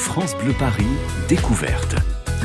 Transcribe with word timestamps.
France 0.00 0.34
Bleu 0.42 0.54
Paris, 0.58 0.86
découverte. 1.28 1.94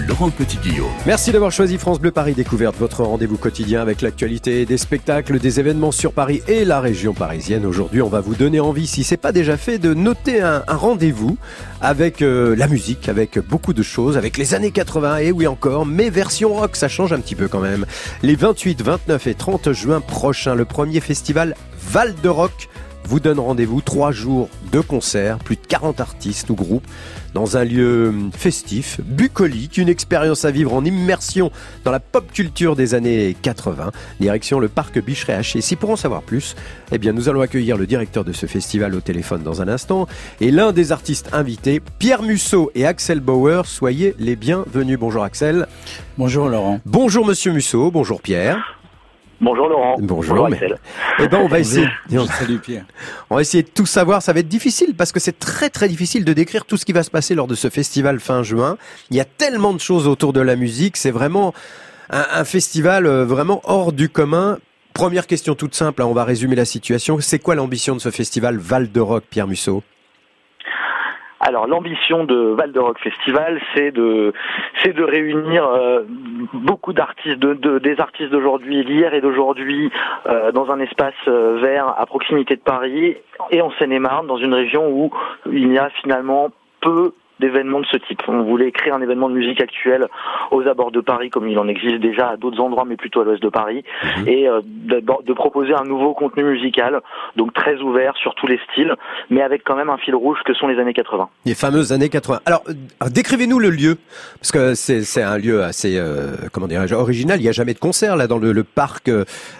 Laurent 0.08 0.30
Petit-Guillaume. 0.30 0.92
Merci 1.06 1.32
d'avoir 1.32 1.54
choisi 1.54 1.78
France 1.78 2.02
Bleu 2.02 2.12
Paris 2.12 2.34
Découverte, 2.34 2.76
votre 2.78 3.04
rendez-vous 3.04 3.38
quotidien 3.38 3.81
avec 3.81 4.02
l'actualité 4.02 4.66
des 4.66 4.78
spectacles, 4.78 5.39
des 5.39 5.60
événements 5.62 5.94
sur 5.94 6.12
Paris 6.12 6.44
et 6.49 6.65
la 6.65 6.81
région 6.81 7.13
parisienne. 7.13 7.65
Aujourd'hui, 7.65 8.02
on 8.02 8.10
va 8.10 8.20
vous 8.20 8.36
donner 8.36 8.60
envie, 8.60 8.88
si 8.88 9.05
c'est 9.05 9.18
pas 9.18 9.31
déjà 9.31 9.55
fait, 9.55 9.79
de 9.79 9.94
noter 9.94 10.41
un, 10.41 10.63
rendez-vous 10.68 11.38
avec 11.81 12.21
euh, 12.21 12.55
la 12.57 12.68
musique, 12.68 13.07
avec 13.07 13.40
beaucoup 13.40 13.74
de 13.74 13.83
choses, 13.83 14.17
avec 14.17 14.37
les 14.37 14.53
années 14.53 14.72
80 14.72 15.19
et 15.19 15.31
oui 15.31 15.47
encore, 15.47 15.85
mais 15.85 16.09
version 16.09 16.53
rock, 16.53 16.75
ça 16.75 16.89
change 16.89 17.13
un 17.13 17.19
petit 17.19 17.35
peu 17.35 17.47
quand 17.47 17.61
même. 17.61 17.85
Les 18.21 18.35
28, 18.35 18.83
29 18.83 19.27
et 19.27 19.33
30 19.33 19.71
juin 19.71 20.01
prochains, 20.01 20.55
le 20.55 20.65
premier 20.65 20.99
festival 20.99 21.55
Val 21.89 22.13
de 22.21 22.29
Rock 22.29 22.69
vous 23.07 23.19
donne 23.19 23.39
rendez-vous 23.39 23.81
trois 23.81 24.11
jours 24.11 24.49
de 24.71 24.79
concerts, 24.79 25.38
plus 25.38 25.55
de 25.55 25.65
40 25.67 26.01
artistes 26.01 26.49
ou 26.49 26.55
groupes 26.55 26.88
dans 27.33 27.57
un 27.57 27.65
lieu 27.65 28.13
festif, 28.35 29.01
bucolique, 29.03 29.77
une 29.77 29.89
expérience 29.89 30.45
à 30.45 30.52
vivre 30.52 30.73
en 30.73 30.85
immersion 30.85 31.52
dans 31.83 31.91
la 31.91 31.99
pop 31.99 32.31
culture 32.31 32.75
des 32.75 32.95
années 32.95 33.35
80. 33.41 33.91
Direction 34.20 34.59
le 34.59 34.70
parc 34.70 34.99
Bicheret 34.99 35.33
Haché. 35.33 35.61
Si 35.61 35.75
pour 35.75 35.89
en 35.89 35.95
savoir 35.97 36.21
plus, 36.21 36.55
eh 36.91 36.97
bien 36.97 37.11
nous 37.11 37.30
allons 37.30 37.41
accueillir 37.41 37.77
le 37.77 37.85
directeur 37.85 38.23
de 38.23 38.31
ce 38.31 38.45
festival 38.45 38.95
au 38.95 39.02
téléphone 39.02 39.44
dans 39.44 39.61
un 39.61 39.67
instant 39.67 40.08
et 40.39 40.49
l'un 40.49 40.72
des 40.72 40.91
artistes 40.91 41.30
invités, 41.33 41.81
Pierre 41.99 42.23
Musso 42.23 42.72
et 42.73 42.85
Axel 42.85 43.19
Bauer. 43.19 43.66
Soyez 43.66 44.16
les 44.17 44.35
bienvenus. 44.35 44.97
Bonjour 44.97 45.23
Axel. 45.23 45.67
Bonjour 46.17 46.47
Laurent. 46.47 46.80
Bonjour 46.85 47.25
Monsieur 47.25 47.52
Musso. 47.52 47.91
Bonjour 47.91 48.22
Pierre. 48.22 48.80
Bonjour 49.41 49.67
Laurent. 49.67 49.95
Bonjour, 49.99 50.45
Axel. 50.45 50.77
Eh 51.20 51.27
ben 51.27 51.39
on 51.39 51.48
va 51.48 51.59
essayer. 51.59 51.88
Salut 52.38 52.59
Pierre. 52.59 52.85
On 53.30 53.35
va 53.35 53.41
essayer 53.41 53.63
de 53.63 53.70
tout 53.70 53.85
savoir. 53.85 54.21
Ça 54.21 54.34
va 54.34 54.39
être 54.39 54.48
difficile 54.48 54.95
parce 54.95 55.11
que 55.11 55.20
c'est 55.20 55.39
très 55.39 55.70
très 55.70 55.88
difficile 55.88 56.25
de 56.25 56.34
décrire 56.34 56.66
tout 56.66 56.77
ce 56.77 56.85
qui 56.85 56.94
va 56.94 57.03
se 57.03 57.09
passer 57.09 57.35
lors 57.35 57.48
de 57.48 57.55
ce 57.55 57.70
festival 57.70 58.20
fin 58.20 58.44
juin. 58.44 58.77
Il 59.11 59.17
y 59.17 59.21
a 59.21 59.25
tellement 59.25 59.73
de 59.73 59.80
choses 59.80 60.08
autour 60.08 60.34
de 60.34 60.41
la 60.41 60.55
musique. 60.55 60.98
C'est 60.98 61.11
vraiment 61.11 61.53
un, 62.09 62.44
festival 62.44 63.06
euh, 63.06 63.25
vraiment 63.25 63.61
hors 63.63 63.94
du 63.94 64.09
commun. 64.09 64.58
Première 64.94 65.28
question 65.28 65.56
toute 65.56 65.75
simple. 65.75 66.02
Hein, 66.02 66.06
on 66.06 66.13
va 66.13 66.23
résumer 66.23 66.56
la 66.56 66.66
situation. 66.66 67.17
C'est 67.19 67.39
quoi 67.39 67.56
l'ambition 67.56 67.95
de 67.95 68.02
ce 68.02 68.11
festival 68.11 68.58
Val 68.58 68.91
de 68.91 69.00
Rock, 69.00 69.23
Pierre 69.30 69.47
Musso? 69.47 69.83
Alors 71.39 71.67
l'ambition 71.67 72.23
de 72.23 72.36
Val 72.58 72.72
de 72.72 72.80
Rock 72.80 73.00
Festival, 73.00 73.61
c'est 73.73 73.91
de 73.91 74.33
c'est 74.81 74.94
de 74.94 75.03
réunir 75.03 75.66
euh, 75.67 76.03
beaucoup 76.53 76.94
d'artistes, 76.94 77.39
de, 77.39 77.80
des 77.80 78.00
artistes 78.00 78.31
d'aujourd'hui, 78.31 78.86
d'hier 78.86 79.14
et 79.14 79.22
d'aujourd'hui, 79.22 79.91
euh, 80.28 80.52
dans 80.52 80.72
un 80.72 80.80
espace 80.80 81.13
euh, 81.28 81.59
vert 81.61 81.94
à 81.97 82.06
proximité 82.06 82.56
de 82.56 82.61
Paris 82.61 83.17
et 83.52 83.61
en 83.61 83.72
Seine-et-Marne, 83.72 84.28
dans 84.28 84.38
une 84.38 84.53
région 84.53 84.89
où 84.89 85.11
il 85.52 85.72
y 85.72 85.78
a 85.78 85.89
finalement 86.02 86.52
peu 86.81 87.13
d'événements 87.39 87.81
de 87.81 87.86
ce 87.86 87.97
type. 87.97 88.22
On 88.28 88.44
voulait 88.44 88.72
créer 88.72 88.91
un 88.91 89.02
événement 89.02 89.30
de 89.30 89.36
musique 89.36 89.61
actuelle 89.61 90.08
aux 90.52 90.67
abords 90.67 90.91
de 90.91 91.02
Paris, 91.02 91.30
comme 91.30 91.47
il 91.47 91.58
en 91.59 91.67
existe 91.67 91.97
déjà 91.97 92.30
à 92.30 92.38
d'autres 92.38 92.59
endroits, 92.59 92.86
mais 92.86 92.95
plutôt 92.95 93.22
à 93.22 93.25
l'ouest 93.25 93.41
de 93.41 93.50
Paris, 93.50 93.83
mhm. 94.03 94.28
et 94.28 94.47
euh, 94.47 94.61
de, 94.64 95.33
proposer 95.33 95.73
un 95.73 95.83
nouveau 95.83 96.13
contenu 96.13 96.44
musical, 96.44 97.02
donc 97.36 97.53
très 97.53 97.78
ouvert 97.81 98.16
sur 98.17 98.33
tous 98.36 98.47
les 98.47 98.59
styles, 98.72 98.95
mais 99.30 99.41
avec 99.41 99.63
quand 99.63 99.75
même 99.75 99.89
un 99.89 99.97
fil 99.97 100.16
rouge 100.16 100.39
que 100.45 100.53
sont 100.53 100.67
les 100.67 100.80
années 100.80 100.94
80. 100.94 101.30
Les 101.45 101.56
fameuses 101.56 101.91
années 101.91 102.09
80. 102.09 102.39
Alors, 102.45 102.63
euh, 102.69 103.09
décrivez-nous 103.09 103.59
le 103.59 103.69
lieu, 103.69 103.97
parce 104.39 104.52
que 104.52 104.73
c'est 104.75 105.22
un 105.22 105.38
lieu 105.38 105.63
assez, 105.63 105.97
euh, 105.97 106.36
comment 106.52 106.67
dirais-je, 106.67 106.95
original. 106.95 107.39
Il 107.39 107.44
n'y 107.44 107.50
a 107.50 107.53
jamais 107.53 107.73
de 107.73 107.80
concert 107.80 108.16
là 108.16 108.28
dans 108.28 108.38
le, 108.38 108.56
parc 108.63 109.11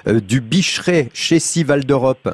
du 0.08 0.42
Bicheret 0.42 1.10
chez 1.14 1.40
Sival 1.40 1.86
d'Europe. 1.86 2.30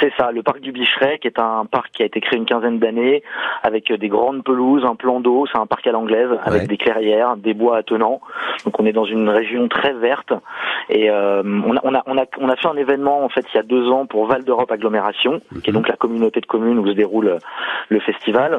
C'est 0.00 0.12
ça, 0.16 0.30
le 0.30 0.42
parc 0.42 0.60
du 0.60 0.72
Bicheret, 0.72 1.18
qui 1.18 1.26
est 1.26 1.38
un 1.38 1.64
parc 1.64 1.90
qui 1.92 2.02
a 2.02 2.06
été 2.06 2.20
créé 2.20 2.38
une 2.38 2.46
quinzaine 2.46 2.78
d'années, 2.78 3.22
avec 3.62 3.92
des 3.92 4.08
grandes 4.08 4.44
pelouses, 4.44 4.84
un 4.84 4.94
plan 4.94 5.20
d'eau, 5.20 5.46
c'est 5.50 5.58
un 5.58 5.66
parc 5.66 5.86
à 5.86 5.92
l'anglaise, 5.92 6.30
avec 6.44 6.68
des 6.68 6.76
clairières, 6.76 7.36
des 7.36 7.54
bois 7.54 7.78
attenants. 7.78 8.20
Donc 8.64 8.78
on 8.78 8.86
est 8.86 8.92
dans 8.92 9.04
une 9.04 9.28
région 9.28 9.68
très 9.68 9.92
verte. 9.92 10.32
Et 10.88 11.10
euh, 11.10 11.42
on, 11.44 11.76
a, 11.76 11.80
on, 11.84 11.94
a, 11.94 12.02
on, 12.06 12.18
a, 12.18 12.24
on 12.38 12.48
a 12.48 12.56
fait 12.56 12.68
un 12.68 12.76
événement 12.76 13.24
en 13.24 13.28
fait 13.28 13.44
il 13.52 13.56
y 13.56 13.60
a 13.60 13.62
deux 13.62 13.90
ans 13.90 14.06
pour 14.06 14.26
Val 14.26 14.44
d'Europe 14.44 14.70
Agglomération, 14.70 15.40
qui 15.62 15.70
est 15.70 15.72
donc 15.72 15.88
la 15.88 15.96
communauté 15.96 16.40
de 16.40 16.46
communes 16.46 16.78
où 16.78 16.86
se 16.86 16.92
déroule 16.92 17.38
le 17.88 18.00
festival. 18.00 18.58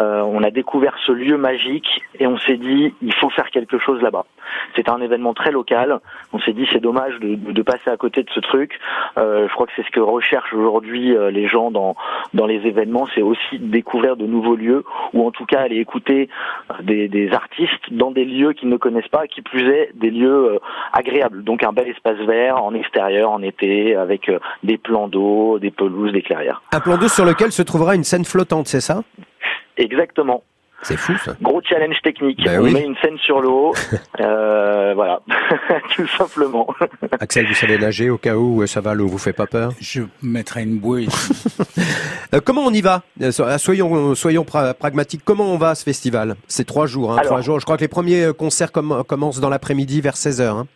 Euh, 0.00 0.22
on 0.22 0.42
a 0.42 0.50
découvert 0.50 0.94
ce 1.06 1.12
lieu 1.12 1.36
magique 1.36 1.88
et 2.18 2.26
on 2.26 2.38
s'est 2.38 2.56
dit 2.56 2.94
il 3.02 3.14
faut 3.14 3.30
faire 3.30 3.50
quelque 3.50 3.78
chose 3.78 4.00
là-bas. 4.02 4.26
C'était 4.74 4.90
un 4.90 5.00
événement 5.00 5.34
très 5.34 5.50
local. 5.50 6.00
On 6.32 6.38
s'est 6.40 6.52
dit 6.52 6.66
c'est 6.72 6.80
dommage 6.80 7.18
de, 7.20 7.34
de, 7.34 7.62
passer 7.62 7.90
à 7.90 7.96
côté 7.96 8.22
de 8.22 8.30
ce 8.30 8.40
truc. 8.40 8.78
Euh, 9.18 9.48
je 9.48 9.54
crois 9.54 9.66
que 9.66 9.72
c'est 9.76 9.84
ce 9.84 9.90
que 9.90 10.00
recherche 10.00 10.52
aujourd'hui 10.52 10.75
aujourd'hui 10.76 11.16
euh, 11.16 11.30
les 11.30 11.48
gens 11.48 11.70
dans 11.70 11.94
dans 12.34 12.46
les 12.46 12.66
événements, 12.66 13.06
c'est 13.14 13.22
aussi 13.22 13.58
découvrir 13.58 14.16
de 14.16 14.26
nouveaux 14.26 14.56
lieux 14.56 14.84
ou 15.12 15.26
en 15.26 15.30
tout 15.30 15.46
cas 15.46 15.60
aller 15.60 15.76
écouter 15.76 16.28
euh, 16.70 16.74
des, 16.82 17.08
des 17.08 17.32
artistes 17.32 17.92
dans 17.92 18.10
des 18.10 18.24
lieux 18.24 18.52
qu'ils 18.52 18.68
ne 18.68 18.76
connaissent 18.76 19.08
pas, 19.08 19.26
qui 19.26 19.42
plus 19.42 19.68
est 19.68 19.90
des 19.94 20.10
lieux 20.10 20.54
euh, 20.54 20.58
agréables. 20.92 21.44
Donc 21.44 21.62
un 21.62 21.72
bel 21.72 21.88
espace 21.88 22.18
vert 22.26 22.62
en 22.62 22.74
extérieur, 22.74 23.30
en 23.30 23.42
été, 23.42 23.94
avec 23.94 24.30
des 24.62 24.78
plans 24.78 25.08
d'eau, 25.08 25.58
des 25.58 25.70
pelouses, 25.70 26.12
des 26.12 26.22
clairières. 26.22 26.62
Un 26.72 26.80
plan 26.80 26.96
d'eau 26.96 27.08
sur 27.08 27.24
lequel 27.24 27.52
se 27.52 27.62
trouvera 27.62 27.94
une 27.94 28.04
scène 28.04 28.24
flottante, 28.24 28.66
c'est 28.68 28.80
ça? 28.80 29.02
Exactement. 29.76 30.42
C'est 30.82 30.96
fou 30.96 31.16
ça. 31.18 31.32
Gros 31.40 31.60
challenge 31.62 31.96
technique. 32.02 32.44
Ben 32.44 32.60
on 32.60 32.70
met 32.70 32.84
une 32.84 32.96
scène 32.96 33.18
sur 33.18 33.40
l'eau, 33.40 33.72
euh, 34.20 34.92
voilà, 34.94 35.20
tout 35.96 36.06
simplement. 36.06 36.68
Axel, 37.20 37.46
vous 37.46 37.54
savez 37.54 37.78
nager 37.78 38.10
au 38.10 38.18
cas 38.18 38.36
où 38.36 38.66
ça 38.66 38.80
va, 38.80 38.94
l'eau 38.94 39.06
vous 39.06 39.18
fait 39.18 39.32
pas 39.32 39.46
peur 39.46 39.72
Je 39.80 40.02
mettrai 40.22 40.62
une 40.62 40.78
bouée. 40.78 41.06
Euh, 42.34 42.40
comment 42.44 42.62
on 42.62 42.70
y 42.70 42.80
va 42.80 43.02
euh, 43.22 43.30
Soyons 43.58 44.14
soyons 44.14 44.44
pragmatiques. 44.44 45.22
Comment 45.24 45.44
on 45.44 45.58
va 45.58 45.70
à 45.70 45.74
ce 45.74 45.84
festival? 45.84 46.34
C'est 46.48 46.66
trois 46.66 46.86
jours, 46.86 47.12
hein, 47.12 47.20
trois 47.22 47.40
jours. 47.40 47.60
Je 47.60 47.64
crois 47.64 47.76
que 47.76 47.82
les 47.82 47.88
premiers 47.88 48.30
concerts 48.36 48.72
commencent 48.72 49.40
dans 49.40 49.48
l'après-midi 49.48 50.00
vers 50.00 50.16
16 50.16 50.40
h 50.40 50.44
hein. 50.44 50.66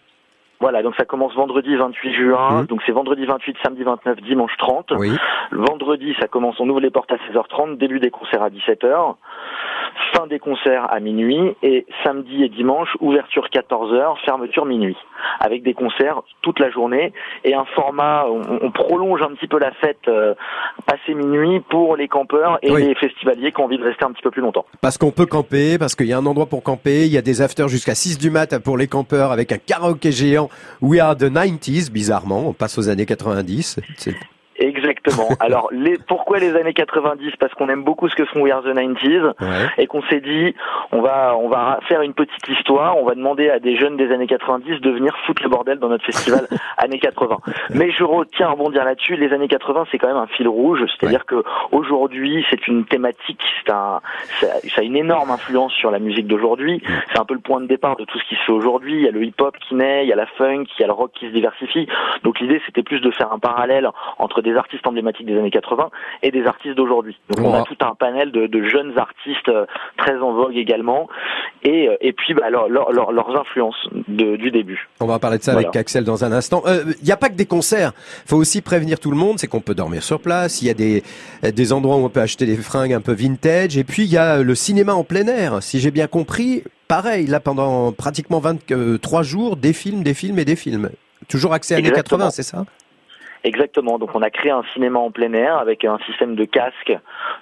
Voilà, 0.61 0.83
donc 0.83 0.95
ça 0.97 1.07
commence 1.07 1.35
vendredi 1.35 1.75
28 1.75 2.15
juin, 2.15 2.63
mmh. 2.63 2.67
donc 2.67 2.83
c'est 2.85 2.93
vendredi 2.93 3.25
28, 3.25 3.57
samedi 3.63 3.83
29, 3.83 4.21
dimanche 4.21 4.53
30. 4.59 4.93
Oui. 4.99 5.11
Vendredi, 5.53 6.15
ça 6.21 6.29
commence, 6.29 6.61
on 6.61 6.69
ouvre 6.69 6.81
les 6.81 6.91
portes 6.91 7.11
à 7.11 7.17
16h30, 7.17 7.79
début 7.79 7.99
des 7.99 8.11
concerts 8.11 8.43
à 8.43 8.51
17h 8.51 9.15
fin 10.15 10.27
des 10.27 10.39
concerts 10.39 10.93
à 10.93 11.01
minuit 11.01 11.57
et 11.63 11.87
samedi 12.05 12.43
et 12.45 12.49
dimanche, 12.49 12.89
ouverture 13.01 13.49
14h, 13.53 14.17
fermeture 14.25 14.67
minuit, 14.67 14.97
avec 15.41 15.63
des 15.63 15.75
concerts 15.75 16.23
toute 16.43 16.59
la 16.59 16.71
journée 16.71 17.13
et 17.45 17.55
un 17.55 17.65
format, 17.75 18.27
on, 18.29 18.71
prolonge 18.71 19.23
un 19.23 19.35
petit 19.35 19.47
peu 19.47 19.59
la 19.59 19.73
fête 19.73 20.09
euh, 20.09 20.35
passé 20.87 21.15
minuit 21.15 21.61
pour 21.61 21.97
les 21.97 22.09
campeurs 22.09 22.59
et 22.63 22.71
les 22.71 22.95
festivaliers 22.95 23.53
qui 23.53 23.61
ont 23.61 23.65
envie 23.65 23.79
de 23.79 23.85
rester 23.85 24.05
un 24.05 24.13
petit 24.13 24.23
peu 24.23 24.31
plus 24.31 24.43
longtemps. 24.43 24.65
Parce 24.81 24.99
qu'on 24.99 25.11
peut 25.11 25.27
camper, 25.27 25.79
parce 25.79 25.95
qu'il 25.95 26.07
y 26.07 26.13
a 26.13 26.19
un 26.19 26.27
endroit 26.27 26.47
pour 26.47 26.63
camper, 26.63 27.07
il 27.07 27.13
y 27.13 27.19
a 27.19 27.23
des 27.23 27.43
afters 27.43 27.69
jusqu'à 27.69 27.95
6 27.95 28.19
du 28.19 28.31
mat 28.31 28.59
pour 28.59 28.79
les 28.79 28.87
campeurs 28.87 29.33
avec 29.33 29.53
un 29.53 29.59
karaoké 29.59 30.13
géant 30.13 30.49
We 30.81 31.01
Are 31.01 31.17
the 31.17 31.25
90s, 31.25 31.91
bizarrement, 31.93 32.49
on 32.49 32.53
passe 32.53 32.79
aux 32.79 32.89
années 32.89 33.07
90. 33.07 33.81
Exactement. 34.61 35.29
Alors, 35.41 35.69
les, 35.73 35.97
pourquoi 35.99 36.39
les 36.39 36.55
années 36.55 36.75
90 36.75 37.33
Parce 37.41 37.53
qu'on 37.55 37.69
aime 37.69 37.83
beaucoup 37.83 38.09
ce 38.09 38.15
que 38.15 38.25
font 38.27 38.43
We 38.43 38.53
Are 38.53 38.63
the 38.63 38.69
90s 38.69 39.33
et 39.79 39.87
qu'on 39.87 40.03
s'est 40.03 40.21
dit, 40.21 40.55
on 40.93 41.01
va, 41.01 41.35
on 41.37 41.49
va 41.49 41.81
faire 41.89 42.03
une 42.03 42.15
petite 42.15 42.47
histoire. 42.49 42.99
On 42.99 43.05
va 43.05 43.15
demander 43.15 43.49
à 43.49 43.59
des 43.59 43.77
jeunes 43.77 43.97
des 43.97 44.13
années 44.13 44.27
90 44.27 44.81
de 44.81 44.91
venir 44.91 45.17
foutre 45.27 45.43
le 45.43 45.49
bordel 45.49 45.79
dans 45.79 45.89
notre 45.89 46.05
festival 46.05 46.47
années 46.77 46.99
80. 46.99 47.39
Mais 47.71 47.91
je 47.91 48.05
retiens 48.05 48.49
à 48.49 48.51
rebondir 48.51 48.85
là-dessus. 48.85 49.17
Les 49.17 49.33
années 49.33 49.49
80, 49.49 49.87
c'est 49.91 49.99
quand 49.99 50.09
même 50.09 50.17
un 50.17 50.27
fil 50.27 50.47
rouge. 50.47 50.81
C'est-à-dire 50.87 51.25
que 51.25 51.43
aujourd'hui, 51.73 52.45
c'est 52.51 52.69
une 52.69 52.85
thématique. 52.85 53.43
C'est 53.65 53.73
un, 53.73 54.01
ça, 54.41 54.47
a 54.77 54.83
une 54.83 54.97
énorme 54.97 55.31
influence 55.31 55.73
sur 55.73 55.91
la 55.91 55.99
musique 55.99 56.27
d'aujourd'hui. 56.27 56.83
C'est 57.13 57.19
un 57.19 57.25
peu 57.25 57.35
le 57.35 57.41
point 57.41 57.61
de 57.61 57.67
départ 57.67 57.97
de 57.97 58.05
tout 58.05 58.19
ce 58.19 58.25
qui 58.29 58.35
se 58.35 58.43
fait 58.43 58.53
aujourd'hui. 58.53 58.97
Il 58.97 59.03
y 59.05 59.09
a 59.09 59.11
le 59.11 59.25
hip-hop 59.25 59.57
qui 59.59 59.75
naît, 59.75 60.05
il 60.05 60.09
y 60.09 60.13
a 60.13 60.17
la 60.17 60.27
funk, 60.27 60.65
il 60.79 60.81
y 60.81 60.85
a 60.85 60.87
le 60.87 60.93
rock 60.93 61.13
qui 61.15 61.27
se 61.27 61.33
diversifie. 61.33 61.89
Donc 62.25 62.41
l'idée, 62.41 62.61
c'était 62.67 62.83
plus 62.83 63.01
de 63.01 63.11
faire 63.11 63.33
un 63.33 63.39
parallèle 63.39 63.89
entre 64.19 64.43
des 64.43 64.50
des 64.51 64.57
artistes 64.57 64.87
emblématiques 64.87 65.27
des 65.27 65.39
années 65.39 65.51
80 65.51 65.91
et 66.23 66.31
des 66.31 66.45
artistes 66.47 66.77
d'aujourd'hui. 66.77 67.19
Donc 67.29 67.47
on 67.47 67.55
a 67.55 67.63
tout 67.63 67.77
un 67.81 67.95
panel 67.95 68.33
de, 68.33 68.47
de, 68.47 68.69
jeunes 68.69 68.99
artistes 68.99 69.49
euh, 69.49 69.67
très 69.97 70.19
en 70.19 70.33
vogue 70.33 70.57
également 70.57 71.09
et, 71.63 71.89
euh, 71.89 71.97
et 72.01 72.13
puis 72.13 72.35
bah, 72.35 72.51
leur, 72.51 72.69
leur, 72.69 72.93
leurs 72.93 73.41
influences 73.41 73.89
de, 74.09 74.37
du 74.37 74.51
début. 74.51 74.89
On 75.01 75.07
va 75.07 75.19
parler 75.19 75.39
de 75.39 75.43
ça 75.43 75.53
avec 75.53 75.75
Axel 75.77 76.05
dans 76.05 76.25
un 76.25 76.33
instant. 76.33 76.63
Il 76.67 76.71
euh, 76.71 76.85
n'y 77.03 77.13
a 77.13 77.17
pas 77.17 77.29
que 77.29 77.35
des 77.35 77.47
concerts. 77.47 77.93
Il 78.25 78.29
faut 78.29 78.37
aussi 78.37 78.63
prévenir 78.63 78.99
tout 78.99 79.11
le 79.11 79.17
monde, 79.17 79.39
c'est 79.39 79.47
qu'on 79.47 79.61
peut 79.61 79.75
dormir 79.75 80.03
sur 80.03 80.21
place. 80.21 80.63
Il 80.63 80.67
y 80.67 80.71
a 80.71 80.75
des, 80.75 81.03
des 81.43 81.73
endroits 81.73 81.97
où 81.97 82.05
on 82.05 82.09
peut 82.09 82.21
acheter 82.21 82.47
des 82.47 82.57
fringues 82.57 82.93
un 82.93 83.01
peu 83.01 83.13
vintage. 83.13 83.77
Et 83.77 83.85
puis 83.85 84.05
il 84.05 84.13
y 84.13 84.19
a 84.19 84.43
le 84.43 84.55
cinéma 84.55 84.95
en 84.95 85.05
plein 85.05 85.27
air. 85.27 85.63
Si 85.63 85.81
j'ai 85.81 85.91
bien 85.91 86.07
compris, 86.07 86.65
pareil, 86.89 87.27
là 87.27 87.41
pendant 87.41 87.93
pratiquement 87.93 88.41
23 88.41 89.23
jours, 89.23 89.57
des 89.57 89.73
films, 89.73 90.03
des 90.03 90.15
films 90.15 90.39
et 90.39 90.45
des 90.45 90.57
films. 90.57 90.91
Toujours 91.29 91.53
accès 91.53 91.75
à 91.75 91.79
années 91.79 91.93
80, 91.93 92.31
c'est 92.31 92.43
ça? 92.43 92.65
Exactement. 93.43 93.99
Donc 93.99 94.11
on 94.15 94.23
a 94.23 94.31
créé 94.31 94.51
un 94.51 94.63
cinéma 94.75 94.99
en 94.99 95.11
plein 95.11 95.33
air 95.33 95.57
avec 95.57 95.85
un 95.85 95.99
système 96.07 96.35
de 96.35 96.45
casque 96.45 96.93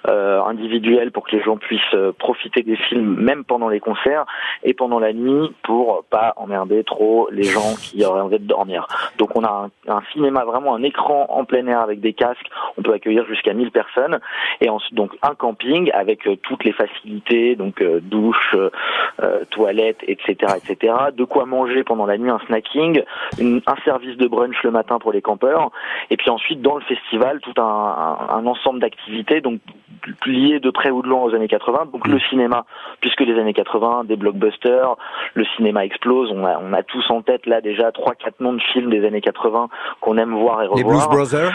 euh, 0.07 0.41
individuel 0.43 1.11
pour 1.11 1.27
que 1.27 1.35
les 1.35 1.43
gens 1.43 1.57
puissent 1.57 1.81
euh, 1.93 2.13
profiter 2.13 2.61
des 2.63 2.77
films 2.77 3.15
même 3.19 3.43
pendant 3.43 3.67
les 3.67 3.81
concerts 3.81 4.25
et 4.63 4.73
pendant 4.73 4.99
la 4.99 5.11
nuit 5.11 5.53
pour 5.63 6.05
pas 6.09 6.33
emmerder 6.37 6.83
trop 6.85 7.27
les 7.31 7.43
gens 7.43 7.75
qui 7.81 8.03
auraient 8.05 8.21
envie 8.21 8.39
de 8.39 8.47
dormir. 8.47 8.87
Donc 9.17 9.35
on 9.35 9.43
a 9.43 9.69
un, 9.87 9.93
un 9.93 10.01
cinéma 10.13 10.45
vraiment 10.45 10.73
un 10.73 10.83
écran 10.83 11.25
en 11.29 11.43
plein 11.43 11.67
air 11.67 11.81
avec 11.81 11.99
des 11.99 12.13
casques. 12.13 12.49
On 12.77 12.81
peut 12.81 12.93
accueillir 12.93 13.25
jusqu'à 13.25 13.53
1000 13.53 13.71
personnes 13.71 14.19
et 14.61 14.69
ensuite 14.69 14.95
donc 14.95 15.17
un 15.21 15.35
camping 15.35 15.91
avec 15.91 16.27
euh, 16.27 16.37
toutes 16.37 16.63
les 16.63 16.71
facilités 16.71 17.55
donc 17.55 17.81
euh, 17.81 17.99
douche, 18.01 18.55
euh, 18.55 19.43
toilette, 19.49 19.97
etc., 20.07 20.53
etc. 20.63 20.93
De 21.13 21.25
quoi 21.25 21.45
manger 21.45 21.83
pendant 21.83 22.05
la 22.05 22.17
nuit, 22.17 22.29
un 22.29 22.39
snacking, 22.47 23.03
une, 23.37 23.61
un 23.67 23.75
service 23.83 24.15
de 24.17 24.27
brunch 24.27 24.55
le 24.63 24.71
matin 24.71 24.97
pour 24.99 25.11
les 25.11 25.21
campeurs 25.21 25.71
et 26.09 26.17
puis 26.17 26.29
ensuite, 26.29 26.61
dans 26.61 26.75
le 26.75 26.81
festival, 26.81 27.39
tout 27.41 27.53
un, 27.57 27.63
un, 27.63 28.37
un 28.37 28.45
ensemble 28.45 28.79
d'activités, 28.79 29.41
donc 29.41 29.59
liées 30.25 30.59
de 30.59 30.69
près 30.69 30.91
ou 30.91 31.01
de 31.01 31.07
loin 31.07 31.23
aux 31.23 31.35
années 31.35 31.47
80. 31.47 31.89
Donc 31.91 32.07
le 32.07 32.19
cinéma, 32.19 32.65
puisque 33.01 33.21
les 33.21 33.39
années 33.39 33.53
80, 33.53 34.05
des 34.05 34.15
blockbusters, 34.15 34.95
le 35.33 35.45
cinéma 35.55 35.85
explose. 35.85 36.31
On 36.33 36.45
a, 36.45 36.59
on 36.59 36.73
a 36.73 36.83
tous 36.83 37.05
en 37.09 37.21
tête 37.21 37.45
là 37.45 37.61
déjà 37.61 37.91
trois, 37.91 38.15
quatre 38.15 38.39
noms 38.39 38.53
de 38.53 38.61
films 38.73 38.89
des 38.89 39.05
années 39.05 39.21
80 39.21 39.69
qu'on 40.01 40.17
aime 40.17 40.33
voir 40.33 40.61
et 40.61 40.67
revoir. 40.67 40.77
Les 40.77 40.83
Blues 40.83 41.07
Brothers 41.07 41.53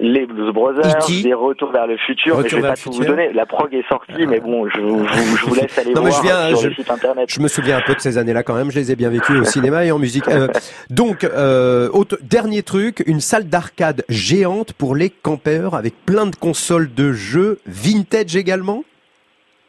les 0.00 0.26
Blues 0.26 0.52
Brothers, 0.52 0.84
E.T. 1.04 1.22
des 1.22 1.34
Retours 1.34 1.70
vers 1.72 1.86
le 1.86 1.96
futur, 1.98 2.36
Retour 2.36 2.44
mais 2.44 2.48
je 2.50 2.56
vais 2.56 2.68
pas 2.68 2.76
tout 2.76 2.90
vous 2.92 3.04
donner. 3.04 3.32
La 3.32 3.46
prog 3.46 3.72
est 3.72 3.86
sortie, 3.88 4.26
mais 4.26 4.40
bon, 4.40 4.68
je, 4.68 4.80
vous- 4.80 5.06
je 5.06 5.14
vous- 5.20 5.36
je 5.36 5.44
vous 5.46 5.54
laisse 5.54 5.78
aller 5.78 5.94
Non, 5.94 6.02
voir 6.02 6.12
je 6.16 6.22
viens, 6.22 6.48
sur 6.48 6.58
je- 6.62 6.68
le 6.68 6.74
site 6.74 6.90
internet. 6.90 7.28
Je 7.30 7.40
me 7.40 7.48
souviens 7.48 7.78
un 7.78 7.82
peu 7.82 7.94
de 7.94 8.00
ces 8.00 8.18
années-là 8.18 8.42
quand 8.42 8.54
même, 8.54 8.70
je 8.70 8.78
les 8.78 8.90
ai 8.92 8.96
bien 8.96 9.10
vécues 9.10 9.38
au 9.38 9.44
cinéma 9.44 9.84
et 9.84 9.92
en 9.92 9.98
musique. 9.98 10.26
Euh, 10.28 10.48
donc, 10.90 11.22
euh, 11.24 11.88
autre- 11.92 12.18
dernier 12.22 12.62
truc, 12.62 13.04
une 13.06 13.20
salle 13.20 13.44
d'arcade 13.48 14.04
géante 14.08 14.72
pour 14.72 14.96
les 14.96 15.10
campeurs 15.10 15.74
avec 15.74 15.94
plein 16.06 16.26
de 16.26 16.34
consoles 16.36 16.92
de 16.92 17.12
jeux 17.12 17.60
vintage 17.66 18.34
également 18.36 18.84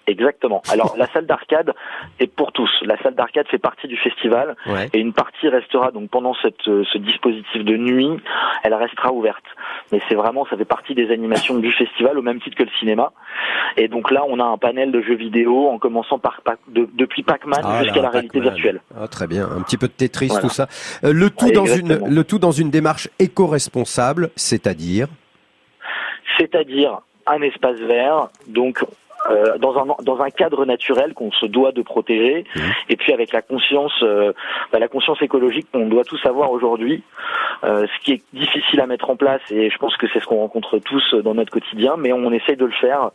Exactement. 0.08 0.62
Alors 0.72 0.96
la 0.98 1.08
salle 1.08 1.26
d'arcade 1.26 1.74
est 2.20 2.28
pour 2.28 2.52
tous. 2.52 2.70
La 2.84 2.98
salle 3.02 3.16
d'arcade 3.16 3.48
fait 3.48 3.58
partie 3.58 3.88
du 3.88 3.98
festival 3.98 4.56
Ouais. 4.68 4.90
et 4.94 5.00
une 5.00 5.14
partie 5.14 5.48
restera 5.50 5.92
donc 5.92 6.10
pendant 6.10 6.34
cette, 6.42 6.68
euh, 6.68 6.84
ce 6.92 6.98
dispositif 6.98 7.64
de 7.64 7.78
nuit, 7.78 8.10
elle 8.64 8.74
restera 8.74 9.12
ouverte. 9.12 9.44
Mais 9.92 10.00
c'est 10.08 10.16
vraiment, 10.16 10.46
ça 10.50 10.58
fait 10.58 10.66
partie 10.66 10.96
des 10.96 11.12
animations 11.12 11.58
du 11.58 11.72
festival 11.72 12.18
au 12.18 12.22
même 12.22 12.40
titre 12.42 12.56
que 12.58 12.64
le 12.64 12.70
cinéma. 12.80 13.12
Et 13.78 13.88
donc 13.88 14.12
là, 14.12 14.24
on 14.28 14.40
a 14.40 14.44
un 14.44 14.58
panel 14.58 14.92
de 14.92 15.02
jeux 15.02 15.16
vidéo 15.16 15.68
en 15.70 15.78
commençant 15.80 16.20
par 16.20 16.42
de- 16.68 16.88
depuis 16.94 17.24
Pac-Man 17.24 17.60
Ah 17.64 17.84
jusqu'à 17.84 18.02
la 18.02 18.10
réalité 18.10 18.40
virtuelle. 18.40 18.82
Ah, 19.00 19.08
très 19.08 19.28
bien, 19.28 19.46
un 19.46 19.62
petit 19.62 19.78
peu 19.78 19.88
de 19.88 19.94
Tetris, 19.94 20.28
Voilà. 20.28 20.42
tout 20.42 20.50
ça. 20.50 20.68
Euh, 21.04 21.14
le 21.14 21.30
tout 21.30 21.52
dans 21.52 21.66
une, 21.66 22.00
le 22.08 22.24
tout 22.24 22.40
dans 22.40 22.52
une 22.52 22.70
démarche 22.70 23.10
éco-responsable, 23.20 24.30
c'est-à-dire? 24.36 25.08
c'est-à-dire 26.38 27.00
un 27.28 27.42
espace 27.42 27.78
vert, 27.80 28.28
donc 28.48 28.84
euh, 29.30 29.58
dans 29.58 29.76
un 29.78 29.86
dans 30.04 30.20
un 30.22 30.30
cadre 30.30 30.66
naturel 30.66 31.14
qu'on 31.14 31.32
se 31.32 31.46
doit 31.46 31.72
de 31.72 31.82
protéger, 31.82 32.46
Mhm. 32.56 32.62
et 32.90 32.96
puis 32.96 33.12
avec 33.14 33.32
la 33.34 33.42
conscience 33.42 33.94
euh, 34.04 34.34
bah, 34.72 34.80
la 34.80 34.88
conscience 34.88 35.22
écologique 35.22 35.68
qu'on 35.72 35.88
doit 35.88 36.04
tous 36.04 36.24
avoir 36.26 36.52
aujourd'hui, 36.52 37.04
euh, 37.64 37.86
ce 37.88 38.04
qui 38.04 38.12
est 38.14 38.24
difficile 38.34 38.82
à 38.82 38.88
mettre 38.88 39.10
en 39.10 39.16
place, 39.16 39.42
et 39.52 39.70
je 39.70 39.78
pense 39.78 39.96
que 39.98 40.08
c'est 40.12 40.20
ce 40.20 40.26
qu'on 40.26 40.38
rencontre 40.40 40.80
tous 40.80 41.16
dans 41.24 41.34
notre 41.34 41.52
quotidien, 41.52 41.96
mais 41.98 42.14
on 42.14 42.32
essaye 42.32 42.58
de 42.58 42.66
le 42.66 42.72
faire 42.74 43.12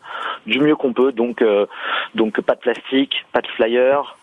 du 0.46 0.58
mieux 0.60 0.76
qu'on 0.76 0.92
peut. 0.92 1.12
Donc 1.12 1.42
euh, 1.42 1.66
donc 2.14 2.40
pas 2.40 2.54
de 2.54 2.60
plastique, 2.60 3.24
pas 3.32 3.40
de 3.40 3.48
flyers, 3.48 4.16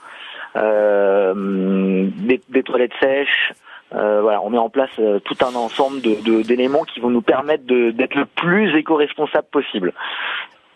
euh, 0.56 1.34
des, 1.36 2.42
des 2.50 2.64
toilettes 2.64 2.94
sèches. 3.00 3.54
Euh, 3.96 4.20
voilà, 4.22 4.42
on 4.42 4.50
met 4.50 4.58
en 4.58 4.70
place 4.70 4.90
euh, 5.00 5.20
tout 5.20 5.36
un 5.42 5.56
ensemble 5.56 6.02
de- 6.02 6.16
de- 6.22 6.42
d'éléments 6.42 6.84
qui 6.84 7.00
vont 7.00 7.10
nous 7.10 7.22
permettre 7.22 7.66
de- 7.66 7.92
d'être 7.92 8.16
le 8.16 8.26
plus 8.26 8.76
éco-responsable 8.76 9.48
possible. 9.50 9.94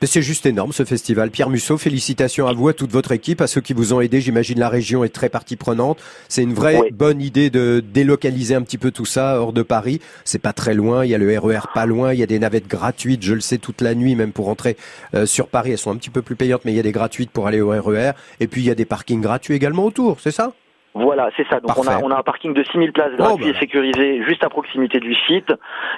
C'est 0.04 0.24
juste 0.24 0.48
énorme 0.48 0.74
ce 0.74 0.84
festival. 0.84 1.30
Pierre 1.30 1.50
Musso, 1.50 1.78
félicitations 1.78 2.48
à 2.48 2.54
vous, 2.54 2.68
à 2.68 2.74
toute 2.74 2.92
votre 2.92 3.12
équipe, 3.12 3.40
à 3.40 3.46
ceux 3.48 3.62
qui 3.62 3.74
vous 3.74 3.94
ont 3.94 4.02
aidé. 4.02 4.20
J'imagine 4.20 4.60
la 4.60 4.68
région 4.68 5.04
est 5.04 5.10
très 5.10 5.30
partie 5.30 5.56
prenante. 5.56 6.00
C'est 6.28 6.42
une 6.42 6.54
vraie 6.56 6.80
Oui. 6.80 6.92
bonne 6.92 7.22
idée 7.22 7.50
de 7.52 7.84
délocaliser 7.94 8.56
un 8.56 8.64
petit 8.64 8.80
peu 8.80 8.90
tout 8.90 9.06
ça 9.06 9.40
hors 9.40 9.54
de 9.54 9.62
Paris. 9.62 10.02
C'est 10.26 10.40
pas 10.40 10.54
très 10.54 10.74
loin. 10.74 11.06
Il 11.06 11.12
y 11.12 11.16
a 11.16 11.20
le 11.20 11.38
RER 11.38 11.68
pas 11.76 11.86
loin. 11.86 12.14
Il 12.14 12.20
y 12.20 12.24
a 12.24 12.28
des 12.28 12.40
navettes 12.40 12.68
gratuites. 12.68 13.22
Je 13.24 13.36
le 13.36 13.42
sais 13.42 13.60
toute 13.60 13.82
la 13.82 13.94
nuit, 13.94 14.16
même 14.16 14.32
pour 14.32 14.46
rentrer 14.46 14.76
euh, 15.14 15.28
sur 15.28 15.48
Paris. 15.48 15.72
Elles 15.72 15.78
sont 15.78 15.92
un 15.92 15.98
petit 15.98 16.10
peu 16.10 16.24
plus 16.24 16.36
payantes, 16.36 16.62
mais 16.66 16.74
il 16.74 16.78
y 16.78 16.80
a 16.80 16.84
des 16.84 16.92
gratuites 16.92 17.30
pour 17.30 17.46
aller 17.48 17.62
au 17.62 17.70
RER. 17.70 18.12
Et 18.40 18.48
puis 18.48 18.62
il 18.62 18.66
y 18.66 18.72
a 18.72 18.76
des 18.76 18.86
parkings 18.86 19.22
gratuits 19.22 19.54
également 19.56 19.86
autour. 19.86 20.20
C'est 20.20 20.32
ça? 20.32 20.52
Voilà, 20.94 21.30
c'est 21.38 21.48
ça. 21.48 21.60
Donc 21.62 21.78
on 21.78 21.88
a, 21.88 22.02
on 22.04 22.12
a 22.12 22.18
un 22.18 22.24
parking 22.24 22.54
de 22.54 22.64
6000 22.64 22.92
places 22.92 23.14
gratuit 23.14 23.46
bah. 23.46 23.52
et 23.52 23.60
sécurisé 23.60 24.24
juste 24.28 24.44
à 24.44 24.50
proximité 24.50 25.00
du 25.00 25.16
site. 25.28 25.52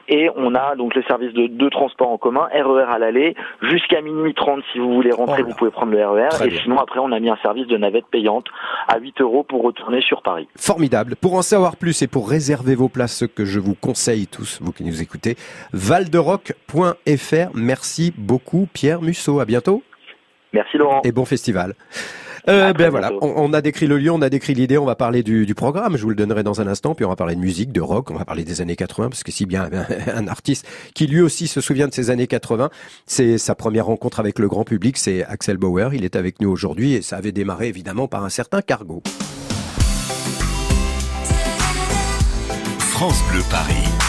Et 0.07 0.29
on 0.35 0.53
a 0.53 0.75
donc 0.75 0.93
le 0.93 1.01
service 1.03 1.33
de 1.33 1.47
deux 1.47 1.69
transports 1.71 2.09
en 2.09 2.17
commun, 2.17 2.47
RER 2.53 2.85
à 2.89 2.99
l'aller, 2.99 3.35
jusqu'à 3.61 4.01
minuit 4.01 4.33
30 4.35 4.63
si 4.71 4.79
vous 4.79 4.93
voulez 4.93 5.11
rentrer, 5.11 5.41
Oh 5.43 5.49
vous 5.49 5.55
pouvez 5.55 5.71
prendre 5.71 5.91
le 5.91 6.05
RER. 6.05 6.29
Très 6.29 6.47
et 6.47 6.49
bien. 6.51 6.61
sinon 6.61 6.77
après 6.79 6.99
on 6.99 7.11
a 7.11 7.19
mis 7.19 7.29
un 7.29 7.37
service 7.37 7.67
de 7.67 7.77
navette 7.77 8.05
payante 8.11 8.45
à 8.87 8.99
8 8.99 9.21
euros 9.21 9.43
pour 9.43 9.63
retourner 9.63 10.01
sur 10.01 10.21
Paris. 10.21 10.47
Formidable. 10.57 11.15
Pour 11.15 11.33
en 11.33 11.41
savoir 11.41 11.75
plus 11.75 12.01
et 12.03 12.07
pour 12.07 12.29
réserver 12.29 12.75
vos 12.75 12.89
places, 12.89 13.17
ce 13.17 13.25
que 13.25 13.45
je 13.45 13.59
vous 13.59 13.75
conseille 13.75 14.27
tous, 14.27 14.59
vous 14.61 14.71
qui 14.71 14.83
nous 14.83 15.01
écoutez, 15.01 15.35
valderoc.fr. 15.73 17.49
Merci 17.55 18.13
beaucoup, 18.15 18.67
Pierre 18.71 19.01
Musso. 19.01 19.39
À 19.39 19.45
bientôt. 19.45 19.81
Merci 20.53 20.77
Laurent. 20.77 21.01
et 21.03 21.11
bon 21.11 21.25
festival. 21.25 21.73
Euh, 22.49 22.73
ben 22.73 22.89
voilà, 22.89 23.11
on, 23.21 23.33
on 23.37 23.53
a 23.53 23.61
décrit 23.61 23.87
le 23.87 23.97
lieu, 23.97 24.11
on 24.11 24.21
a 24.21 24.29
décrit 24.29 24.53
l'idée, 24.53 24.77
on 24.77 24.85
va 24.85 24.95
parler 24.95 25.23
du, 25.23 25.45
du 25.45 25.55
programme, 25.55 25.95
je 25.95 26.03
vous 26.03 26.09
le 26.09 26.15
donnerai 26.15 26.43
dans 26.43 26.59
un 26.59 26.67
instant, 26.67 26.93
puis 26.93 27.05
on 27.05 27.09
va 27.09 27.15
parler 27.15 27.35
de 27.35 27.39
musique, 27.39 27.71
de 27.71 27.79
rock, 27.79 28.11
on 28.11 28.15
va 28.15 28.25
parler 28.25 28.43
des 28.43 28.59
années 28.59 28.75
80, 28.75 29.09
parce 29.09 29.23
que 29.23 29.31
si 29.31 29.45
bien 29.45 29.69
un 30.13 30.27
artiste 30.27 30.67
qui 30.93 31.07
lui 31.07 31.21
aussi 31.21 31.47
se 31.47 31.61
souvient 31.61 31.87
de 31.87 31.93
ces 31.93 32.09
années 32.09 32.27
80, 32.27 32.69
c'est 33.05 33.37
sa 33.37 33.55
première 33.55 33.85
rencontre 33.85 34.19
avec 34.19 34.39
le 34.39 34.49
grand 34.49 34.65
public, 34.65 34.97
c'est 34.97 35.23
Axel 35.23 35.57
Bauer, 35.57 35.93
il 35.93 36.03
est 36.03 36.17
avec 36.17 36.41
nous 36.41 36.49
aujourd'hui, 36.49 36.93
et 36.93 37.01
ça 37.01 37.15
avait 37.17 37.31
démarré 37.31 37.69
évidemment 37.69 38.07
par 38.07 38.25
un 38.25 38.29
certain 38.29 38.61
cargo. 38.61 39.01
France 42.79 43.21
Bleu 43.31 43.41
Paris. 43.49 44.02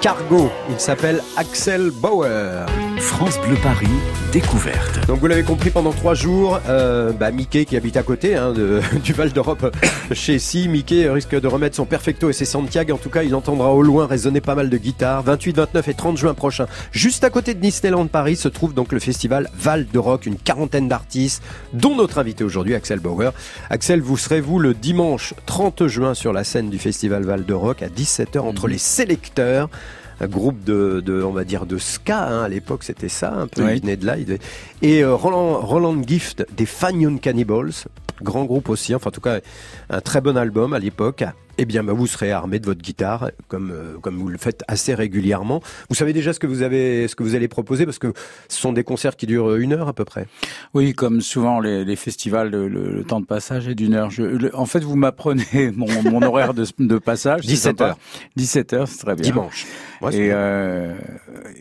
Cargo, 0.00 0.50
il 0.68 0.78
s'appelle 0.78 1.22
Axel 1.36 1.90
Bauer. 1.90 2.83
France 3.04 3.38
Bleu 3.46 3.56
Paris, 3.62 3.86
découverte. 4.32 5.06
Donc 5.06 5.20
vous 5.20 5.26
l'avez 5.26 5.42
compris, 5.42 5.68
pendant 5.68 5.92
trois 5.92 6.14
jours, 6.14 6.58
euh, 6.68 7.12
bah, 7.12 7.30
Mickey 7.30 7.66
qui 7.66 7.76
habite 7.76 7.98
à 7.98 8.02
côté 8.02 8.34
hein, 8.34 8.52
de, 8.52 8.80
du 9.04 9.12
Val 9.12 9.30
d'Europe 9.30 9.76
chez 10.12 10.38
Si, 10.38 10.68
Mickey 10.68 11.08
risque 11.10 11.38
de 11.38 11.46
remettre 11.46 11.76
son 11.76 11.84
Perfecto 11.84 12.30
et 12.30 12.32
ses 12.32 12.46
Santiago. 12.46 12.94
En 12.94 12.98
tout 12.98 13.10
cas, 13.10 13.22
il 13.22 13.34
entendra 13.34 13.72
au 13.72 13.82
loin 13.82 14.06
résonner 14.06 14.40
pas 14.40 14.54
mal 14.54 14.70
de 14.70 14.76
guitares. 14.78 15.22
28, 15.22 15.56
29 15.56 15.88
et 15.88 15.94
30 15.94 16.16
juin 16.16 16.34
prochain, 16.34 16.66
juste 16.92 17.24
à 17.24 17.30
côté 17.30 17.52
de 17.52 17.60
Disneyland 17.60 18.06
Paris, 18.06 18.36
se 18.36 18.48
trouve 18.48 18.72
donc 18.72 18.90
le 18.92 18.98
festival 18.98 19.50
Val 19.54 19.86
de 19.92 19.98
Rock, 19.98 20.24
une 20.24 20.36
quarantaine 20.36 20.88
d'artistes, 20.88 21.42
dont 21.74 21.94
notre 21.96 22.18
invité 22.18 22.42
aujourd'hui, 22.42 22.74
Axel 22.74 23.00
Bauer. 23.00 23.32
Axel, 23.68 24.00
vous 24.00 24.16
serez 24.16 24.40
vous 24.40 24.58
le 24.58 24.72
dimanche 24.72 25.34
30 25.44 25.86
juin 25.88 26.14
sur 26.14 26.32
la 26.32 26.42
scène 26.42 26.70
du 26.70 26.78
festival 26.78 27.24
Val 27.24 27.44
de 27.44 27.54
Rock 27.54 27.82
à 27.82 27.88
17h 27.88 28.40
entre 28.40 28.66
les 28.66 28.78
sélecteurs 28.78 29.68
un 30.20 30.26
groupe 30.26 30.62
de, 30.64 31.00
de, 31.04 31.22
on 31.22 31.32
va 31.32 31.44
dire, 31.44 31.66
de 31.66 31.78
ska. 31.78 32.26
Hein, 32.26 32.42
à 32.44 32.48
l'époque, 32.48 32.84
c'était 32.84 33.08
ça, 33.08 33.32
un 33.32 33.46
peu. 33.46 33.64
Oui. 33.64 33.80
De 33.80 34.06
là. 34.06 34.16
Et 34.82 35.02
euh, 35.02 35.14
Roland, 35.14 35.60
Roland 35.60 36.02
Gift 36.06 36.46
des 36.56 36.66
Fanion 36.66 37.18
Cannibals, 37.18 37.72
grand 38.22 38.44
groupe 38.44 38.68
aussi. 38.68 38.94
Enfin, 38.94 39.08
en 39.08 39.12
tout 39.12 39.20
cas, 39.20 39.40
un 39.90 40.00
très 40.00 40.20
bon 40.20 40.36
album 40.36 40.72
à 40.72 40.78
l'époque. 40.78 41.24
Eh 41.56 41.66
bien, 41.66 41.84
bah, 41.84 41.92
vous 41.92 42.06
serez 42.08 42.32
armé 42.32 42.58
de 42.58 42.66
votre 42.66 42.82
guitare, 42.82 43.30
comme 43.46 43.70
euh, 43.70 43.96
comme 44.00 44.16
vous 44.16 44.28
le 44.28 44.38
faites 44.38 44.62
assez 44.66 44.92
régulièrement. 44.92 45.62
Vous 45.88 45.94
savez 45.94 46.12
déjà 46.12 46.32
ce 46.32 46.40
que 46.40 46.48
vous 46.48 46.62
avez, 46.62 47.06
ce 47.06 47.14
que 47.14 47.22
vous 47.22 47.36
allez 47.36 47.46
proposer, 47.46 47.84
parce 47.84 48.00
que 48.00 48.12
ce 48.48 48.60
sont 48.60 48.72
des 48.72 48.82
concerts 48.82 49.14
qui 49.16 49.26
durent 49.26 49.54
une 49.54 49.72
heure 49.72 49.86
à 49.86 49.92
peu 49.92 50.04
près. 50.04 50.26
Oui, 50.74 50.94
comme 50.94 51.20
souvent 51.20 51.60
les, 51.60 51.84
les 51.84 51.94
festivals, 51.96 52.50
le, 52.50 52.66
le- 52.68 52.90
le 52.90 53.04
temps 53.04 53.20
de 53.20 53.26
passage 53.26 53.68
est 53.68 53.76
d'une 53.76 53.94
heure. 53.94 54.10
Je, 54.10 54.22
le- 54.22 54.56
en 54.56 54.66
fait, 54.66 54.80
vous 54.80 54.96
m'apprenez 54.96 55.70
mon, 55.76 55.86
mon 56.02 56.22
horaire 56.22 56.54
de, 56.54 56.64
de 56.80 56.98
passage. 56.98 57.42
c'est 57.42 57.48
17 57.48 57.78
sympa. 57.78 57.90
heures. 57.90 57.98
17 58.34 58.72
heures, 58.72 58.88
c'est 58.88 58.98
très 59.04 59.14
bien. 59.14 59.22
Dimanche. 59.22 59.66
Ouais, 60.02 60.12
et, 60.14 60.28
euh, 60.32 60.94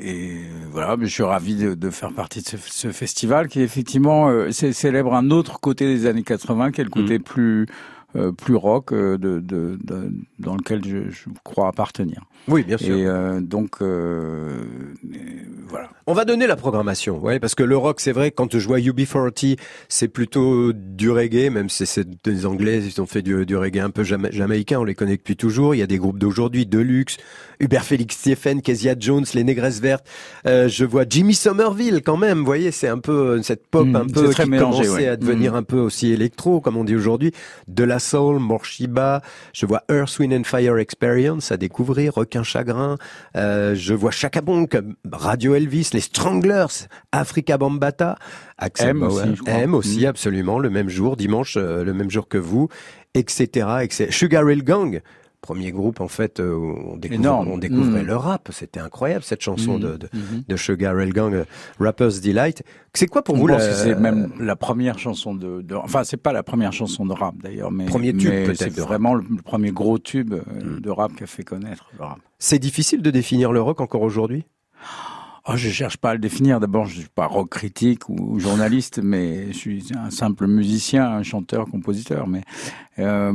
et 0.02 0.38
voilà, 0.72 0.98
mais 0.98 1.06
je 1.06 1.12
suis 1.14 1.24
ravi 1.24 1.56
de, 1.56 1.76
de 1.76 1.90
faire 1.92 2.12
partie 2.14 2.42
de 2.42 2.48
ce, 2.48 2.58
ce 2.58 2.92
festival 2.92 3.48
qui 3.48 3.62
effectivement 3.62 4.30
euh, 4.30 4.50
célèbre 4.52 5.14
un 5.14 5.30
autre 5.30 5.60
côté 5.60 5.86
des 5.86 6.08
années 6.08 6.24
80, 6.24 6.72
qui 6.72 6.82
est 6.82 6.84
le 6.84 6.90
côté 6.90 7.20
Mm. 7.20 7.24
plus 7.24 7.68
euh, 8.16 8.32
plus 8.32 8.56
rock 8.56 8.92
euh, 8.94 9.18
de, 9.18 9.40
de, 9.40 9.78
de- 9.84 10.12
dans 10.40 10.56
lequel 10.56 10.84
je, 10.86 11.10
je 11.10 11.30
crois 11.44 11.68
appartenir. 11.68 12.22
oui, 12.48 12.64
bien 12.64 12.78
sûr. 12.78 12.96
Et 12.96 13.06
euh, 13.06 13.40
donc 13.42 13.82
voilà. 15.68 15.90
On 16.06 16.14
va 16.14 16.26
donner 16.26 16.48
la 16.48 16.56
programmation, 16.56 17.20
ouais, 17.20 17.40
parce 17.40 17.56
que 17.56 17.64
le 17.64 17.78
rock, 17.78 18.00
c'est 18.00 18.12
vrai, 18.12 18.32
quand 18.32 18.58
je 18.58 18.68
vois 18.68 18.80
UB40, 18.80 19.58
c'est 19.90 20.08
plutôt 20.08 20.74
du 20.74 21.10
reggae, 21.10 21.50
même 21.50 21.70
si 21.70 21.86
c'est 21.86 22.08
des 22.24 22.46
Anglais, 22.46 22.82
ils 22.84 23.02
ont 23.02 23.06
fait 23.06 23.22
du, 23.22 23.46
du 23.46 23.56
reggae 23.56 23.80
un 23.80 23.90
peu 23.90 24.04
jama- 24.04 24.32
jamaïcain, 24.32 24.80
on 24.80 24.84
les 24.84 24.96
connaît 24.96 25.18
depuis 25.18 25.36
toujours. 25.36 25.74
Il 25.76 25.80
y 25.80 25.82
a 25.82 25.88
des 25.88 25.98
groupes 25.98 26.20
d'aujourd'hui, 26.20 26.66
Deluxe, 26.66 27.18
Hubert 27.60 27.86
Félix 27.86 28.18
Stephen, 28.18 28.62
Kezia 28.62 28.96
Jones, 29.00 29.26
Les 29.34 29.44
Négresses 29.44 29.80
Vertes. 29.80 30.06
Je 30.46 30.84
vois 30.86 31.06
Jimmy 31.10 31.34
Somerville 31.34 32.02
quand 32.04 32.18
même, 32.18 32.40
vous 32.40 32.46
voyez, 32.46 32.72
c'est 32.72 32.88
un 32.90 33.00
peu 33.00 33.42
cette 33.42 33.66
pop 33.68 33.84
Mm, 33.88 33.96
un 33.96 34.08
peu 34.08 34.30
qui 34.30 34.50
mélangé, 34.50 34.84
commençait 34.84 35.04
ouais. 35.04 35.08
à 35.08 35.16
devenir 35.18 35.54
Mm. 35.54 35.56
un 35.58 35.64
peu 35.64 35.78
aussi 35.80 36.12
électro, 36.12 36.62
comme 36.62 36.78
on 36.78 36.84
dit 36.84 36.96
aujourd'hui. 36.96 37.32
De 37.68 37.84
la 37.84 38.00
soul, 38.04 38.40
Morshiba. 38.40 39.22
Je 39.54 39.66
vois 39.66 39.82
Earth, 39.90 40.20
Wind 40.20 40.34
and 40.34 40.44
Fire 40.44 40.78
Experience 40.78 41.52
à 41.52 41.58
découvrir, 41.58 42.14
Requin 42.16 42.44
Chagrin. 42.44 42.98
Euh, 43.36 43.74
je 43.76 43.94
vois 43.94 44.12
Chaka 44.12 44.42
Bonk, 44.42 44.78
Radio 45.12 45.56
Elvis, 45.56 45.90
les 45.94 46.02
Stranglers, 46.02 46.88
Africa 47.12 47.58
Bambata, 47.58 48.18
Axel 48.58 48.90
M 48.90 49.00
Bauer, 49.00 49.10
aussi. 49.32 49.44
M 49.48 49.74
aussi, 49.74 50.02
Mm. 50.06 50.08
absolument, 50.08 50.60
le 50.60 50.70
même 50.70 50.90
jour, 50.90 51.18
dimanche, 51.18 51.56
euh, 51.58 51.84
le 51.84 51.94
même 51.94 52.12
jour 52.12 52.28
que 52.28 52.38
vous, 52.38 52.70
etc., 53.16 53.68
etc. 53.82 54.08
Sugar 54.12 54.50
Hill 54.50 54.64
Gang, 54.64 55.02
premier 55.44 55.72
groupe 55.72 56.02
en 56.02 56.08
fait, 56.08 56.40
euh, 56.40 56.56
où 56.56 56.94
on 56.94 56.98
découvre, 56.98 57.20
Énorme. 57.22 57.48
on 57.50 57.58
découvrait 57.60 58.02
Mm. 58.02 58.08
le 58.08 58.16
rap. 58.16 58.50
C'était 58.52 58.80
incroyable 58.80 59.24
cette 59.24 59.42
chanson 59.42 59.78
de, 59.78 59.98
de, 59.98 60.10
de 60.48 60.56
Sugar 60.56 61.00
Hill 61.00 61.14
Gang, 61.14 61.34
euh, 61.36 61.46
Rapper's 61.80 62.20
Delight. 62.22 62.64
C'est 62.96 63.06
quoi 63.08 63.24
pour 63.24 63.36
On 63.36 63.40
vous 63.40 63.48
pense 63.48 63.62
la- 63.62 63.68
que 63.70 63.74
c'est 63.76 63.96
même 63.96 64.32
la 64.40 64.56
première 64.56 64.98
chanson 64.98 65.36
de, 65.36 65.62
de 65.62 65.76
enfin 65.76 66.04
c'est 66.04 66.18
pas 66.18 66.34
la 66.34 66.42
première 66.44 66.74
chanson 66.74 67.06
de 67.06 67.14
rap 67.14 67.36
d'ailleurs, 67.44 67.72
mais 67.72 67.86
Premier 67.86 68.14
tube, 68.14 68.30
peut-être, 68.46 68.58
c'est 68.58 68.80
vraiment 68.80 69.14
le, 69.14 69.24
premier 69.44 69.72
gros 69.72 70.00
tube 70.00 70.34
euh, 70.34 70.42
Mm. 70.78 70.80
de 70.80 70.90
rap 70.90 71.14
qui 71.16 71.24
a 71.24 71.28
fait 71.28 71.44
connaître 71.44 71.90
le 72.00 72.04
rap. 72.06 72.18
C'est 72.40 72.60
difficile 72.60 73.02
de 73.04 73.12
définir 73.12 73.52
le 73.52 73.62
rock 73.62 73.82
encore 73.82 74.02
aujourd'hui? 74.02 74.46
Oh, 75.46 75.54
je 75.58 75.70
cherche 75.70 75.98
pas 75.98 76.12
à 76.12 76.14
le 76.14 76.20
définir. 76.20 76.62
D'abord, 76.62 76.86
je 76.86 77.02
suis 77.02 77.10
pas 77.14 77.26
rock 77.28 77.50
critique 77.50 78.08
ou, 78.08 78.16
ou 78.16 78.40
journaliste, 78.40 79.02
mais 79.04 79.48
je 79.52 79.58
suis 79.58 79.84
un 79.94 80.10
simple 80.10 80.48
musicien, 80.48 81.06
un 81.06 81.24
chanteur, 81.24 81.66
compositeur. 81.70 82.28
Mais 82.28 82.44
euh, 83.00 83.32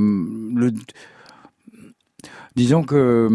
le, 0.54 0.72
disons 2.58 2.82
que 2.82 3.30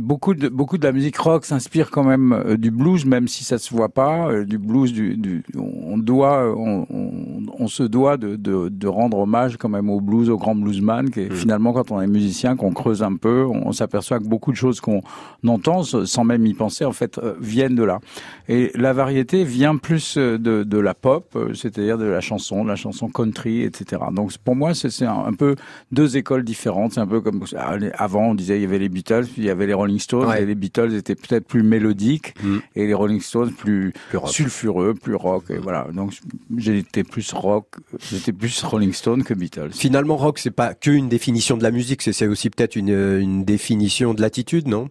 beaucoup 0.00 0.34
de 0.34 0.48
beaucoup 0.48 0.78
de 0.78 0.84
la 0.84 0.92
musique 0.92 1.16
rock 1.16 1.44
s'inspire 1.44 1.90
quand 1.90 2.04
même 2.04 2.32
euh, 2.32 2.56
du 2.56 2.70
blues, 2.70 3.04
même 3.06 3.28
si 3.28 3.44
ça 3.44 3.58
se 3.58 3.74
voit 3.74 3.88
pas. 3.88 4.28
euh, 4.30 4.44
du 4.44 4.58
blues, 4.58 4.92
du, 4.92 5.16
du 5.16 5.42
on 5.56 5.98
doit, 5.98 6.54
on, 6.56 6.86
on, 6.90 7.10
on 7.58 7.66
se 7.68 7.82
doit 7.82 8.16
de, 8.16 8.36
de, 8.36 8.68
de 8.68 8.88
rendre 8.88 9.18
hommage 9.18 9.56
quand 9.56 9.68
même 9.68 9.88
au 9.90 10.00
blues, 10.00 10.28
au 10.30 10.36
grand 10.36 10.54
bluesman. 10.54 11.10
Qui 11.10 11.20
est, 11.20 11.30
Mm. 11.30 11.34
Finalement, 11.34 11.72
quand 11.72 11.90
on 11.92 12.00
est 12.00 12.06
musicien, 12.06 12.56
qu'on 12.56 12.72
creuse 12.72 13.02
un 13.02 13.14
peu, 13.16 13.44
on, 13.46 13.68
on 13.68 13.72
s'aperçoit 13.72 14.18
que 14.18 14.24
beaucoup 14.24 14.50
de 14.50 14.56
choses 14.56 14.80
qu'on 14.80 15.02
entend 15.46 15.82
sans 15.82 16.24
même 16.24 16.44
y 16.46 16.54
penser, 16.54 16.84
en 16.84 16.92
fait, 16.92 17.18
euh, 17.18 17.34
viennent 17.40 17.76
de 17.76 17.84
là. 17.84 18.00
Et 18.48 18.70
la 18.74 18.92
variété 18.92 19.44
vient 19.44 19.76
plus 19.76 20.16
de, 20.18 20.36
de 20.64 20.78
la 20.78 20.94
pop, 20.94 21.36
c'est-à-dire 21.54 21.98
de 21.98 22.04
la 22.04 22.20
chanson, 22.20 22.64
de 22.64 22.68
la 22.68 22.76
chanson 22.76 23.08
country, 23.08 23.62
etc. 23.62 24.02
Donc 24.12 24.36
pour 24.38 24.56
moi, 24.56 24.74
c'est 24.74 25.04
un, 25.04 25.24
un 25.26 25.32
peu 25.32 25.54
deux 25.92 26.16
écoles 26.16 26.42
différentes. 26.44 26.94
C'est 26.94 27.00
un 27.00 27.06
peu 27.06 27.20
comme 27.20 27.44
ah, 27.56 27.76
avant, 27.94 28.30
on 28.30 28.34
disait 28.34 28.58
il 28.58 28.62
y 28.62 28.64
avait 28.64 28.78
les 28.78 28.88
Beatles, 28.88 29.26
puis 29.32 29.39
il 29.40 29.46
y 29.46 29.50
avait 29.50 29.66
les 29.66 29.74
Rolling 29.74 29.98
Stones, 29.98 30.26
Ouais. 30.28 30.42
et 30.42 30.46
les 30.46 30.54
Beatles 30.54 30.94
étaient 30.94 31.14
peut-être 31.14 31.46
plus 31.46 31.62
mélodiques, 31.62 32.34
Mm. 32.42 32.58
et 32.76 32.86
les 32.86 32.94
Rolling 32.94 33.20
Stones 33.20 33.52
plus 33.52 33.92
sulfureux, 34.26 34.94
plus 34.94 35.14
rock. 35.14 35.44
Et 35.50 35.58
voilà. 35.58 35.86
Donc 35.92 36.12
j'étais 36.56 37.04
plus 37.04 37.32
rock, 37.32 37.66
j'étais 38.10 38.32
plus 38.32 38.62
Rolling 38.62 38.92
Stone 38.92 39.24
que 39.24 39.34
Beatles. 39.34 39.70
Finalement, 39.72 40.16
rock, 40.16 40.38
c'est 40.38 40.50
pas 40.50 40.74
qu'une 40.74 41.08
définition 41.08 41.56
de 41.56 41.62
la 41.62 41.70
musique, 41.70 42.02
c'est 42.02 42.12
c'est 42.12 42.26
aussi 42.26 42.50
peut-être 42.50 42.76
une, 42.76 42.90
une 43.18 43.44
définition 43.44 44.14
de 44.14 44.20
l'attitude, 44.20 44.68
non? 44.68 44.88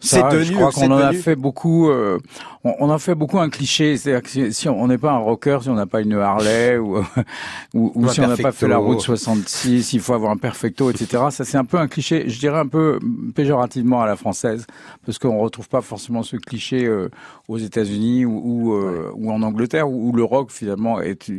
C'est 0.00 0.20
je 0.20 0.36
devenu- 0.36 0.54
crois 0.56 0.72
c'est 0.72 0.86
qu'on 0.88 0.94
en 0.94 0.98
a 0.98 1.12
fait 1.22 1.36
beaucoup. 1.36 1.88
euh, 1.88 2.18
on, 2.64 2.74
on 2.80 2.90
a 2.90 2.98
fait 2.98 3.14
beaucoup 3.14 3.38
un 3.38 3.48
cliché. 3.48 3.96
C'est-à-dire 3.96 4.22
que 4.22 4.50
si, 4.50 4.68
on 4.68 4.86
n'est 4.88 4.98
pas 4.98 5.12
un 5.12 5.18
rocker, 5.18 5.58
si 5.62 5.68
on 5.70 5.74
n'a 5.74 5.86
pas 5.86 6.00
une 6.02 6.14
Harley 6.14 6.76
ou 6.78 6.98
ou, 7.74 8.08
si 8.08 8.20
on 8.20 8.28
n'a 8.28 8.36
pas 8.42 8.52
fait 8.52 8.66
la 8.68 8.76
route 8.78 9.00
66, 9.00 9.92
il 9.94 10.00
faut 10.00 10.12
avoir 10.14 10.30
un 10.32 10.36
perfecto, 10.36 10.90
etc. 10.90 11.24
Ça 11.30 11.44
c'est 11.44 11.56
un 11.58 11.64
peu 11.64 11.78
un 11.78 11.88
cliché. 11.88 12.28
Je 12.28 12.38
dirais 12.38 12.58
un 12.58 12.66
peu 12.66 12.98
péjorativement 13.34 14.02
à 14.02 14.06
la 14.06 14.16
française, 14.16 14.66
parce 15.04 15.18
qu'on 15.18 15.38
retrouve 15.38 15.68
pas 15.68 15.80
forcément 15.80 16.22
ce 16.22 16.36
cliché 16.36 16.84
euh, 16.86 17.08
aux 17.48 17.58
États-Unis 17.58 18.24
ou 18.24 18.36
ou, 18.44 18.74
euh, 18.74 19.10
ou 19.14 19.30
en 19.30 19.42
Angleterre, 19.42 19.88
où, 19.90 20.10
où 20.10 20.12
le 20.12 20.24
rock 20.24 20.50
finalement 20.50 21.00
est, 21.00 21.30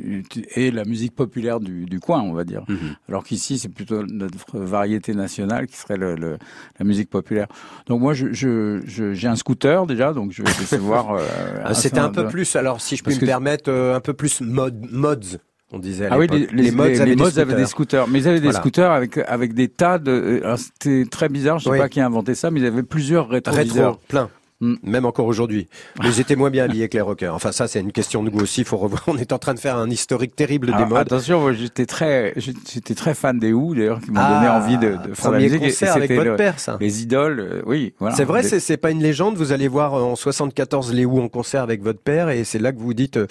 est 0.55 0.71
la 0.73 0.83
musique 0.83 1.15
populaire 1.15 1.59
du, 1.59 1.85
du 1.85 1.99
coin, 1.99 2.21
on 2.21 2.33
va 2.33 2.43
dire. 2.43 2.63
Alors 3.07 3.23
qu'ici, 3.23 3.57
c'est 3.59 3.69
plutôt 3.69 4.03
notre 4.03 4.57
variété 4.59 5.13
nationale 5.13 5.67
qui 5.67 5.77
serait 5.77 5.97
le, 5.97 6.15
le- 6.15 6.37
la 6.79 6.85
musique 6.85 7.09
populaire. 7.09 7.47
Donc 7.87 8.01
moi, 8.01 8.13
je, 8.13 8.33
je, 8.33 8.46
je- 8.85 9.13
j'ai 9.13 9.27
un 9.27 9.35
scooter 9.35 9.85
déjà, 9.85 10.13
donc 10.13 10.31
je 10.31 10.43
vais 10.43 10.49
essayer 10.49 10.77
de 10.77 10.81
voir. 10.83 11.13
euh, 11.15 11.19
Ah, 11.65 11.73
C'était 11.73 11.99
un 11.99 12.09
peu 12.09 12.23
de- 12.23 12.27
plus, 12.29 12.55
alors 12.55 12.81
si 12.81 12.95
je 12.95 13.03
puis 13.03 13.13
Parce 13.13 13.21
me 13.21 13.27
permettre, 13.27 13.69
euh, 13.71 13.95
un 13.95 13.99
peu 13.99 14.13
plus 14.13 14.41
mod, 14.41 14.75
mods, 14.91 15.37
on 15.71 15.79
disait 15.79 16.05
à 16.05 16.09
Ah 16.13 16.17
oui, 16.17 16.27
les, 16.31 16.71
mods 16.71 16.85
les- 16.85 16.99
avaient 17.01 17.09
les 17.09 17.15
des 17.15 17.21
mods 17.21 17.39
avaient 17.39 17.55
des 17.55 17.65
scooters. 17.65 18.07
mais 18.07 18.19
ils 18.19 18.27
avaient 18.27 18.39
des 18.39 18.51
scooters 18.53 18.91
avec 18.91 19.17
avec 19.17 19.53
des 19.53 19.67
tas 19.67 19.97
de. 19.99 20.41
euh, 20.43 20.55
C'était 20.57 21.05
très 21.09 21.27
bizarre, 21.29 21.59
je 21.59 21.65
sais 21.65 21.69
Oui. 21.71 21.77
pas 21.77 21.89
qui 21.89 21.99
a 21.99 22.05
inventé 22.05 22.35
ça, 22.35 22.51
mais 22.51 22.59
ils 22.61 22.65
avaient 22.65 22.83
plusieurs 22.83 23.27
rétroviseurs. 23.29 23.91
Rétro, 23.93 24.01
plein. 24.07 24.29
Mm. 24.59 24.75
Même 24.83 25.05
encore 25.05 25.27
aujourd'hui. 25.27 25.67
Mais 26.01 26.07
ils 26.09 26.19
étaient 26.19 26.35
moins 26.35 26.49
bien 26.49 26.63
habillés 26.65 26.89
que 26.89 26.97
les 26.97 27.01
rockers. 27.01 27.33
Enfin, 27.35 27.51
ça, 27.51 27.67
c'est 27.67 27.79
une 27.79 27.91
question 27.91 28.23
de 28.23 28.29
goût 28.31 28.41
aussi. 28.41 28.63
Faut 28.63 28.77
revoir. 28.77 29.03
On 29.07 29.17
est 29.17 29.31
en 29.31 29.37
train 29.37 29.53
de 29.53 29.59
faire 29.59 29.77
un 29.77 29.89
historique 29.89 30.35
terrible 30.35 30.67
des 30.67 30.73
Alors, 30.73 30.87
modes. 30.89 30.97
attention, 30.99 31.41
moi, 31.41 31.53
j'étais 31.53 31.85
très, 31.85 32.33
j'étais 32.37 32.95
très 32.95 33.13
fan 33.13 33.37
des 33.37 33.53
Who 33.53 33.75
d'ailleurs, 33.75 33.99
qui 34.01 34.09
m'ont 34.11 34.19
Ah, 34.19 34.39
donné 34.39 34.49
envie 34.49 34.77
de, 34.77 34.97
de 35.09 35.13
faire 35.13 35.31
la 35.31 35.39
musique. 35.39 35.59
concert 35.61 35.95
avec 35.95 36.11
votre 36.11 36.29
le- 36.31 36.35
père, 36.37 36.59
ça. 36.59 36.77
Les 36.81 37.03
idoles, 37.03 37.39
euh, 37.39 37.61
oui, 37.67 37.93
voilà. 37.99 38.15
C'est 38.15 38.23
vrai, 38.25 38.41
Les- 38.41 38.59
c'est 38.59 38.77
pas 38.77 38.89
une 38.91 39.01
légende. 39.03 39.35
Vous 39.37 39.51
allez 39.51 39.67
voir 39.67 39.93
euh, 39.93 40.01
en 40.01 40.15
74 40.15 40.91
les 40.91 41.05
Who 41.05 41.21
en 41.21 41.29
concert 41.29 41.61
avec 41.61 41.83
votre 41.83 41.99
père 42.01 42.29
et 42.29 42.43
c'est 42.43 42.59
là 42.59 42.71
que 42.71 42.79
vous 42.79 42.93
dites, 42.95 43.17
euh, 43.17 43.27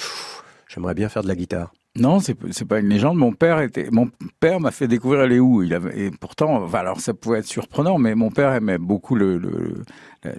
j'aimerais 0.69 0.95
bien 0.95 1.09
faire 1.09 1.23
de 1.25 1.29
la 1.29 1.35
guitare. 1.35 1.73
Non, 1.99 2.21
c'est 2.21 2.65
pas 2.67 2.79
une 2.81 2.89
légende. 2.89 3.17
Mon 3.17 3.33
père 3.33 3.61
était, 3.61 3.89
mon 3.91 4.09
père 4.41 4.61
m'a 4.61 4.71
fait 4.71 4.89
découvrir 4.89 5.27
les 5.27 5.39
Who. 5.41 5.63
Il 5.63 5.73
avait, 5.75 5.99
et 6.07 6.11
pourtant, 6.11 6.63
enfin, 6.63 6.79
alors 6.81 7.01
ça 7.01 7.15
pouvait 7.15 7.39
être 7.39 7.47
surprenant, 7.47 7.99
mais 7.99 8.15
mon 8.15 8.31
père 8.31 8.53
aimait 8.53 8.79
beaucoup 8.79 9.15
le, 9.15 9.39
le- 9.39 9.75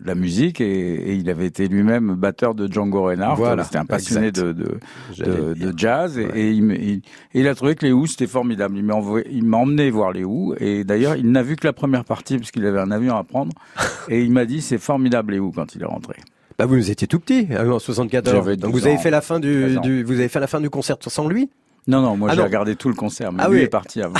la, 0.03 0.15
musique 0.15 0.59
et, 0.59 0.65
et 0.95 1.13
il 1.15 1.29
avait 1.29 1.45
été 1.45 1.67
lui-même 1.67 2.13
batteur 2.15 2.53
de 2.55 2.71
Django 2.71 3.03
Reinhardt. 3.03 3.37
Voilà, 3.37 3.63
C'était 3.63 3.77
un 3.77 3.85
passionné 3.85 4.31
de, 4.33 4.51
de, 4.51 4.77
de, 5.53 5.73
jazz 5.77 6.17
et, 6.17 6.25
Ouais. 6.25 6.39
et 6.41 6.51
il, 6.51 6.63
me- 6.63 6.75
il- 6.79 7.01
et 7.33 7.39
il 7.39 7.47
a 7.47 7.55
trouvé 7.55 7.75
que 7.75 7.85
les 7.85 7.93
Who 7.93 8.05
c'était 8.05 8.27
formidable. 8.27 8.75
Il 8.77 8.83
m'a 8.83 8.95
envoyé- 8.95 9.25
il 9.31 9.45
m'a 9.45 9.57
emmené 9.57 9.89
voir 9.89 10.11
les 10.11 10.25
Who 10.25 10.55
et 10.59 10.83
d'ailleurs 10.83 11.15
il 11.15 11.31
n'a 11.31 11.41
vu 11.41 11.55
que 11.55 11.65
la 11.65 11.73
première 11.73 12.03
partie 12.03 12.37
parce 12.37 12.51
qu'il 12.51 12.65
avait 12.65 12.79
un 12.81 12.91
avion 12.91 13.15
à 13.15 13.23
prendre 13.23 13.53
et 14.09 14.21
il 14.23 14.31
m'a 14.31 14.43
dit 14.45 14.61
c'est 14.61 14.77
formidable 14.77 15.31
les 15.33 15.39
Who 15.39 15.51
quand 15.55 15.73
il 15.75 15.81
est 15.81 15.85
rentré. 15.85 16.15
Bah, 16.57 16.65
vous 16.65 16.89
étiez 16.89 17.07
tout 17.07 17.19
petit, 17.19 17.47
hein, 17.51 17.69
en 17.69 17.79
74. 17.79 18.35
J'avais 18.35 18.57
Donc 18.57 18.71
12 18.71 18.81
vous 18.81 18.87
avez 18.87 18.95
ans. 18.95 18.99
fait 18.99 19.11
la 19.11 19.21
fin 19.21 19.39
du, 19.39 19.61
13 19.61 19.77
ans. 19.77 19.81
du- 19.81 20.03
vous 20.03 20.13
avez 20.13 20.27
fait 20.27 20.39
la 20.39 20.47
fin 20.47 20.59
du 20.59 20.69
concert 20.69 20.97
sans 21.07 21.27
lui? 21.27 21.49
Non, 21.89 22.01
non, 22.01 22.17
moi 22.17 22.27
Ah 22.31 22.35
j'ai 22.35 22.41
regardé 22.41 22.75
tout 22.75 22.89
le 22.89 22.95
concert, 22.95 23.31
mais 23.31 23.41
Ah 23.41 23.47
lui 23.47 23.59
oui. 23.59 23.61
est 23.63 23.67
parti 23.69 24.01
avant. 24.01 24.15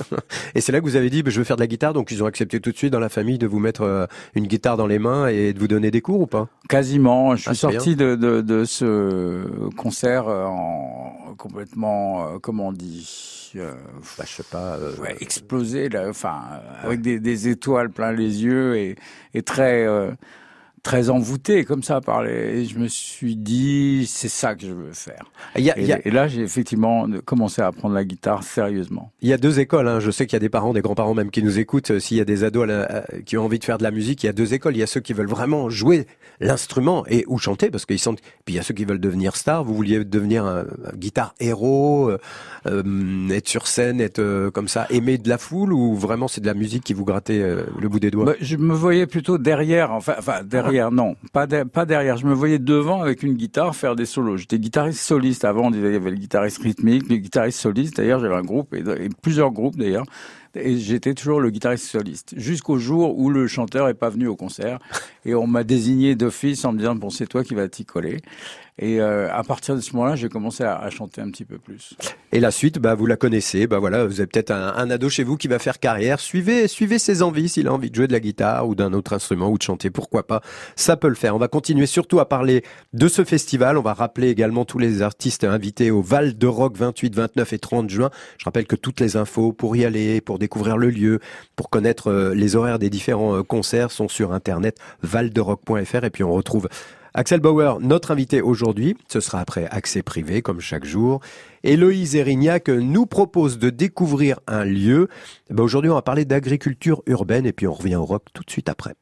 Et 0.54 0.60
c'est 0.60 0.70
là 0.70 0.78
que 0.78 0.84
vous 0.84 0.94
avez 0.94 1.10
dit, 1.10 1.22
bah, 1.24 1.30
je 1.30 1.38
veux 1.38 1.44
faire 1.44 1.56
de 1.56 1.62
la 1.62 1.66
guitare, 1.66 1.92
donc 1.92 2.12
ils 2.12 2.22
ont 2.22 2.26
accepté 2.26 2.60
tout 2.60 2.70
de 2.70 2.76
suite 2.76 2.92
dans 2.92 3.00
la 3.00 3.08
famille 3.08 3.38
de 3.38 3.46
vous 3.48 3.58
mettre 3.58 3.82
euh, 3.82 4.06
une 4.36 4.46
guitare 4.46 4.76
dans 4.76 4.86
les 4.86 5.00
mains 5.00 5.26
et 5.26 5.52
de 5.52 5.58
vous 5.58 5.66
donner 5.66 5.90
des 5.90 6.00
cours 6.00 6.20
ou 6.20 6.26
pas? 6.28 6.46
Quasiment. 6.68 7.34
Je 7.34 7.40
suis 7.40 7.50
Ah, 7.50 7.54
c'est 7.54 7.60
sorti 7.72 7.96
de, 7.96 8.14
de, 8.14 8.40
de 8.40 8.64
ce 8.64 9.68
concert 9.76 10.28
euh, 10.28 10.44
en 10.44 11.34
complètement, 11.38 12.24
euh, 12.34 12.38
comment 12.40 12.68
on 12.68 12.72
dit, 12.72 13.50
euh, 13.56 13.72
bah, 14.16 14.24
Je 14.24 14.34
sais 14.36 14.42
pas. 14.44 14.76
euh, 14.76 14.94
ouais, 14.98 15.16
explosé, 15.20 15.88
là, 15.88 16.06
enfin, 16.10 16.36
euh, 16.52 16.86
avec 16.86 17.00
des, 17.00 17.18
des 17.18 17.48
étoiles 17.48 17.90
plein 17.90 18.12
les 18.12 18.44
yeux 18.44 18.76
et, 18.76 18.94
et 19.34 19.42
très, 19.42 19.84
euh, 19.86 20.12
très 20.82 21.10
envoûté 21.10 21.64
comme 21.64 21.82
ça 21.82 22.00
par 22.00 22.22
les. 22.22 22.60
Et 22.60 22.64
je 22.64 22.78
me 22.78 22.88
suis 22.88 23.36
dit, 23.36 24.06
c'est 24.06 24.28
ça 24.28 24.54
que 24.54 24.62
je 24.66 24.72
veux 24.72 24.92
faire. 24.92 25.24
Il 25.56 25.64
y 25.64 25.70
a, 25.70 25.78
Et, 25.78 25.82
il 25.82 25.86
y 25.88 25.92
a- 25.92 26.06
et 26.06 26.10
là, 26.10 26.28
j'ai 26.28 26.42
effectivement 26.42 27.06
commencé 27.24 27.60
à 27.62 27.66
apprendre 27.66 27.94
la 27.94 28.04
guitare 28.04 28.42
sérieusement. 28.42 29.12
il 29.22 29.28
y 29.28 29.32
a 29.32 29.38
deux 29.38 29.60
écoles. 29.60 29.88
Hein. 29.88 30.00
Je 30.00 30.10
sais 30.10 30.26
qu'il 30.26 30.34
y 30.34 30.36
a 30.36 30.40
des 30.40 30.48
parents, 30.48 30.72
des 30.72 30.80
grands-parents 30.80 31.14
même 31.14 31.30
qui 31.30 31.42
nous 31.42 31.58
écoutent. 31.58 31.90
Euh, 31.92 31.98
S'il 32.00 32.16
y 32.16 32.20
a 32.20 32.24
des 32.24 32.44
ados 32.44 32.66
la- 32.66 33.04
qui 33.26 33.36
ont 33.36 33.44
envie 33.44 33.58
de 33.58 33.64
faire 33.64 33.78
de 33.78 33.82
la 33.82 33.90
musique, 33.90 34.22
il 34.22 34.26
y 34.26 34.28
a 34.28 34.32
deux 34.32 34.54
écoles. 34.54 34.76
Il 34.76 34.80
y 34.80 34.82
a 34.82 34.86
ceux 34.86 35.00
qui 35.00 35.12
veulent 35.12 35.28
vraiment 35.28 35.68
jouer 35.70 36.06
l'instrument 36.40 37.04
et 37.08 37.24
ou 37.28 37.38
chanter 37.38 37.70
parce 37.70 37.84
qu'ils 37.86 37.98
sentent. 37.98 38.20
Puis 38.44 38.54
il 38.54 38.56
y 38.56 38.58
a 38.58 38.62
ceux 38.62 38.74
qui 38.74 38.84
veulent 38.84 39.00
devenir 39.00 39.36
stars. 39.36 39.64
Vous 39.64 39.74
vouliez 39.74 40.04
devenir 40.04 40.44
un, 40.44 40.60
un 40.60 40.96
guitare 40.96 41.34
héros, 41.40 42.08
euh, 42.10 42.18
euh, 42.66 43.28
être 43.30 43.48
sur 43.48 43.66
scène, 43.66 44.00
être 44.00 44.18
euh, 44.20 44.50
comme 44.50 44.68
ça, 44.68 44.86
aimer 44.90 45.18
de 45.18 45.28
la 45.28 45.38
foule 45.38 45.72
ou 45.72 45.94
vraiment 45.94 46.28
c'est 46.28 46.40
de 46.40 46.46
la 46.46 46.54
musique 46.54 46.84
qui 46.84 46.94
vous 46.94 47.04
grattait 47.04 47.40
euh, 47.40 47.62
le 47.80 47.88
bout 47.88 48.00
des 48.00 48.10
doigts? 48.10 48.24
Bah, 48.26 48.32
je 48.40 48.56
me 48.56 48.74
voyais 48.74 49.06
plutôt 49.06 49.38
derrière, 49.38 49.92
enfin, 49.92 50.14
enfin 50.18 50.42
derrière, 50.44 50.67
non, 50.90 51.16
pas, 51.32 51.46
pas 51.46 51.86
derrière. 51.86 52.16
Je 52.16 52.26
me 52.26 52.34
voyais 52.34 52.58
devant 52.58 53.02
avec 53.02 53.22
une 53.22 53.34
guitare 53.34 53.74
faire 53.74 53.96
des 53.96 54.06
solos. 54.06 54.36
J'étais 54.36 54.58
guitariste 54.58 55.00
soliste 55.00 55.44
avant. 55.44 55.70
Il 55.70 55.80
y 55.80 55.94
avait 55.94 56.10
le 56.10 56.16
guitariste 56.16 56.62
rythmique, 56.62 57.08
le 57.08 57.16
guitariste 57.16 57.60
soliste. 57.60 57.96
D'ailleurs, 57.96 58.20
j'avais 58.20 58.34
un 58.34 58.42
groupe 58.42 58.74
et, 58.74 58.80
et 58.80 59.08
plusieurs 59.22 59.50
groupes 59.50 59.76
d'ailleurs. 59.76 60.04
Et 60.54 60.78
j'étais 60.78 61.14
toujours 61.14 61.40
le 61.40 61.50
guitariste 61.50 61.84
soliste 61.84 62.34
jusqu'au 62.36 62.78
jour 62.78 63.18
où 63.18 63.30
le 63.30 63.46
chanteur 63.46 63.88
est 63.88 63.94
pas 63.94 64.08
venu 64.08 64.26
au 64.26 64.36
concert 64.36 64.78
et 65.24 65.34
on 65.34 65.46
m'a 65.46 65.62
désigné 65.62 66.16
d'office 66.16 66.64
en 66.64 66.72
me 66.72 66.78
disant 66.78 66.94
bon 66.94 67.10
c'est 67.10 67.26
toi 67.26 67.44
qui 67.44 67.54
vas 67.54 67.68
t'y 67.68 67.84
coller. 67.84 68.18
Et 68.78 69.00
euh, 69.00 69.32
à 69.32 69.42
partir 69.42 69.74
de 69.74 69.80
ce 69.80 69.92
moment-là, 69.94 70.14
j'ai 70.14 70.28
commencé 70.28 70.62
à, 70.62 70.88
chanter 70.90 71.20
un 71.20 71.30
petit 71.30 71.44
peu 71.44 71.58
plus. 71.58 71.94
Et 72.32 72.40
la 72.40 72.50
suite, 72.50 72.78
bah, 72.78 72.94
vous 72.94 73.06
la 73.06 73.16
connaissez. 73.16 73.66
Bah 73.66 73.78
voilà, 73.78 74.04
vous 74.04 74.20
avez 74.20 74.26
peut-être 74.26 74.50
un, 74.50 74.74
un 74.74 74.90
ado 74.90 75.08
chez 75.08 75.24
vous 75.24 75.36
qui 75.36 75.48
va 75.48 75.58
faire 75.58 75.80
carrière. 75.80 76.20
Suivez, 76.20 76.68
suivez 76.68 76.98
ses 76.98 77.22
envies. 77.22 77.48
S'il 77.48 77.66
a 77.66 77.72
envie 77.72 77.90
de 77.90 77.94
jouer 77.94 78.06
de 78.06 78.12
la 78.12 78.20
guitare 78.20 78.68
ou 78.68 78.74
d'un 78.74 78.92
autre 78.92 79.12
instrument 79.12 79.50
ou 79.50 79.58
de 79.58 79.62
chanter, 79.62 79.90
pourquoi 79.90 80.26
pas 80.26 80.42
Ça 80.76 80.96
peut 80.96 81.08
le 81.08 81.16
faire. 81.16 81.34
On 81.34 81.38
va 81.38 81.48
continuer 81.48 81.86
surtout 81.86 82.20
à 82.20 82.28
parler 82.28 82.62
de 82.92 83.08
ce 83.08 83.24
festival. 83.24 83.76
On 83.78 83.82
va 83.82 83.94
rappeler 83.94 84.28
également 84.28 84.64
tous 84.64 84.78
les 84.78 85.02
artistes 85.02 85.44
invités 85.44 85.90
au 85.90 86.00
Val 86.00 86.38
de 86.38 86.46
Rock 86.46 86.76
28, 86.76 87.14
29 87.16 87.52
et 87.52 87.58
30 87.58 87.90
juin. 87.90 88.10
Je 88.38 88.44
rappelle 88.44 88.66
que 88.66 88.76
toutes 88.76 89.00
les 89.00 89.16
infos 89.16 89.52
pour 89.52 89.76
y 89.76 89.84
aller, 89.84 90.20
pour 90.20 90.38
découvrir 90.38 90.76
le 90.76 90.90
lieu, 90.90 91.20
pour 91.56 91.70
connaître 91.70 92.10
euh, 92.10 92.34
les 92.34 92.54
horaires 92.54 92.78
des 92.78 92.90
différents 92.90 93.36
euh, 93.36 93.42
concerts 93.42 93.90
sont 93.90 94.08
sur 94.08 94.32
internet 94.32 94.78
valderock.fr 95.02 96.04
et 96.04 96.10
puis 96.10 96.24
on 96.24 96.32
retrouve 96.32 96.68
Axel 97.18 97.40
Bauer, 97.40 97.80
notre 97.80 98.12
invité 98.12 98.40
aujourd'hui, 98.40 98.96
ce 99.08 99.18
sera 99.18 99.40
après 99.40 99.66
accès 99.72 100.04
privé 100.04 100.40
comme 100.40 100.60
chaque 100.60 100.84
jour. 100.84 101.18
Héloïse 101.64 102.14
Erignac 102.14 102.68
nous 102.68 103.06
propose 103.06 103.58
de 103.58 103.70
découvrir 103.70 104.38
un 104.46 104.62
lieu. 104.62 105.08
Ben, 105.50 105.64
aujourd'hui, 105.64 105.90
on 105.90 105.96
va 105.96 106.02
parler 106.02 106.24
d'agriculture 106.24 107.02
urbaine 107.06 107.44
et 107.44 107.52
puis 107.52 107.66
on 107.66 107.72
revient 107.72 107.96
au 107.96 108.04
rock 108.04 108.22
tout 108.34 108.44
de 108.44 108.50
suite 108.52 108.68
après. 108.68 108.94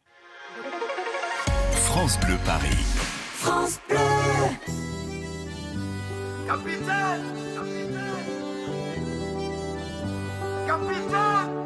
France 1.73 2.19
Bleu 2.21 2.37
Paris. 2.47 2.87
France 3.35 3.81
Bleu. 3.87 3.99
Capitaine 6.47 7.23
Capitaine 10.67 11.66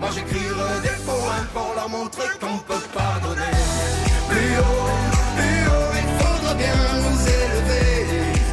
Moi 0.00 0.10
j'écrirai 0.14 0.80
des 0.82 0.98
poèmes 1.04 1.48
pour 1.54 1.72
leur 1.74 1.88
montrer 1.88 2.28
qu'on 2.40 2.58
peut 2.58 2.86
pardonner. 2.94 3.56
Plus 4.28 4.58
haut, 4.58 4.90
plus 5.36 5.60
haut, 5.70 5.92
il 6.02 6.08
faudra 6.20 6.54
bien 6.54 6.80
nous 7.04 7.20
élever. 7.40 7.92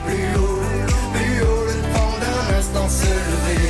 Plus 0.06 0.30
haut, 0.40 0.64
plus 1.14 1.42
haut, 1.44 1.66
le 1.66 1.78
temps 1.94 2.16
d'un 2.24 2.58
instant 2.58 2.90
se 2.90 3.12
lever. 3.30 3.70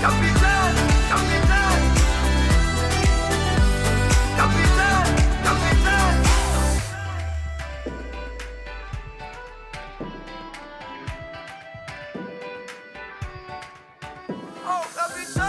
Capitaine 0.00 0.78
Capitaine. 1.08 1.82
Capitaine 4.36 5.06
Capitaine. 5.44 6.22
Oh 14.66 14.84
capitaine. 14.96 15.48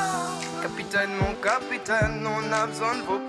Capitaine, 0.62 1.14
mon 1.16 1.34
capitaine, 1.42 2.28
on 2.28 2.52
a 2.52 2.68
besoin 2.68 2.94
de 2.96 3.00
nous 3.00 3.20
guider. 3.20 3.29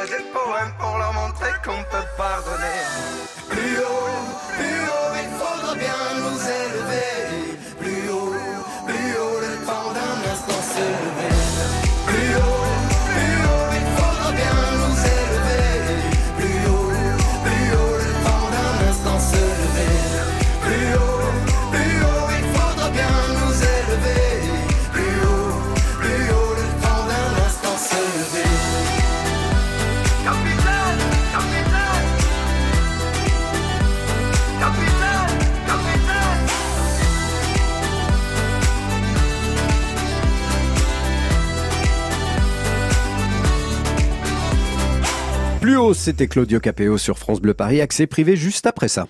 C'était 45.95 46.27
Claudio 46.27 46.59
Capéo 46.59 46.99
sur 46.99 47.17
France 47.17 47.41
Bleu 47.41 47.55
Paris, 47.55 47.81
accès 47.81 48.05
privé 48.05 48.35
juste 48.35 48.67
après 48.67 48.87
ça. 48.87 49.07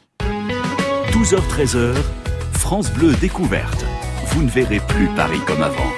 12h-13h, 1.12 1.96
France 2.54 2.90
Bleu 2.92 3.14
découverte. 3.20 3.86
Vous 4.28 4.42
ne 4.42 4.50
verrez 4.50 4.80
plus 4.88 5.08
Paris 5.10 5.42
comme 5.46 5.62
avant. 5.62 5.92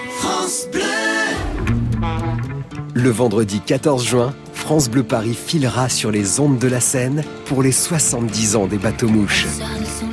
Le 2.96 3.10
vendredi 3.12 3.62
14 3.62 4.04
juin, 4.04 4.34
France 4.54 4.90
Bleu 4.90 5.04
Paris 5.04 5.36
filera 5.36 5.90
sur 5.90 6.10
les 6.10 6.40
ondes 6.40 6.58
de 6.58 6.68
la 6.68 6.82
Seine 6.82 7.24
pour 7.46 7.62
les 7.62 7.72
70 7.72 8.56
ans 8.56 8.66
des 8.66 8.80
bateaux 8.80 9.10
mouches. 9.10 9.46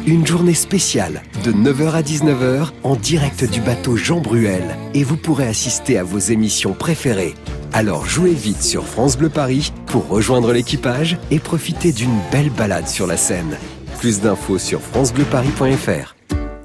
Une 0.06 0.26
journée 0.26 0.54
spéciale 0.54 1.22
de 1.42 1.52
9h 1.52 1.92
à 1.92 2.02
19h 2.02 2.68
en 2.82 2.96
direct 2.96 3.50
du 3.50 3.60
bateau 3.62 3.96
Jean 3.96 4.20
Bruel 4.20 4.76
et 4.92 5.04
vous 5.04 5.16
pourrez 5.16 5.48
assister 5.48 5.96
à 5.98 6.04
vos 6.04 6.18
émissions 6.18 6.74
préférées. 6.74 7.34
Alors 7.72 8.04
jouez 8.04 8.34
vite 8.34 8.62
sur 8.62 8.84
France 8.84 9.16
Bleu 9.16 9.28
Paris 9.28 9.72
pour 9.86 10.08
rejoindre 10.08 10.52
l'équipage 10.52 11.18
et 11.30 11.38
profiter 11.38 11.92
d'une 11.92 12.18
belle 12.32 12.50
balade 12.50 12.88
sur 12.88 13.06
la 13.06 13.16
Seine. 13.16 13.56
Plus 13.98 14.20
d'infos 14.20 14.58
sur 14.58 14.80
francebleuparis.fr. 14.80 16.16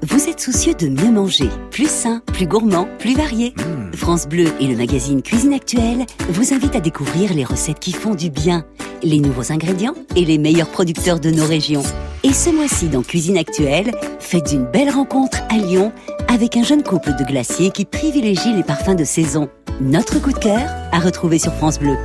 Vous 0.02 0.28
êtes 0.28 0.40
soucieux 0.40 0.74
de 0.74 0.88
mieux 0.88 1.12
manger, 1.12 1.48
plus 1.70 1.88
sain, 1.88 2.22
plus 2.32 2.46
gourmand, 2.46 2.88
plus 2.98 3.14
varié 3.14 3.54
France 3.94 4.26
Bleu 4.26 4.46
et 4.60 4.66
le 4.66 4.76
magazine 4.76 5.22
Cuisine 5.22 5.54
Actuelle 5.54 6.06
vous 6.28 6.52
invitent 6.52 6.76
à 6.76 6.80
découvrir 6.80 7.34
les 7.34 7.44
recettes 7.44 7.78
qui 7.78 7.92
font 7.92 8.14
du 8.14 8.28
bien, 8.28 8.64
les 9.02 9.20
nouveaux 9.20 9.52
ingrédients 9.52 9.94
et 10.16 10.24
les 10.24 10.38
meilleurs 10.38 10.70
producteurs 10.70 11.20
de 11.20 11.30
nos 11.30 11.46
régions. 11.46 11.84
Et 12.24 12.32
ce 12.32 12.50
mois-ci 12.50 12.88
dans 12.88 13.02
Cuisine 13.02 13.38
Actuelle, 13.38 13.92
faites 14.18 14.52
une 14.52 14.64
belle 14.64 14.90
rencontre 14.90 15.38
à 15.50 15.56
Lyon 15.56 15.92
avec 16.28 16.56
un 16.56 16.62
jeune 16.62 16.82
couple 16.82 17.14
de 17.18 17.24
glaciers 17.24 17.70
qui 17.70 17.84
privilégie 17.84 18.52
les 18.52 18.62
parfums 18.62 18.96
de 18.96 19.04
saison. 19.04 19.48
Notre 19.80 20.20
coup 20.20 20.32
de 20.32 20.38
cœur 20.38 20.68
à 20.92 20.98
retrouver 20.98 21.38
sur 21.38 21.52
France 21.54 21.78
Bleu. 21.78 21.96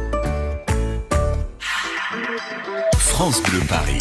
France 2.98 3.42
Bleu 3.44 3.60
Paris. 3.68 3.98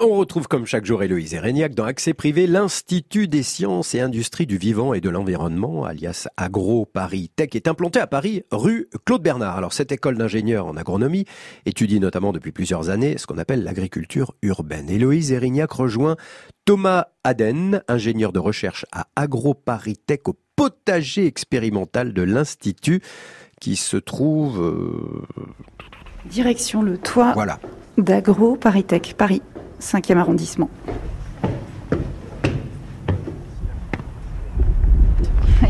On 0.00 0.14
retrouve 0.14 0.46
comme 0.46 0.64
chaque 0.64 0.84
jour 0.84 1.02
Héloïse 1.02 1.34
Erignac 1.34 1.74
dans 1.74 1.84
Accès 1.84 2.14
Privé, 2.14 2.46
l'Institut 2.46 3.26
des 3.26 3.42
sciences 3.42 3.96
et 3.96 4.00
industries 4.00 4.46
du 4.46 4.56
vivant 4.56 4.94
et 4.94 5.00
de 5.00 5.08
l'environnement, 5.08 5.84
alias 5.84 6.28
Agro 6.36 6.86
Paris 6.86 7.30
Tech, 7.34 7.48
est 7.54 7.66
implanté 7.66 7.98
à 7.98 8.06
Paris, 8.06 8.44
rue 8.52 8.88
Claude 9.04 9.22
Bernard. 9.22 9.56
Alors 9.56 9.72
cette 9.72 9.90
école 9.90 10.16
d'ingénieurs 10.16 10.66
en 10.66 10.76
agronomie 10.76 11.24
étudie 11.66 11.98
notamment 11.98 12.32
depuis 12.32 12.52
plusieurs 12.52 12.90
années 12.90 13.18
ce 13.18 13.26
qu'on 13.26 13.38
appelle 13.38 13.64
l'agriculture 13.64 14.34
urbaine. 14.42 14.88
Héloïse 14.88 15.32
Erignac 15.32 15.72
rejoint 15.72 16.16
Thomas 16.64 17.06
Aden, 17.24 17.82
ingénieur 17.88 18.32
de 18.32 18.38
recherche 18.38 18.86
à 18.92 19.08
Agro 19.16 19.54
Paris 19.54 19.96
Tech 19.96 20.20
au 20.26 20.36
potager 20.54 21.26
expérimental 21.26 22.12
de 22.12 22.22
l'Institut 22.22 23.00
qui 23.60 23.74
se 23.74 23.96
trouve... 23.96 24.62
euh, 24.62 25.26
Direction 26.26 26.82
le 26.82 26.98
toit 26.98 27.32
voilà. 27.32 27.58
d'Agro 27.96 28.56
Paritech, 28.56 29.14
Paris, 29.16 29.42
5e 29.80 30.18
arrondissement. 30.18 30.70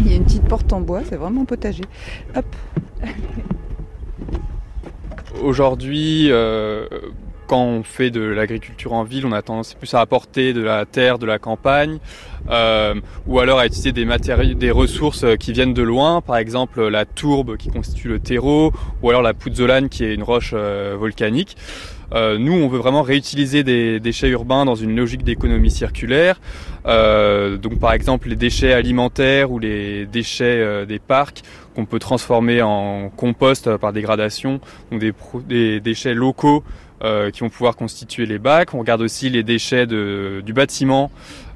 Il 0.01 0.09
y 0.09 0.13
a 0.13 0.17
une 0.17 0.25
petite 0.25 0.45
porte 0.45 0.73
en 0.73 0.81
bois, 0.81 1.03
c'est 1.09 1.17
vraiment 1.17 1.45
potager. 1.45 1.85
Hop. 2.37 2.47
Aujourd'hui, 5.43 6.29
euh, 6.31 6.87
quand 7.49 7.65
on 7.65 7.83
fait 7.83 8.11
de 8.11 8.21
l'agriculture 8.21 8.93
en 8.93 9.03
ville, 9.03 9.27
on 9.27 9.33
a 9.33 9.43
tendance 9.43 9.75
plus 9.75 9.93
à 9.95 10.01
apporter 10.01 10.53
de 10.53 10.61
la 10.61 10.85
terre, 10.85 11.19
de 11.19 11.27
la 11.27 11.39
campagne, 11.39 11.99
euh, 12.51 12.95
ou 13.27 13.41
alors 13.41 13.59
à 13.59 13.67
utiliser 13.67 13.93
des 13.93 14.05
matériaux, 14.05 14.55
des 14.55 14.71
ressources 14.71 15.25
euh, 15.25 15.35
qui 15.35 15.53
viennent 15.53 15.75
de 15.75 15.83
loin, 15.83 16.21
par 16.21 16.37
exemple 16.37 16.87
la 16.87 17.07
tourbe 17.07 17.57
qui 17.57 17.71
constitue 17.71 18.09
le 18.09 18.21
terreau, 18.21 18.73
ou 19.03 19.11
alors 19.11 19.23
la 19.23 19.35
pouzzolane 19.35 19.89
qui 19.89 20.05
est 20.05 20.15
une 20.15 20.23
roche 20.23 20.53
euh, 20.55 20.95
volcanique. 20.99 21.57
Euh, 22.15 22.39
nous, 22.39 22.53
on 22.53 22.69
veut 22.69 22.79
vraiment 22.79 23.03
réutiliser 23.03 23.65
des 23.65 24.01
déchets 24.01 24.29
urbains 24.29 24.65
dans 24.65 24.75
une 24.75 24.97
logique 24.97 25.25
d'économie 25.25 25.71
circulaire. 25.71 26.41
Euh, 26.87 27.57
donc, 27.57 27.79
par 27.79 27.93
exemple, 27.93 28.29
les 28.29 28.37
déchets 28.37 28.73
alimentaires 28.73 29.51
ou 29.51 29.59
les 29.59 30.07
déchets 30.07 30.45
euh, 30.45 30.87
des 30.87 30.99
parcs 30.99 31.43
qu'on 31.75 31.85
peut 31.85 31.99
transformer 31.99 32.63
en 32.63 33.11
compost 33.15 33.77
par 33.77 33.93
dégradation, 33.93 34.61
donc 34.91 35.01
des, 35.01 35.13
des 35.47 35.81
déchets 35.81 36.15
locaux 36.15 36.65
euh, 37.03 37.31
qui 37.31 37.41
vont 37.41 37.49
pouvoir 37.49 37.77
constituer 37.77 38.27
les 38.27 38.39
bacs. 38.39 38.75
On 38.75 38.79
regarde 38.81 39.01
aussi 39.03 39.31
les 39.31 39.43
déchets 39.43 39.87
de, 39.87 40.43
du 40.45 40.53
bâtiment. 40.53 41.11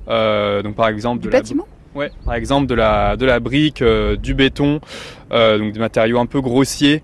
Euh, 0.09 0.63
donc, 0.63 0.75
par 0.75 0.89
exemple, 0.89 1.21
Du 1.21 1.29
de 1.29 1.33
la- 1.33 1.41
bâtiment? 1.41 1.67
Ouais, 1.95 2.11
par 2.25 2.35
exemple 2.35 2.67
de 2.67 2.75
la 2.75 3.17
de 3.19 3.27
la 3.27 3.39
brique, 3.39 3.83
euh, 3.83 4.17
du 4.17 4.33
béton, 4.33 4.81
euh, 5.31 5.59
donc 5.59 5.73
des 5.75 5.79
matériaux 5.79 6.19
un 6.19 6.25
peu 6.25 6.41
grossiers 6.41 7.03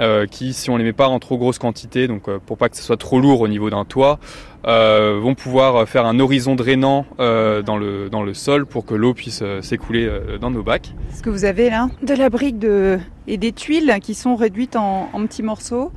euh, 0.00 0.26
qui, 0.26 0.52
si 0.52 0.70
on 0.70 0.76
les 0.76 0.82
met 0.82 0.92
pas 0.92 1.06
en 1.06 1.20
trop 1.20 1.38
grosse 1.38 1.60
quantité, 1.60 2.08
donc 2.08 2.28
euh, 2.28 2.40
pour 2.44 2.58
pas 2.58 2.68
que 2.68 2.76
ce 2.76 2.82
soit 2.82 2.96
trop 2.96 3.20
lourd 3.20 3.42
au 3.42 3.46
niveau 3.46 3.70
d'un 3.70 3.84
toit, 3.84 4.18
euh, 4.66 5.20
vont 5.22 5.36
pouvoir 5.36 5.88
faire 5.88 6.04
un 6.04 6.18
horizon 6.18 6.56
drainant 6.56 7.06
euh, 7.20 7.62
dans 7.62 7.76
le 7.76 8.10
dans 8.10 8.24
le 8.24 8.34
sol 8.34 8.66
pour 8.66 8.84
que 8.84 8.94
l'eau 8.96 9.14
puisse 9.14 9.38
euh, 9.42 9.62
s'écouler 9.62 10.04
euh, 10.04 10.36
dans 10.36 10.50
nos 10.50 10.64
bacs. 10.64 10.92
Ce 11.14 11.22
que 11.22 11.30
vous 11.30 11.44
avez 11.44 11.70
là, 11.70 11.88
de 12.02 12.14
la 12.14 12.28
brique 12.28 12.58
de... 12.58 12.98
et 13.28 13.36
des 13.36 13.52
tuiles 13.52 13.94
qui 14.02 14.14
sont 14.14 14.34
réduites 14.34 14.74
en, 14.74 15.10
en 15.12 15.26
petits 15.26 15.44
morceaux. 15.44 15.92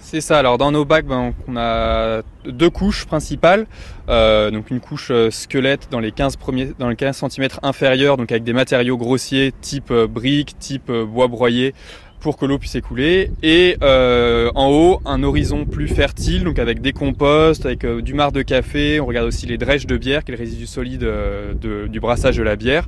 C'est 0.00 0.20
ça. 0.20 0.38
Alors 0.38 0.58
dans 0.58 0.72
nos 0.72 0.84
bacs, 0.84 1.06
ben, 1.06 1.32
on 1.46 1.56
a 1.56 2.22
deux 2.44 2.70
couches 2.70 3.04
principales. 3.04 3.66
Euh, 4.08 4.50
donc 4.50 4.70
une 4.70 4.80
couche 4.80 5.10
euh, 5.12 5.30
squelette 5.30 5.88
dans 5.90 6.00
les 6.00 6.10
15 6.10 6.36
premiers, 6.36 6.72
dans 6.78 6.88
les 6.88 6.96
15 6.96 7.24
cm 7.28 7.48
inférieurs, 7.62 8.16
donc 8.16 8.32
avec 8.32 8.42
des 8.42 8.52
matériaux 8.52 8.96
grossiers 8.96 9.52
type 9.60 9.90
euh, 9.92 10.06
brique, 10.08 10.58
type 10.58 10.90
bois 10.90 11.28
broyé 11.28 11.74
pour 12.18 12.36
que 12.36 12.44
l'eau 12.44 12.58
puisse 12.58 12.74
écouler 12.74 13.30
et 13.42 13.78
en 13.80 14.68
haut 14.70 15.00
un 15.06 15.22
horizon 15.22 15.64
plus 15.64 15.88
fertile 15.88 16.44
donc 16.44 16.58
avec 16.58 16.82
des 16.82 16.92
composts 16.92 17.64
avec 17.64 17.86
du 17.86 18.12
marc 18.12 18.32
de 18.32 18.42
café 18.42 19.00
on 19.00 19.06
regarde 19.06 19.26
aussi 19.26 19.46
les 19.46 19.56
drèches 19.56 19.86
de 19.86 19.96
bière 19.96 20.22
qui 20.22 20.32
est 20.32 20.34
le 20.36 20.38
résidu 20.38 20.66
solide 20.66 21.00
de- 21.00 21.86
du 21.86 21.98
brassage 21.98 22.36
de 22.36 22.42
la 22.42 22.56
bière 22.56 22.84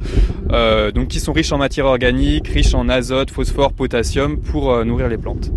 donc 0.94 1.08
qui 1.08 1.18
sont 1.18 1.32
riches 1.32 1.50
en 1.50 1.56
matière 1.56 1.86
organique 1.86 2.46
riches 2.46 2.74
en 2.74 2.90
azote 2.90 3.30
phosphore 3.30 3.72
potassium 3.72 4.38
pour 4.38 4.84
nourrir 4.84 5.08
les 5.08 5.16
plantes 5.16 5.50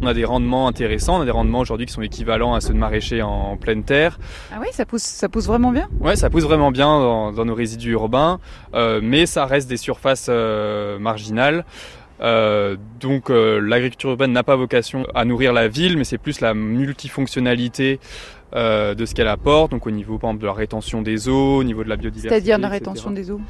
on 0.00 0.06
a 0.06 0.14
des 0.14 0.24
rendements 0.24 0.68
intéressants, 0.68 1.18
on 1.18 1.22
a 1.22 1.24
des 1.24 1.30
rendements 1.30 1.60
aujourd'hui 1.60 1.86
qui 1.86 1.92
sont 1.92 2.02
équivalents 2.02 2.54
à 2.54 2.60
ceux 2.60 2.74
de 2.74 2.78
maraîchers 2.78 3.22
en 3.22 3.56
pleine 3.56 3.82
terre. 3.84 4.18
Ah 4.52 4.56
oui, 4.60 4.68
ça 4.72 4.84
pousse, 4.84 5.02
ça 5.02 5.28
pousse 5.28 5.46
vraiment 5.46 5.72
bien? 5.72 5.88
Ouais, 6.00 6.16
ça 6.16 6.30
pousse 6.30 6.44
vraiment 6.44 6.70
bien 6.70 6.86
dans, 6.86 7.32
dans 7.32 7.44
nos 7.44 7.54
résidus 7.54 7.92
urbains, 7.92 8.38
euh, 8.74 9.00
mais 9.02 9.26
ça 9.26 9.46
reste 9.46 9.68
des 9.68 9.76
surfaces 9.76 10.26
euh, 10.28 10.98
marginales. 10.98 11.64
Euh, 12.22 12.76
donc 12.98 13.28
euh, 13.28 13.60
l'agriculture 13.60 14.08
urbaine 14.10 14.32
n'a 14.32 14.42
pas 14.42 14.56
vocation 14.56 15.06
à 15.14 15.26
nourrir 15.26 15.52
la 15.52 15.68
ville, 15.68 15.98
mais 15.98 16.04
c'est 16.04 16.16
plus 16.16 16.40
la 16.40 16.54
multifonctionnalité 16.54 18.00
euh, 18.54 18.94
de 18.94 19.04
ce 19.06 19.14
qu'elle 19.14 19.28
apporte, 19.28 19.72
donc 19.72 19.86
au 19.86 19.90
niveau 19.90 20.18
par 20.18 20.30
exemple 20.30 20.42
de 20.42 20.46
la 20.46 20.52
rétention 20.52 21.02
des 21.02 21.28
eaux, 21.28 21.58
au 21.58 21.64
niveau 21.64 21.82
de 21.82 21.88
la 21.88 21.96
biodiversité. 21.96 22.28
C'est-à-dire 22.28 22.58
la 22.58 22.68
etc. 22.68 22.78
rétention 22.78 23.10
des 23.10 23.30
eaux. 23.30 23.40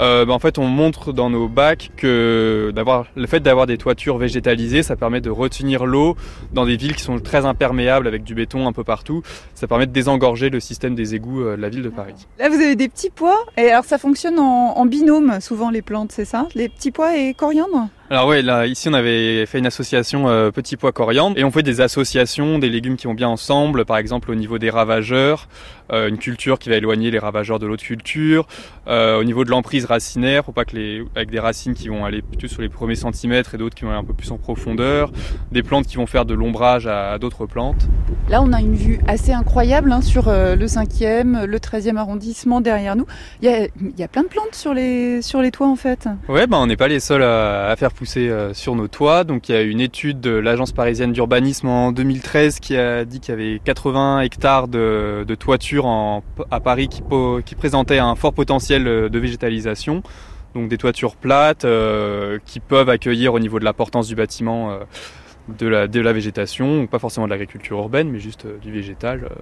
Euh, 0.00 0.24
ben, 0.24 0.32
en 0.32 0.38
fait, 0.40 0.58
on 0.58 0.66
montre 0.66 1.12
dans 1.12 1.30
nos 1.30 1.48
bacs 1.48 1.90
que 1.96 2.72
d'avoir 2.74 3.06
le 3.14 3.26
fait 3.26 3.40
d'avoir 3.40 3.66
des 3.66 3.78
toitures 3.78 4.18
végétalisées, 4.18 4.82
ça 4.82 4.96
permet 4.96 5.20
de 5.20 5.30
retenir 5.30 5.86
l'eau 5.86 6.16
dans 6.52 6.66
des 6.66 6.76
villes 6.76 6.96
qui 6.96 7.04
sont 7.04 7.18
très 7.20 7.46
imperméables 7.46 8.06
avec 8.08 8.24
du 8.24 8.34
béton 8.34 8.66
un 8.66 8.72
peu 8.72 8.84
partout. 8.84 9.22
Ça 9.62 9.68
permet 9.68 9.86
de 9.86 9.92
désengorger 9.92 10.50
le 10.50 10.58
système 10.58 10.96
des 10.96 11.14
égouts 11.14 11.44
euh, 11.44 11.56
de 11.56 11.62
la 11.62 11.68
ville 11.68 11.82
de 11.82 11.88
Paris. 11.88 12.26
Là, 12.40 12.48
vous 12.48 12.56
avez 12.56 12.74
des 12.74 12.88
petits 12.88 13.10
pois. 13.10 13.46
Et 13.56 13.70
alors, 13.70 13.84
ça 13.84 13.96
fonctionne 13.96 14.40
en, 14.40 14.76
en 14.76 14.86
binôme, 14.86 15.40
souvent, 15.40 15.70
les 15.70 15.82
plantes, 15.82 16.10
c'est 16.10 16.24
ça? 16.24 16.48
Les 16.56 16.68
petits 16.68 16.90
pois 16.90 17.16
et 17.16 17.32
coriandre? 17.32 17.86
Alors 18.10 18.26
ouais, 18.26 18.42
là 18.42 18.66
ici 18.66 18.90
on 18.90 18.92
avait 18.92 19.46
fait 19.46 19.58
une 19.58 19.66
association 19.66 20.28
euh, 20.28 20.50
petits 20.50 20.76
pois 20.76 20.92
coriandre 20.92 21.38
et 21.38 21.44
on 21.44 21.50
fait 21.50 21.62
des 21.62 21.80
associations 21.80 22.58
des 22.58 22.68
légumes 22.68 22.96
qui 22.96 23.06
vont 23.06 23.14
bien 23.14 23.28
ensemble, 23.28 23.86
par 23.86 23.96
exemple 23.96 24.30
au 24.30 24.34
niveau 24.34 24.58
des 24.58 24.68
ravageurs, 24.68 25.48
euh, 25.92 26.08
une 26.08 26.18
culture 26.18 26.58
qui 26.58 26.68
va 26.68 26.76
éloigner 26.76 27.10
les 27.10 27.18
ravageurs 27.18 27.58
de 27.58 27.66
l'autre 27.66 27.82
culture, 27.82 28.46
euh, 28.88 29.18
au 29.18 29.24
niveau 29.24 29.44
de 29.44 29.50
l'emprise 29.50 29.84
racinaire 29.84 30.44
pour 30.44 30.54
pas 30.54 30.64
que 30.64 30.76
les 30.76 31.04
avec 31.14 31.30
des 31.30 31.38
racines 31.38 31.74
qui 31.74 31.88
vont 31.88 32.04
aller 32.04 32.22
plutôt 32.22 32.48
sur 32.48 32.62
les 32.62 32.68
premiers 32.68 32.94
centimètres 32.94 33.54
et 33.54 33.58
d'autres 33.58 33.74
qui 33.74 33.84
vont 33.84 33.90
aller 33.90 33.98
un 33.98 34.04
peu 34.04 34.14
plus 34.14 34.30
en 34.30 34.38
profondeur, 34.38 35.12
des 35.50 35.62
plantes 35.62 35.86
qui 35.86 35.96
vont 35.96 36.06
faire 36.06 36.24
de 36.24 36.34
l'ombrage 36.34 36.86
à, 36.86 37.12
à 37.12 37.18
d'autres 37.18 37.46
plantes. 37.46 37.88
Là, 38.28 38.42
on 38.42 38.52
a 38.52 38.60
une 38.60 38.74
vue 38.74 39.00
assez 39.06 39.32
incroyable 39.32 39.92
hein, 39.92 40.00
sur 40.00 40.28
euh, 40.28 40.56
le 40.56 40.66
5e, 40.66 41.44
le 41.44 41.58
13e 41.58 41.96
arrondissement 41.96 42.60
derrière 42.60 42.96
nous. 42.96 43.06
Il 43.40 43.50
y 43.50 43.52
a, 43.52 43.64
il 43.64 43.98
y 43.98 44.02
a 44.02 44.08
plein 44.08 44.22
de 44.22 44.28
plantes 44.28 44.54
sur 44.54 44.74
les, 44.74 45.22
sur 45.22 45.42
les 45.42 45.50
toits, 45.50 45.68
en 45.68 45.76
fait. 45.76 46.08
Ouais, 46.28 46.46
ben 46.46 46.58
on 46.58 46.66
n'est 46.66 46.76
pas 46.76 46.88
les 46.88 47.00
seuls 47.00 47.22
à, 47.22 47.68
à 47.68 47.76
faire 47.76 47.92
pousser 47.92 48.30
sur 48.52 48.74
nos 48.74 48.88
toits. 48.88 49.24
Donc 49.24 49.48
il 49.48 49.54
y 49.54 49.58
a 49.58 49.62
une 49.62 49.80
étude 49.80 50.20
de 50.20 50.30
l'agence 50.30 50.72
parisienne 50.72 51.12
d'urbanisme 51.12 51.68
en 51.68 51.92
2013 51.92 52.60
qui 52.60 52.76
a 52.76 53.04
dit 53.04 53.20
qu'il 53.20 53.32
y 53.32 53.34
avait 53.34 53.60
80 53.64 54.20
hectares 54.20 54.68
de, 54.68 55.24
de 55.26 55.34
toitures 55.34 55.81
à 55.86 56.60
Paris 56.60 56.88
qui, 56.88 57.02
qui 57.44 57.54
présentaient 57.54 57.98
un 57.98 58.14
fort 58.14 58.32
potentiel 58.32 58.86
euh, 58.86 59.08
de 59.08 59.18
végétalisation. 59.18 60.02
Donc 60.54 60.68
des 60.68 60.76
toitures 60.76 61.16
plates 61.16 61.64
euh, 61.64 62.38
qui 62.44 62.60
peuvent 62.60 62.90
accueillir 62.90 63.32
au 63.32 63.38
niveau 63.38 63.58
de 63.58 63.64
la 63.64 63.72
portance 63.72 64.08
du 64.08 64.14
bâtiment 64.14 64.70
euh, 64.70 64.78
de 65.48 65.66
la, 65.66 65.88
de 65.88 66.00
la 66.00 66.12
végétation, 66.12 66.86
pas 66.86 66.98
forcément 66.98 67.26
de 67.26 67.30
l'agriculture 67.30 67.78
urbaine, 67.78 68.10
mais 68.10 68.18
juste 68.18 68.46
euh, 68.46 68.58
du 68.58 68.70
végétal. 68.72 69.24
euh. 69.24 69.34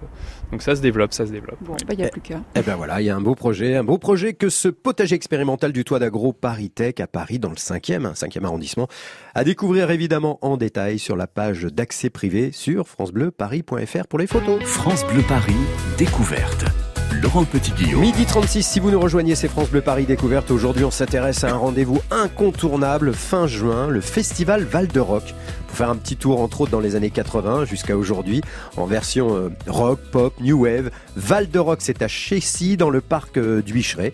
Donc 0.50 0.62
ça 0.62 0.74
se 0.74 0.80
développe, 0.80 1.12
ça 1.12 1.26
se 1.26 1.32
développe. 1.32 1.58
Bon, 1.60 1.74
bah, 1.86 1.92
il 1.92 1.98
n'y 1.98 2.04
a 2.04 2.08
plus 2.08 2.20
qu'à. 2.20 2.40
Eh 2.54 2.62
ben 2.62 2.74
voilà, 2.76 3.00
il 3.00 3.04
y 3.04 3.10
a 3.10 3.16
un 3.16 3.20
beau 3.20 3.34
projet, 3.34 3.76
un 3.76 3.84
beau 3.84 3.98
projet 3.98 4.32
que 4.34 4.48
ce 4.48 4.68
potager 4.68 5.14
expérimental 5.14 5.72
du 5.72 5.84
toit 5.84 5.98
d'agro 5.98 6.32
Paris 6.32 6.70
Tech 6.70 6.94
à 7.00 7.06
Paris 7.06 7.38
dans 7.38 7.50
le 7.50 7.56
5e, 7.56 8.06
hein, 8.06 8.12
5e 8.14 8.44
arrondissement, 8.44 8.88
à 9.34 9.44
découvrir 9.44 9.90
évidemment 9.90 10.38
en 10.42 10.56
détail 10.56 10.98
sur 10.98 11.16
la 11.16 11.26
page 11.26 11.64
d'accès 11.64 12.10
privé 12.10 12.50
sur 12.52 12.88
francebleuparis.fr 12.88 14.06
pour 14.08 14.18
les 14.18 14.26
photos. 14.26 14.62
France 14.64 15.06
Bleu 15.06 15.22
Paris, 15.28 15.54
découverte. 15.98 16.64
Laurent 17.12 17.44
Petit-Guillaume. 17.44 18.00
Midi 18.00 18.24
36, 18.24 18.62
si 18.62 18.80
vous 18.80 18.90
nous 18.90 19.00
rejoignez, 19.00 19.34
c'est 19.34 19.48
France 19.48 19.70
Bleu 19.70 19.80
Paris 19.80 20.04
Découverte. 20.04 20.50
Aujourd'hui, 20.50 20.84
on 20.84 20.90
s'intéresse 20.90 21.44
à 21.44 21.50
un 21.50 21.56
rendez-vous 21.56 22.00
incontournable 22.10 23.12
fin 23.12 23.46
juin, 23.46 23.88
le 23.88 24.00
festival 24.00 24.62
Val 24.62 24.86
de 24.86 25.00
Rock. 25.00 25.34
Pour 25.66 25.76
faire 25.76 25.90
un 25.90 25.96
petit 25.96 26.16
tour, 26.16 26.40
entre 26.40 26.62
autres, 26.62 26.70
dans 26.70 26.80
les 26.80 26.96
années 26.96 27.10
80 27.10 27.64
jusqu'à 27.64 27.96
aujourd'hui, 27.96 28.42
en 28.76 28.86
version 28.86 29.36
euh, 29.36 29.50
rock, 29.66 30.00
pop, 30.12 30.34
new 30.40 30.64
wave. 30.64 30.90
Val 31.16 31.50
de 31.50 31.58
Rock, 31.58 31.78
c'est 31.80 32.02
à 32.02 32.08
Chessy, 32.08 32.76
dans 32.76 32.90
le 32.90 33.00
parc 33.00 33.36
euh, 33.36 33.62
du 33.62 33.74
Huicheret. 33.74 34.12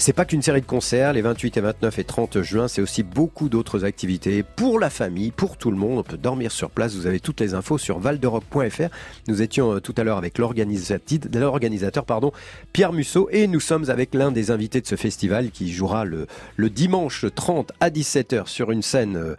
C'est 0.00 0.12
pas 0.12 0.24
qu'une 0.24 0.42
série 0.42 0.60
de 0.60 0.66
concerts, 0.66 1.12
les 1.12 1.22
28 1.22 1.56
et 1.56 1.60
29 1.60 1.98
et 1.98 2.04
30 2.04 2.40
juin, 2.42 2.68
c'est 2.68 2.80
aussi 2.80 3.02
beaucoup 3.02 3.48
d'autres 3.48 3.84
activités 3.84 4.44
pour 4.44 4.78
la 4.78 4.90
famille, 4.90 5.32
pour 5.32 5.56
tout 5.56 5.72
le 5.72 5.76
monde. 5.76 5.98
On 5.98 6.02
peut 6.04 6.16
dormir 6.16 6.52
sur 6.52 6.70
place. 6.70 6.94
Vous 6.94 7.08
avez 7.08 7.18
toutes 7.18 7.40
les 7.40 7.54
infos 7.54 7.78
sur 7.78 7.98
valderock.fr. 7.98 8.94
Nous 9.26 9.42
étions 9.42 9.74
euh, 9.74 9.80
tout 9.80 9.94
à 9.96 10.04
l'heure 10.04 10.16
avec 10.16 10.38
l'organisateur, 10.38 12.04
pardon, 12.04 12.30
Pierre 12.72 12.92
Musso, 12.92 13.28
et 13.32 13.48
nous 13.48 13.58
sommes 13.58 13.90
avec 13.90 14.14
l'un 14.14 14.30
des 14.30 14.52
invités 14.52 14.80
de 14.80 14.86
ce 14.86 14.94
festival 14.94 15.50
qui 15.50 15.72
jouera 15.72 16.04
le, 16.04 16.28
le 16.54 16.70
dimanche 16.70 17.26
30 17.34 17.72
à 17.80 17.90
17h 17.90 18.46
sur 18.46 18.70
une 18.70 18.82
scène 18.82 19.34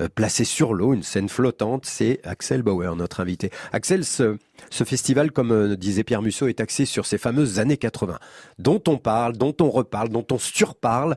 euh, 0.00 0.08
placée 0.12 0.44
sur 0.44 0.74
l'eau, 0.74 0.92
une 0.92 1.02
scène 1.02 1.28
flottante. 1.28 1.86
C'est 1.86 2.20
Axel 2.24 2.62
Bauer, 2.62 2.96
notre 2.96 3.20
invité. 3.20 3.50
Axel, 3.72 4.04
ce, 4.04 4.36
festival, 4.70 5.30
comme 5.30 5.52
euh, 5.52 5.76
disait 5.76 6.04
Pierre 6.04 6.22
Musso, 6.22 6.48
est 6.48 6.60
axé 6.60 6.84
sur 6.84 7.06
ces 7.06 7.18
fameuses 7.18 7.60
années 7.60 7.76
80, 7.76 8.18
dont 8.58 8.82
on 8.88 8.98
parle, 8.98 9.36
dont 9.36 9.54
on 9.60 9.70
reparle, 9.70 10.08
dont 10.08 10.26
on 10.32 10.38
surparle. 10.38 11.16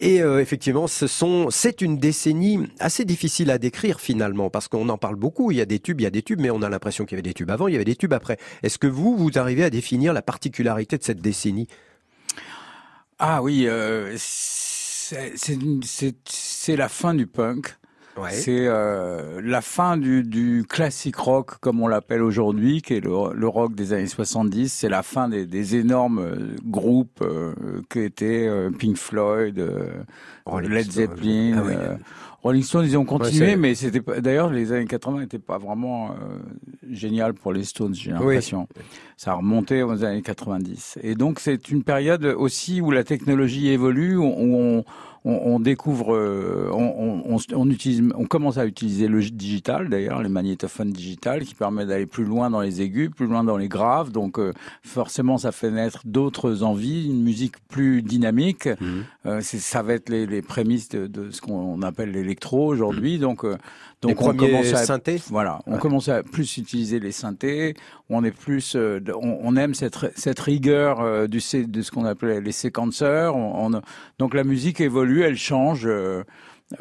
Et 0.00 0.22
euh, 0.22 0.40
effectivement, 0.40 0.86
ce 0.86 1.08
sont, 1.08 1.48
c'est 1.50 1.80
une 1.80 1.98
décennie 1.98 2.60
assez 2.78 3.04
difficile 3.04 3.50
à 3.50 3.58
décrire 3.58 4.00
finalement, 4.00 4.48
parce 4.48 4.68
qu'on 4.68 4.88
en 4.88 4.98
parle 4.98 5.16
beaucoup. 5.16 5.50
Il 5.50 5.58
y 5.58 5.60
a 5.60 5.66
des 5.66 5.80
tubes, 5.80 6.00
il 6.00 6.04
y 6.04 6.06
a 6.06 6.10
des 6.10 6.22
tubes, 6.22 6.40
mais 6.40 6.50
on 6.50 6.62
a 6.62 6.68
l'impression 6.68 7.04
qu'il 7.04 7.16
y 7.16 7.18
avait 7.18 7.28
des 7.28 7.34
tubes 7.34 7.50
avant, 7.50 7.68
il 7.68 7.72
y 7.72 7.76
avait 7.76 7.84
des 7.84 7.96
tubes 7.96 8.12
après. 8.12 8.38
Est-ce 8.62 8.78
que 8.78 8.86
vous, 8.86 9.16
vous 9.16 9.38
arrivez 9.38 9.64
à 9.64 9.70
définir 9.70 10.12
la 10.12 10.22
particularité 10.22 10.96
de 10.96 11.02
cette 11.02 11.20
décennie? 11.20 11.66
Ah 13.18 13.42
oui, 13.42 13.66
c'est 14.16 15.16
la 16.76 16.88
fin 16.88 17.14
du 17.14 17.26
punk. 17.26 17.76
C'est 18.30 18.66
euh, 18.66 19.40
la 19.42 19.60
fin 19.60 19.96
du, 19.96 20.22
du 20.22 20.64
classique 20.68 21.16
rock, 21.16 21.58
comme 21.60 21.80
on 21.80 21.88
l'appelle 21.88 22.22
aujourd'hui, 22.22 22.82
qui 22.82 22.94
est 22.94 23.00
le, 23.00 23.32
le 23.34 23.48
rock 23.48 23.74
des 23.74 23.92
années 23.92 24.06
70. 24.06 24.72
C'est 24.72 24.88
la 24.88 25.02
fin 25.02 25.28
des, 25.28 25.46
des 25.46 25.76
énormes 25.76 26.18
euh, 26.18 26.56
groupes 26.64 27.20
euh, 27.22 27.52
qui 27.90 28.00
étaient 28.00 28.46
euh, 28.48 28.70
Pink 28.70 28.96
Floyd, 28.96 29.58
euh, 29.58 29.90
Led. 30.60 30.90
Zeppelin. 30.90 31.56
Ah 31.58 31.62
oui. 31.66 31.74
euh, 31.76 31.94
Rolling 32.42 32.62
Stones, 32.62 32.84
ils 32.84 32.96
ont 32.96 33.04
continué, 33.04 33.56
mais 33.56 33.74
c'était 33.74 34.00
pas- 34.00 34.20
d'ailleurs 34.20 34.48
les 34.50 34.70
années 34.72 34.86
80 34.86 35.18
n'étaient 35.20 35.40
pas 35.40 35.58
vraiment 35.58 36.10
euh, 36.12 36.38
génial 36.88 37.34
pour 37.34 37.52
les 37.52 37.64
Stones, 37.64 37.94
j'ai 37.96 38.12
Oui. 38.12 38.18
l'impression. 38.18 38.68
Ça 39.16 39.32
a 39.32 39.34
remonté 39.34 39.82
aux 39.82 40.04
années 40.04 40.22
90. 40.22 40.98
Et 41.02 41.16
donc 41.16 41.40
c'est 41.40 41.68
une 41.68 41.82
période 41.82 42.24
aussi 42.24 42.80
où 42.80 42.92
la 42.92 43.02
technologie 43.02 43.68
évolue, 43.70 44.16
où 44.16 44.22
on, 44.24 44.84
on, 45.28 45.54
on 45.54 45.60
découvre, 45.60 46.14
euh, 46.14 46.70
on, 46.72 47.22
on, 47.36 47.36
on, 47.54 47.70
utilise, 47.70 48.02
on 48.16 48.24
commence 48.24 48.56
à 48.58 48.64
utiliser 48.66 49.06
le 49.08 49.20
digital 49.22 49.88
d'ailleurs, 49.88 50.22
les 50.22 50.28
magnétophones 50.28 50.90
digitales 50.90 51.44
qui 51.44 51.54
permettent 51.54 51.88
d'aller 51.88 52.06
plus 52.06 52.24
loin 52.24 52.48
dans 52.50 52.60
les 52.62 52.80
aigus, 52.80 53.10
plus 53.14 53.26
loin 53.26 53.44
dans 53.44 53.56
les 53.58 53.68
graves. 53.68 54.10
Donc 54.10 54.38
euh, 54.38 54.52
forcément 54.82 55.36
ça 55.38 55.52
fait 55.52 55.70
naître 55.70 56.00
d'autres 56.04 56.62
envies, 56.62 57.06
une 57.08 57.22
musique 57.22 57.56
plus 57.68 58.02
dynamique. 58.02 58.68
Euh, 59.26 59.40
c'est- 59.42 59.58
ça 59.58 59.82
va 59.82 59.92
être 59.94 60.08
les, 60.08 60.24
les 60.26 60.42
prémices 60.42 60.88
de, 60.88 61.06
de 61.06 61.30
ce 61.30 61.40
qu'on 61.40 61.82
appelle 61.82 62.10
l'électro 62.12 62.66
aujourd'hui. 62.66 63.18
Donc, 63.18 63.44
euh, 63.44 63.56
donc 64.00 64.10
Les 64.10 64.14
premiers 64.14 64.50
commence 64.50 64.72
à, 64.74 64.84
synthés 64.84 65.20
Voilà, 65.28 65.60
on 65.66 65.74
Ouais. 65.74 65.78
commence 65.80 66.08
à 66.08 66.22
plus 66.22 66.56
utiliser 66.58 67.00
les 67.00 67.10
synthés. 67.12 67.74
On 68.08 68.22
est 68.22 68.30
plus, 68.30 68.76
euh, 68.76 69.00
on, 69.20 69.38
on 69.42 69.56
aime 69.56 69.74
cette 69.74 69.96
cette 70.16 70.38
rigueur 70.38 71.00
euh, 71.00 71.26
du 71.26 71.38
de 71.66 71.82
ce 71.82 71.90
qu'on 71.90 72.04
appelait 72.04 72.40
les 72.40 72.52
séquenceurs. 72.52 73.34
On, 73.34 73.74
on- 73.74 73.82
donc 74.18 74.34
la 74.34 74.44
musique 74.44 74.80
évolue, 74.80 75.22
elle 75.22 75.36
change. 75.36 75.86
euh, 75.86 76.22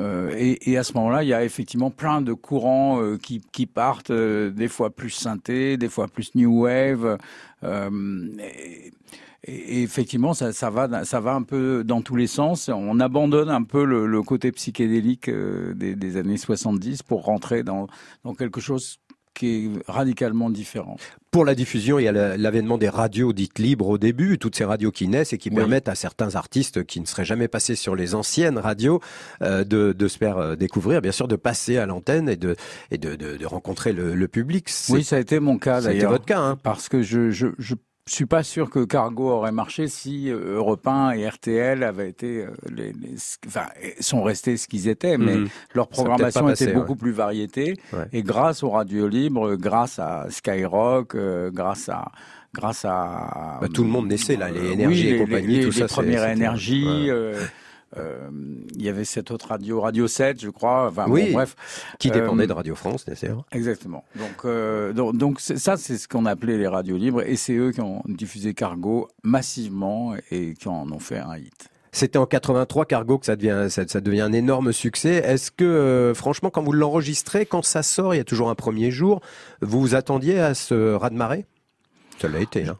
euh, 0.01 0.33
et, 0.37 0.69
et 0.69 0.77
à 0.77 0.83
ce 0.83 0.91
moment-là, 0.95 1.23
il 1.23 1.29
y 1.29 1.33
a 1.33 1.45
effectivement 1.45 1.89
plein 1.91 2.19
de 2.21 2.33
courants 2.33 3.01
euh, 3.01 3.17
qui, 3.17 3.41
qui 3.53 3.65
partent, 3.65 4.11
euh, 4.11 4.49
des 4.51 4.67
fois 4.67 4.89
plus 4.89 5.11
synthé, 5.11 5.77
des 5.77 5.87
fois 5.87 6.07
plus 6.09 6.35
new 6.35 6.63
wave. 6.63 7.17
euh, 7.63 7.89
et, 8.39 8.91
et 9.47 9.81
effectivement, 9.83 10.33
ça, 10.33 10.51
ça 10.53 10.69
va, 10.69 11.05
ça 11.05 11.19
va 11.19 11.33
un 11.33 11.43
peu 11.43 11.83
dans 11.83 12.01
tous 12.01 12.15
les 12.15 12.27
sens. 12.27 12.69
On 12.69 12.99
abandonne 12.99 13.49
un 13.49 13.63
peu 13.63 13.85
le, 13.85 14.05
le 14.05 14.21
côté 14.21 14.51
psychédélique 14.51 15.29
euh, 15.29 15.73
des, 15.73 15.95
des 15.95 16.17
années 16.17 16.37
70 16.37 17.03
pour 17.03 17.23
rentrer 17.23 17.63
dans, 17.63 17.87
dans 18.23 18.33
quelque 18.35 18.59
chose 18.61 18.97
qui 19.33 19.47
est 19.67 19.69
radicalement 19.87 20.49
différent. 20.49 20.97
Pour 21.29 21.45
la 21.45 21.53
diffusion, 21.53 21.99
il 21.99 22.05
y 22.05 22.07
a 22.07 22.11
la- 22.11 22.37
l'avènement 22.37 22.79
des 22.79 22.89
radios 22.89 23.33
dites 23.33 23.59
libres 23.59 23.87
au 23.87 23.99
début, 23.99 24.39
toutes 24.39 24.55
ces 24.55 24.65
radios 24.65 24.89
qui 24.91 25.07
naissent 25.07 25.31
et 25.31 25.37
qui 25.37 25.49
Oui. 25.49 25.55
permettent 25.57 25.87
à 25.89 25.93
certains 25.93 26.35
artistes 26.35 26.83
qui 26.85 26.99
ne 26.99 27.05
seraient 27.05 27.23
jamais 27.25 27.47
passés 27.47 27.75
sur 27.75 27.95
les 27.95 28.15
anciennes 28.15 28.57
radios 28.57 28.99
euh, 29.43 29.63
de, 29.63 29.93
de 29.93 30.07
se 30.07 30.17
faire 30.17 30.37
euh, 30.39 30.55
découvrir, 30.55 31.01
bien 31.03 31.11
sûr, 31.11 31.27
de 31.27 31.35
passer 31.35 31.77
à 31.77 31.85
l'antenne 31.85 32.29
et 32.29 32.35
de, 32.35 32.55
et 32.89 32.97
de, 32.97 33.15
de, 33.15 33.37
de 33.37 33.45
rencontrer 33.45 33.93
le, 33.93 34.15
le 34.15 34.27
public. 34.27 34.69
Oui, 34.89 35.03
ça 35.03 35.17
a 35.17 35.19
été 35.19 35.39
mon 35.39 35.59
cas 35.59 35.81
ça 35.81 35.89
a 35.89 35.91
été 35.91 35.99
d'ailleurs. 35.99 36.11
votre 36.13 36.25
cas. 36.25 36.39
Hein. 36.39 36.57
Parce 36.63 36.89
que 36.89 37.03
je, 37.03 37.29
je, 37.29 37.47
je 37.59 37.75
suis 38.13 38.25
pas 38.25 38.43
sûr 38.43 38.69
que 38.69 38.83
Cargo 38.85 39.29
aurait 39.29 39.51
marché 39.51 39.87
si 39.87 40.29
euh, 40.29 40.55
Europe 40.55 40.87
1 40.87 41.11
et 41.11 41.27
RTL 41.27 41.83
avaient 41.83 42.09
été 42.09 42.43
euh, 42.45 42.51
les, 42.69 42.93
les- 42.93 43.15
enfin 43.47 43.65
sont 43.99 44.23
restés 44.23 44.57
ce 44.57 44.67
qu'ils 44.67 44.87
étaient, 44.87 45.17
mais 45.17 45.35
Mhm. 45.37 45.47
leur 45.73 45.87
programmation 45.87 46.49
était 46.49 46.73
beaucoup 46.73 46.93
ouais. 46.93 46.97
plus 46.97 47.11
variété. 47.11 47.75
Ouais. 47.93 48.05
Et 48.13 48.23
grâce 48.23 48.63
aux 48.63 48.69
radios 48.69 49.07
libres, 49.07 49.55
grâce 49.55 49.99
à 49.99 50.27
Skyrock, 50.29 51.15
euh, 51.15 51.51
grâce 51.51 51.89
à 51.89 52.11
grâce 52.53 52.85
à 52.85 53.57
Bah, 53.61 53.67
tout 53.71 53.83
le 53.83 53.89
monde 53.89 54.07
naissait, 54.07 54.35
là, 54.37 54.49
les 54.49 54.71
énergies 54.71 55.03
oui, 55.03 55.07
et 55.09 55.11
les, 55.13 55.19
compagnie, 55.19 55.47
les- 55.57 55.63
tout 55.65 55.71
les 55.71 55.79
ça, 55.79 55.87
premières 55.87 56.27
énergies. 56.29 56.85
ouais. 56.85 57.09
euh, 57.09 57.43
euh, 57.95 58.27
il 58.75 58.81
y 58.83 58.89
avait 58.89 59.05
cette 59.05 59.31
autre 59.31 59.47
radio, 59.49 59.79
Radio 59.79 60.07
7, 60.07 60.41
je 60.41 60.49
crois. 60.49 60.87
Enfin, 60.89 61.05
Oui, 61.07 61.27
bon, 61.27 61.33
bref. 61.33 61.55
Qui 61.99 62.09
Euh, 62.09 62.13
dépendait 62.13 62.47
de 62.47 62.53
Radio 62.53 62.75
France, 62.75 63.05
d'ailleurs. 63.05 63.45
Exactement. 63.53 64.03
Donc, 64.15 64.43
euh, 64.45 64.91
donc, 64.93 65.15
donc 65.15 65.39
c'est- 65.39 65.57
ça, 65.57 65.77
c'est 65.77 65.97
ce 65.97 66.07
qu'on 66.07 66.25
appelait 66.25 66.57
les 66.57 66.67
radios 66.67 66.97
libres, 66.97 67.21
et 67.21 67.35
c'est 67.37 67.53
eux 67.55 67.71
qui 67.71 67.79
ont 67.81 68.01
diffusé 68.07 68.53
Cargo 68.53 69.07
massivement 69.23 70.15
et 70.31 70.53
qui 70.55 70.67
en 70.67 70.91
ont 70.91 70.99
fait 70.99 71.19
un 71.19 71.37
hit. 71.37 71.69
C'était 71.93 72.19
en 72.19 72.25
83 72.27 72.85
Cargo 72.85 73.17
que 73.17 73.25
ça 73.25 73.35
devient 73.35 73.67
ça, 73.71 73.87
ça 73.87 74.01
devient 74.01 74.21
un 74.21 74.33
énorme 74.33 74.71
succès. 74.73 75.15
Est-ce 75.15 75.49
que 75.51 75.63
euh, 75.63 76.13
franchement 76.13 76.49
quand 76.51 76.61
vous 76.61 76.73
l'enregistrez, 76.73 77.45
quand 77.47 77.63
ça 77.63 77.81
sort, 77.81 78.13
il 78.13 78.17
y 78.17 78.19
a 78.19 78.23
toujours 78.25 78.49
un 78.49 78.55
premier 78.55 78.91
jour, 78.91 79.21
vous 79.61 79.79
vous 79.79 79.95
attendiez 79.95 80.37
à 80.39 80.53
ce 80.53 80.93
raz-de-marée? 80.93 81.45
Ça 82.19 82.27
l'a 82.27 82.39
été. 82.39 82.65
Hein. 82.67 82.77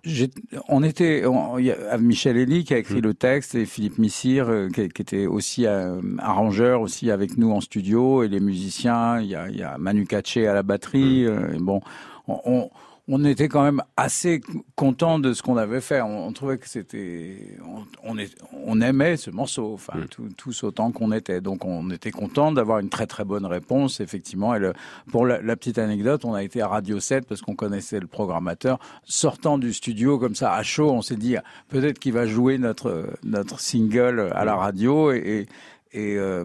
On 0.67 0.82
était, 0.84 1.26
on- 1.26 1.58
il 1.60 1.65
y 1.65 1.71
a 1.71 1.97
Michel 1.97 2.38
Elie 2.38 2.63
qui 2.63 2.73
a 2.73 2.78
écrit 2.80 3.02
le 3.02 3.13
texte 3.13 3.54
et 3.56 3.65
Philippe 3.65 4.00
Missire 4.00 4.50
euh, 4.50 4.69
qui, 4.69 4.89
qui 4.89 5.02
était 5.02 5.28
aussi 5.28 5.65
euh, 5.67 6.02
arrangeur 6.19 6.82
aussi 6.82 7.12
avec 7.12 7.38
nous 7.38 7.52
en 7.52 7.62
studio 7.62 8.23
et 8.23 8.28
les 8.28 8.39
musiciens. 8.39 9.19
Il 9.21 9.28
y 9.28 9.36
a, 9.36 9.47
il 9.50 9.58
y 9.58 9.63
a 9.63 9.78
Manu 9.78 10.06
Katché 10.06 10.47
à 10.47 10.54
la 10.54 10.63
batterie. 10.63 11.26
euh, 11.26 11.54
et 11.54 11.60
bon, 11.60 11.82
on, 12.28 12.39
on, 12.45 12.69
on 13.10 13.24
était 13.24 13.48
quand 13.48 13.63
même 13.63 13.82
assez 13.96 14.41
content 14.76 15.17
de 15.17 15.32
ce 15.34 15.41
qu'on 15.41 15.56
avait 15.58 15.80
fait. 15.82 16.02
On, 16.02 16.28
on 16.28 16.34
trouvait 16.34 16.58
que 16.58 16.67
c'était, 16.67 17.38
on, 17.65 17.84
on, 18.04 18.17
est, 18.17 18.36
on 18.65 18.82
aimait 18.82 19.15
ce 19.15 19.32
morceau, 19.32 19.74
enfin 19.74 19.93
tout- 20.12 20.28
tous 20.36 20.63
autant 20.63 20.91
qu'on 20.91 21.12
était. 21.13 21.39
Donc 21.39 21.63
on 21.63 21.89
était 21.89 22.12
content 22.12 22.52
d'avoir 22.52 22.80
une 22.80 22.89
très 22.89 23.08
très 23.08 23.24
bonne 23.24 23.46
réponse 23.46 24.02
effectivement. 24.02 24.54
Et 24.56 24.60
le, 24.60 24.74
pour 25.12 25.26
la, 25.26 25.41
la 25.41 25.56
petite 25.56 25.78
anecdote, 25.78 26.26
on 26.26 26.34
a 26.34 26.43
été 26.43 26.62
à 26.62 26.67
Radio 26.67 27.00
7 27.00 27.26
parce 27.28 27.41
qu'on 27.41 27.56
connaissait 27.56 28.00
le 28.00 28.08
programmateur. 28.08 28.78
Sortant 29.06 29.58
du 29.58 29.72
studio 29.74 30.20
comme 30.20 30.36
ça 30.36 30.54
à 30.54 30.63
chaud, 30.63 30.91
on 30.91 31.02
s'est 31.02 31.15
dit 31.15 31.36
peut-être 31.70 32.00
qu'il 32.00 32.13
va 32.13 32.26
jouer 32.26 32.58
notre 32.58 33.08
notre 33.24 33.60
single 33.62 34.32
à 34.36 34.43
la 34.43 34.56
radio 34.56 35.12
et, 35.13 35.17
et 35.17 35.48
et 35.91 36.17
euh, 36.17 36.43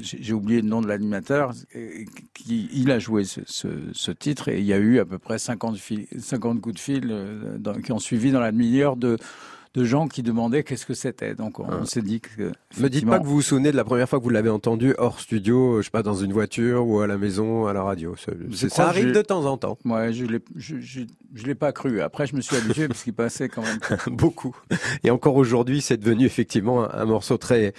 j'ai 0.00 0.32
oublié 0.32 0.60
le 0.62 0.68
nom 0.68 0.80
de 0.80 0.86
l'animateur, 0.88 1.52
qui 2.34 2.68
il 2.72 2.90
a 2.90 2.98
joué 2.98 3.24
ce, 3.24 4.10
titre 4.12 4.48
et 4.48 4.58
il 4.60 4.64
y 4.64 4.72
a 4.72 4.78
eu 4.78 4.98
à 4.98 5.04
peu 5.04 5.18
près 5.18 5.38
50, 5.38 5.76
fil- 5.76 6.06
50 6.18 6.60
coups 6.60 6.74
de 6.76 6.80
fil 6.80 7.08
euh, 7.10 7.58
qui 7.84 7.92
ont 7.92 7.98
suivi 7.98 8.30
dans 8.32 8.40
la 8.40 8.52
demi-heure 8.52 8.96
de, 8.96 9.16
de 9.74 9.84
gens 9.84 10.08
qui 10.08 10.22
demandaient 10.24 10.64
qu'est-ce 10.64 10.84
que 10.84 10.94
c'était. 10.94 11.34
Donc 11.34 11.60
on, 11.60 11.66
Ah. 11.68 11.84
s'est 11.86 12.02
dit 12.02 12.20
que. 12.20 12.50
Me 12.80 12.88
dites 12.88 13.06
pas 13.06 13.20
que 13.20 13.24
vous 13.24 13.34
vous 13.36 13.42
souvenez 13.42 13.70
de 13.70 13.76
la 13.76 13.84
première 13.84 14.08
fois 14.08 14.18
que 14.18 14.24
vous 14.24 14.30
l'avez 14.30 14.50
entendu 14.50 14.94
hors 14.98 15.20
studio, 15.20 15.78
je 15.78 15.84
sais 15.84 15.90
pas, 15.90 16.02
dans 16.02 16.14
une 16.16 16.32
voiture 16.32 16.86
ou 16.86 17.00
à 17.00 17.06
la 17.06 17.18
maison, 17.18 17.66
à 17.66 17.72
la 17.72 17.82
radio. 17.82 18.14
Ça 18.68 18.88
arrive 18.88 19.12
de 19.12 19.22
temps 19.22 19.44
en 19.46 19.56
temps. 19.56 19.78
Ouais, 19.84 20.12
je 20.12 20.24
l'ai, 20.24 20.40
je, 20.56 20.76
je, 20.80 21.02
je 21.34 21.46
l'ai 21.46 21.54
pas 21.54 21.70
cru. 21.72 22.00
Après, 22.00 22.26
je 22.26 22.34
me 22.34 22.40
suis 22.40 22.56
habitué 22.56 22.88
parce 22.88 23.04
qu'il 23.04 23.12
passait 23.14 23.48
quand 23.48 23.62
même. 23.62 23.78
Beaucoup. 24.16 24.56
Et 25.04 25.10
encore 25.10 25.36
aujourd'hui, 25.36 25.80
c'est 25.80 25.96
devenu 25.98 26.24
effectivement 26.24 26.82
un, 26.84 26.90
un 27.02 27.04
morceau 27.04 27.36
très, 27.36 27.72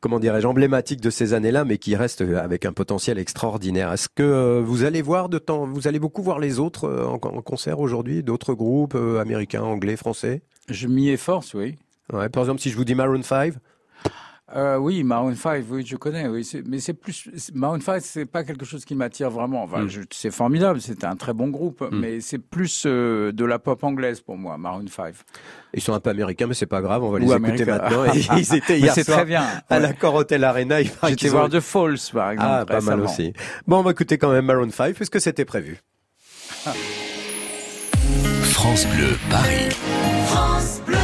comment 0.00 0.18
dirais-je, 0.20 0.46
emblématique 0.46 1.00
de 1.02 1.10
ces 1.10 1.34
années-là, 1.34 1.64
mais 1.66 1.76
qui 1.76 1.94
reste 1.94 2.22
avec 2.22 2.64
un 2.64 2.72
potentiel 2.72 3.18
extraordinaire. 3.18 3.92
Est-ce 3.92 4.08
que 4.08 4.22
euh, 4.22 4.62
vous 4.64 4.84
allez 4.84 5.02
voir 5.02 5.28
de 5.28 5.38
temps, 5.38 5.66
vous 5.66 5.88
allez 5.88 5.98
beaucoup 5.98 6.22
voir 6.22 6.38
les 6.38 6.58
autres 6.58 6.84
euh, 6.84 7.04
en, 7.04 7.14
en 7.16 7.42
concert 7.42 7.80
aujourd'hui, 7.80 8.22
d'autres 8.22 8.54
groupes 8.54 8.94
euh, 8.94 9.20
américains, 9.20 9.62
anglais, 9.62 9.96
français? 9.96 10.42
Je 10.68 10.86
m'y 10.88 11.10
efforce, 11.10 11.54
oui. 11.54 11.76
ouais, 12.12 12.28
Par 12.28 12.42
exemple, 12.42 12.60
si 12.60 12.70
je 12.70 12.76
vous 12.76 12.84
dis 12.84 12.94
Maroon 12.94 13.22
5, 13.22 13.54
Euh, 14.54 14.76
oui, 14.76 15.02
Maroon 15.02 15.34
5, 15.34 15.64
oui, 15.70 15.84
je 15.84 15.96
connais, 15.96 16.28
oui. 16.28 16.48
Mais 16.66 16.78
c'est 16.78 16.92
plus, 16.92 17.28
Maroon 17.54 17.80
5, 17.80 18.00
c'est 18.02 18.26
pas 18.26 18.44
quelque 18.44 18.64
chose 18.64 18.84
qui 18.84 18.94
m'attire 18.94 19.28
vraiment. 19.30 19.62
Enfin, 19.64 19.80
Mm. 19.84 19.88
je- 19.88 20.00
c'est 20.12 20.30
formidable, 20.30 20.80
c'est 20.80 21.02
un 21.02 21.16
très 21.16 21.32
bon 21.32 21.48
groupe, 21.48 21.80
Mm. 21.80 21.98
mais 21.98 22.20
c'est 22.20 22.38
plus 22.38 22.84
euh, 22.86 23.32
de 23.32 23.44
la 23.44 23.58
pop 23.58 23.82
anglaise 23.82 24.20
pour 24.20 24.36
moi, 24.36 24.56
Maroon 24.58 24.84
5. 24.86 25.14
ils 25.72 25.80
sont 25.82 25.92
un 25.94 25.98
peu 25.98 26.10
américains, 26.10 26.46
mais 26.46 26.54
c'est 26.54 26.66
pas 26.66 26.82
grave, 26.82 27.02
on 27.02 27.10
va 27.10 27.18
les 27.18 27.26
Ou 27.26 27.32
écouter 27.34 27.64
maintenant. 27.64 28.04
Et 28.14 28.20
ils 28.38 28.54
étaient 28.54 28.78
hier 28.78 28.92
c'est 28.94 29.02
soir 29.04 29.16
très 29.18 29.26
bien. 29.26 29.42
à 29.68 29.74
ouais. 29.76 29.80
l'accord 29.80 30.14
Hotel 30.14 30.44
Arena. 30.44 30.76
J'étais 31.08 31.28
voir 31.30 31.46
ont- 31.46 31.48
The 31.48 31.60
Falls, 31.60 31.98
par 32.12 32.30
exemple. 32.30 32.48
Ah, 32.52 32.64
pas 32.66 32.80
mal 32.82 33.00
aussi. 33.00 33.32
Bon, 33.66 33.78
on 33.78 33.82
va 33.82 33.90
écouter 33.90 34.18
quand 34.18 34.30
même 34.30 34.44
Maroon 34.44 34.70
5 34.70 34.94
puisque 34.94 35.20
c'était 35.20 35.46
prévu? 35.46 35.78
France 38.42 38.86
Bleu 38.86 39.16
Paris. 39.30 39.68
France 40.64 41.03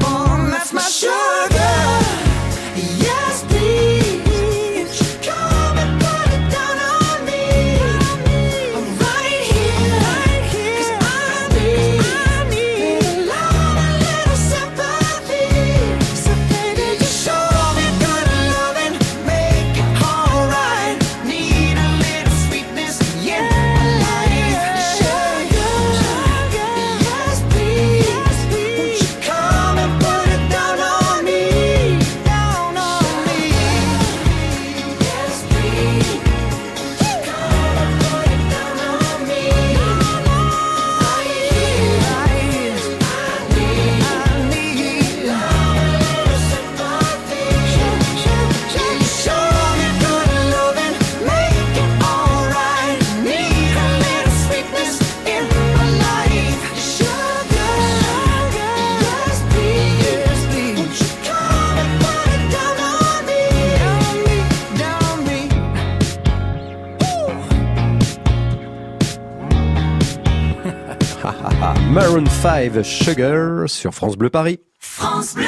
5 72.41 72.83
Sugar 72.83 73.69
sur 73.69 73.93
France 73.93 74.17
Bleu 74.17 74.31
Paris. 74.31 74.59
France 74.79 75.35
Bleu. 75.35 75.45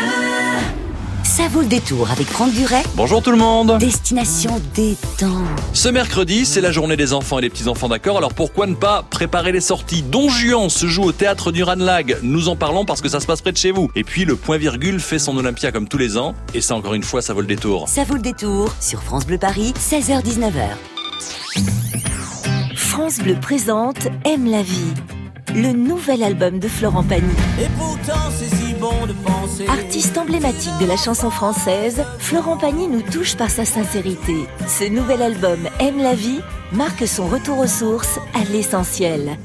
Ça 1.23 1.47
vaut 1.47 1.61
le 1.61 1.67
détour 1.67 2.11
avec 2.11 2.27
Franck 2.27 2.53
Duret. 2.53 2.83
Bonjour 2.93 3.23
tout 3.23 3.31
le 3.31 3.37
monde 3.37 3.79
Destination 3.79 4.61
détente. 4.75 5.31
Ce 5.73 5.89
mercredi, 5.89 6.45
c'est 6.45 6.61
la 6.61 6.71
journée 6.71 6.95
des 6.95 7.13
enfants 7.13 7.39
et 7.39 7.41
des 7.41 7.49
petits-enfants 7.49 7.89
d'accord, 7.89 8.17
alors 8.17 8.35
pourquoi 8.35 8.67
ne 8.67 8.75
pas 8.75 9.01
préparer 9.09 9.51
les 9.51 9.59
sorties? 9.59 10.03
Don 10.03 10.29
Juan 10.29 10.69
se 10.69 10.85
joue 10.85 11.05
au 11.05 11.11
théâtre 11.11 11.51
du 11.51 11.63
Ranlag, 11.63 12.19
nous 12.21 12.47
en 12.47 12.55
parlons 12.55 12.85
parce 12.85 13.01
que 13.01 13.09
ça 13.09 13.19
se 13.19 13.25
passe 13.25 13.41
près 13.41 13.53
de 13.53 13.57
chez 13.57 13.71
vous. 13.71 13.89
Et 13.95 14.03
puis 14.03 14.23
le 14.23 14.35
point 14.35 14.57
virgule 14.57 14.99
fait 14.99 15.17
son 15.17 15.35
Olympia 15.35 15.71
comme 15.71 15.87
tous 15.87 15.97
les 15.97 16.17
ans, 16.17 16.35
et 16.53 16.61
ça 16.61 16.75
encore 16.75 16.93
une 16.93 17.01
fois, 17.01 17.23
ça 17.23 17.33
vaut 17.33 17.41
le 17.41 17.47
détour. 17.47 17.89
Ça 17.89 18.03
vaut 18.03 18.15
le 18.15 18.21
détour 18.21 18.71
sur 18.79 19.01
France 19.01 19.25
Bleu 19.25 19.39
Paris, 19.39 19.73
16h-19h. 19.79 20.67
France 22.75 23.17
Bleu 23.17 23.33
présente 23.41 24.09
Aime 24.25 24.51
la 24.51 24.61
vie. 24.61 24.93
Le 25.49 25.71
nouvel 25.71 26.23
album 26.23 26.59
de 26.59 26.67
Florent 26.67 27.03
Pagny. 27.03 27.33
Et 27.61 27.67
pourtant 27.77 28.29
c'est 28.31 28.55
si 28.55 28.73
bon 28.73 29.05
de 29.05 29.13
penser. 29.13 29.67
Artiste 29.67 30.17
emblématique 30.17 30.77
de 30.79 30.85
la 30.85 30.97
chanson 30.97 31.29
française, 31.29 32.03
Florent 32.19 32.57
Pagny 32.57 32.87
nous 32.87 33.01
touche 33.01 33.35
par 33.35 33.49
sa 33.49 33.65
sincérité. 33.65 34.47
Ce 34.67 34.85
nouvel 34.85 35.21
album 35.21 35.59
Aime 35.79 35.97
la 35.97 36.15
vie 36.15 36.39
marque 36.71 37.07
son 37.07 37.27
retour 37.27 37.59
aux 37.59 37.67
sources, 37.67 38.19
à 38.33 38.43
l'essentiel. 38.51 39.37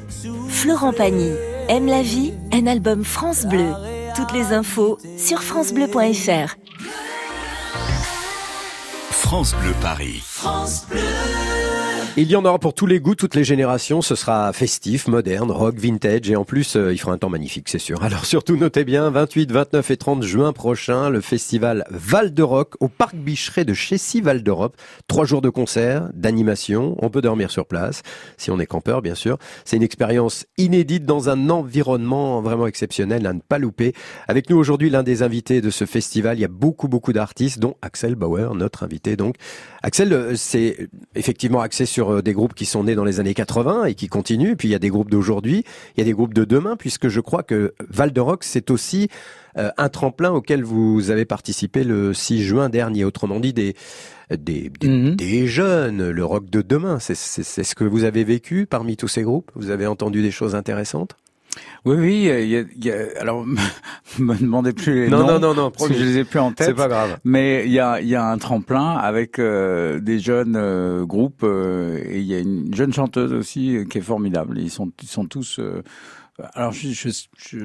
Florent 0.48 0.92
Pagny, 0.92 1.32
Aime 1.68 1.86
la 1.86 2.02
vie, 2.02 2.32
un 2.52 2.66
album 2.66 3.04
France 3.04 3.44
Bleu. 3.44 3.72
Toutes 4.16 4.32
les 4.32 4.52
infos 4.52 4.98
sur 5.18 5.42
francebleu.fr. 5.42 6.56
France 9.10 9.54
Bleu 9.60 9.74
Paris. 9.82 10.22
Il 12.20 12.28
y 12.28 12.34
en 12.34 12.44
aura 12.44 12.58
pour 12.58 12.74
tous 12.74 12.86
les 12.86 12.98
goûts, 12.98 13.14
toutes 13.14 13.36
les 13.36 13.44
générations. 13.44 14.02
Ce 14.02 14.16
sera 14.16 14.52
festif, 14.52 15.06
moderne, 15.06 15.52
rock, 15.52 15.76
vintage 15.76 16.28
et 16.28 16.34
en 16.34 16.44
plus, 16.44 16.74
euh, 16.74 16.92
il 16.92 16.98
fera 16.98 17.12
un 17.12 17.18
temps 17.18 17.28
magnifique, 17.28 17.68
c'est 17.68 17.78
sûr. 17.78 18.02
Alors 18.02 18.24
surtout, 18.24 18.56
notez 18.56 18.82
bien, 18.82 19.08
28, 19.08 19.52
29 19.52 19.88
et 19.92 19.96
30 19.96 20.24
juin 20.24 20.52
prochain, 20.52 21.10
le 21.10 21.20
festival 21.20 21.84
Val 21.90 22.34
de 22.34 22.42
Rock 22.42 22.74
au 22.80 22.88
Parc 22.88 23.14
Bicheret 23.14 23.64
de 23.64 23.72
Chessy 23.72 24.20
Val 24.20 24.42
d'Europe. 24.42 24.76
Trois 25.06 25.26
jours 25.26 25.42
de 25.42 25.48
concert, 25.48 26.08
d'animation. 26.12 26.96
On 26.98 27.08
peut 27.08 27.20
dormir 27.20 27.52
sur 27.52 27.66
place, 27.66 28.02
si 28.36 28.50
on 28.50 28.58
est 28.58 28.66
campeur, 28.66 29.00
bien 29.00 29.14
sûr. 29.14 29.38
C'est 29.64 29.76
une 29.76 29.84
expérience 29.84 30.44
inédite 30.56 31.04
dans 31.04 31.28
un 31.28 31.50
environnement 31.50 32.42
vraiment 32.42 32.66
exceptionnel 32.66 33.28
à 33.28 33.32
ne 33.32 33.38
pas 33.38 33.60
louper. 33.60 33.92
Avec 34.26 34.50
nous 34.50 34.56
aujourd'hui, 34.56 34.90
l'un 34.90 35.04
des 35.04 35.22
invités 35.22 35.60
de 35.60 35.70
ce 35.70 35.84
festival. 35.84 36.36
Il 36.36 36.40
y 36.40 36.44
a 36.44 36.48
beaucoup, 36.48 36.88
beaucoup 36.88 37.12
d'artistes, 37.12 37.60
dont 37.60 37.76
Axel 37.80 38.16
Bauer, 38.16 38.56
notre 38.56 38.82
invité 38.82 39.14
donc. 39.14 39.36
Axel, 39.84 40.12
euh, 40.12 40.34
c'est 40.34 40.88
effectivement 41.14 41.60
axé 41.60 41.86
sur 41.86 42.07
euh, 42.12 42.22
des 42.22 42.32
groupes 42.32 42.54
qui 42.54 42.66
sont 42.66 42.84
nés 42.84 42.94
dans 42.94 43.04
les 43.04 43.20
années 43.20 43.34
80 43.34 43.84
et 43.86 43.94
qui 43.94 44.08
continuent. 44.08 44.54
Puis 44.56 44.68
il 44.68 44.70
y 44.72 44.74
a 44.74 44.78
des 44.78 44.88
groupes 44.90 45.10
d'aujourd'hui, 45.10 45.64
il 45.96 46.00
y 46.00 46.02
a 46.02 46.04
des 46.04 46.12
groupes 46.12 46.34
de 46.34 46.44
demain, 46.44 46.76
puisque 46.76 47.08
je 47.08 47.20
crois 47.20 47.42
que 47.42 47.74
Val 47.88 48.12
de 48.12 48.20
Rock, 48.20 48.44
c'est 48.44 48.70
aussi 48.70 49.08
euh, 49.56 49.70
un 49.76 49.88
tremplin 49.88 50.30
auquel 50.30 50.62
vous 50.64 51.10
avez 51.10 51.24
participé 51.24 51.84
le 51.84 52.14
6 52.14 52.42
juin 52.42 52.68
dernier. 52.68 53.04
Autrement 53.04 53.40
dit, 53.40 53.52
des, 53.52 53.74
des, 54.30 54.70
des, 54.80 54.88
Mhm. 54.88 55.16
des 55.16 55.46
jeunes, 55.46 56.10
le 56.10 56.24
rock 56.24 56.48
de 56.50 56.62
demain. 56.62 56.98
C'est 57.00 57.14
ce 57.14 57.74
que 57.74 57.84
vous 57.84 58.04
avez 58.04 58.24
vécu 58.24 58.66
parmi 58.66 58.96
tous 58.96 59.08
ces 59.08 59.22
groupes? 59.22 59.50
Vous 59.54 59.70
avez 59.70 59.86
entendu 59.86 60.22
des 60.22 60.30
choses 60.30 60.54
intéressantes? 60.54 61.16
Oui, 61.84 61.96
oui, 61.96 62.14
il 62.42 62.48
y 62.48 62.56
a, 62.56 62.62
y 62.80 62.90
a- 62.90 63.20
alors 63.20 63.44
me 64.18 64.34
demandez 64.34 64.72
plus 64.72 65.04
les 65.04 65.08
Non, 65.08 65.18
noms, 65.20 65.26
non, 65.26 65.38
non, 65.40 65.54
non, 65.54 65.70
parce 65.70 65.88
que 65.88 65.94
je 65.94 66.04
les 66.04 66.18
ai 66.18 66.24
plus 66.24 66.38
en 66.40 66.52
tête. 66.52 66.66
C'est 66.68 66.74
pas 66.74 66.88
grave. 66.88 67.18
Mais 67.24 67.64
il 67.66 67.72
y 67.72 67.78
a, 67.80 68.00
il 68.00 68.08
y 68.08 68.14
a 68.14 68.26
un 68.26 68.36
tremplin 68.38 68.96
avec 68.96 69.38
euh, 69.38 69.98
des 70.00 70.18
jeunes 70.18 70.56
euh, 70.56 71.04
groupes 71.06 71.42
euh, 71.44 71.98
et 72.04 72.18
il 72.18 72.24
y 72.26 72.34
a 72.34 72.38
une 72.40 72.74
jeune 72.74 72.92
chanteuse 72.92 73.32
aussi 73.32 73.76
euh, 73.76 73.84
qui 73.84 73.98
est 73.98 74.02
formidable. 74.02 74.58
Ils 74.58 74.70
sont, 74.70 74.90
ils 75.02 75.08
sont 75.08 75.24
tous. 75.26 75.60
Alors 76.54 76.72
je, 76.72 76.88
je 76.90 77.08
je 77.36 77.58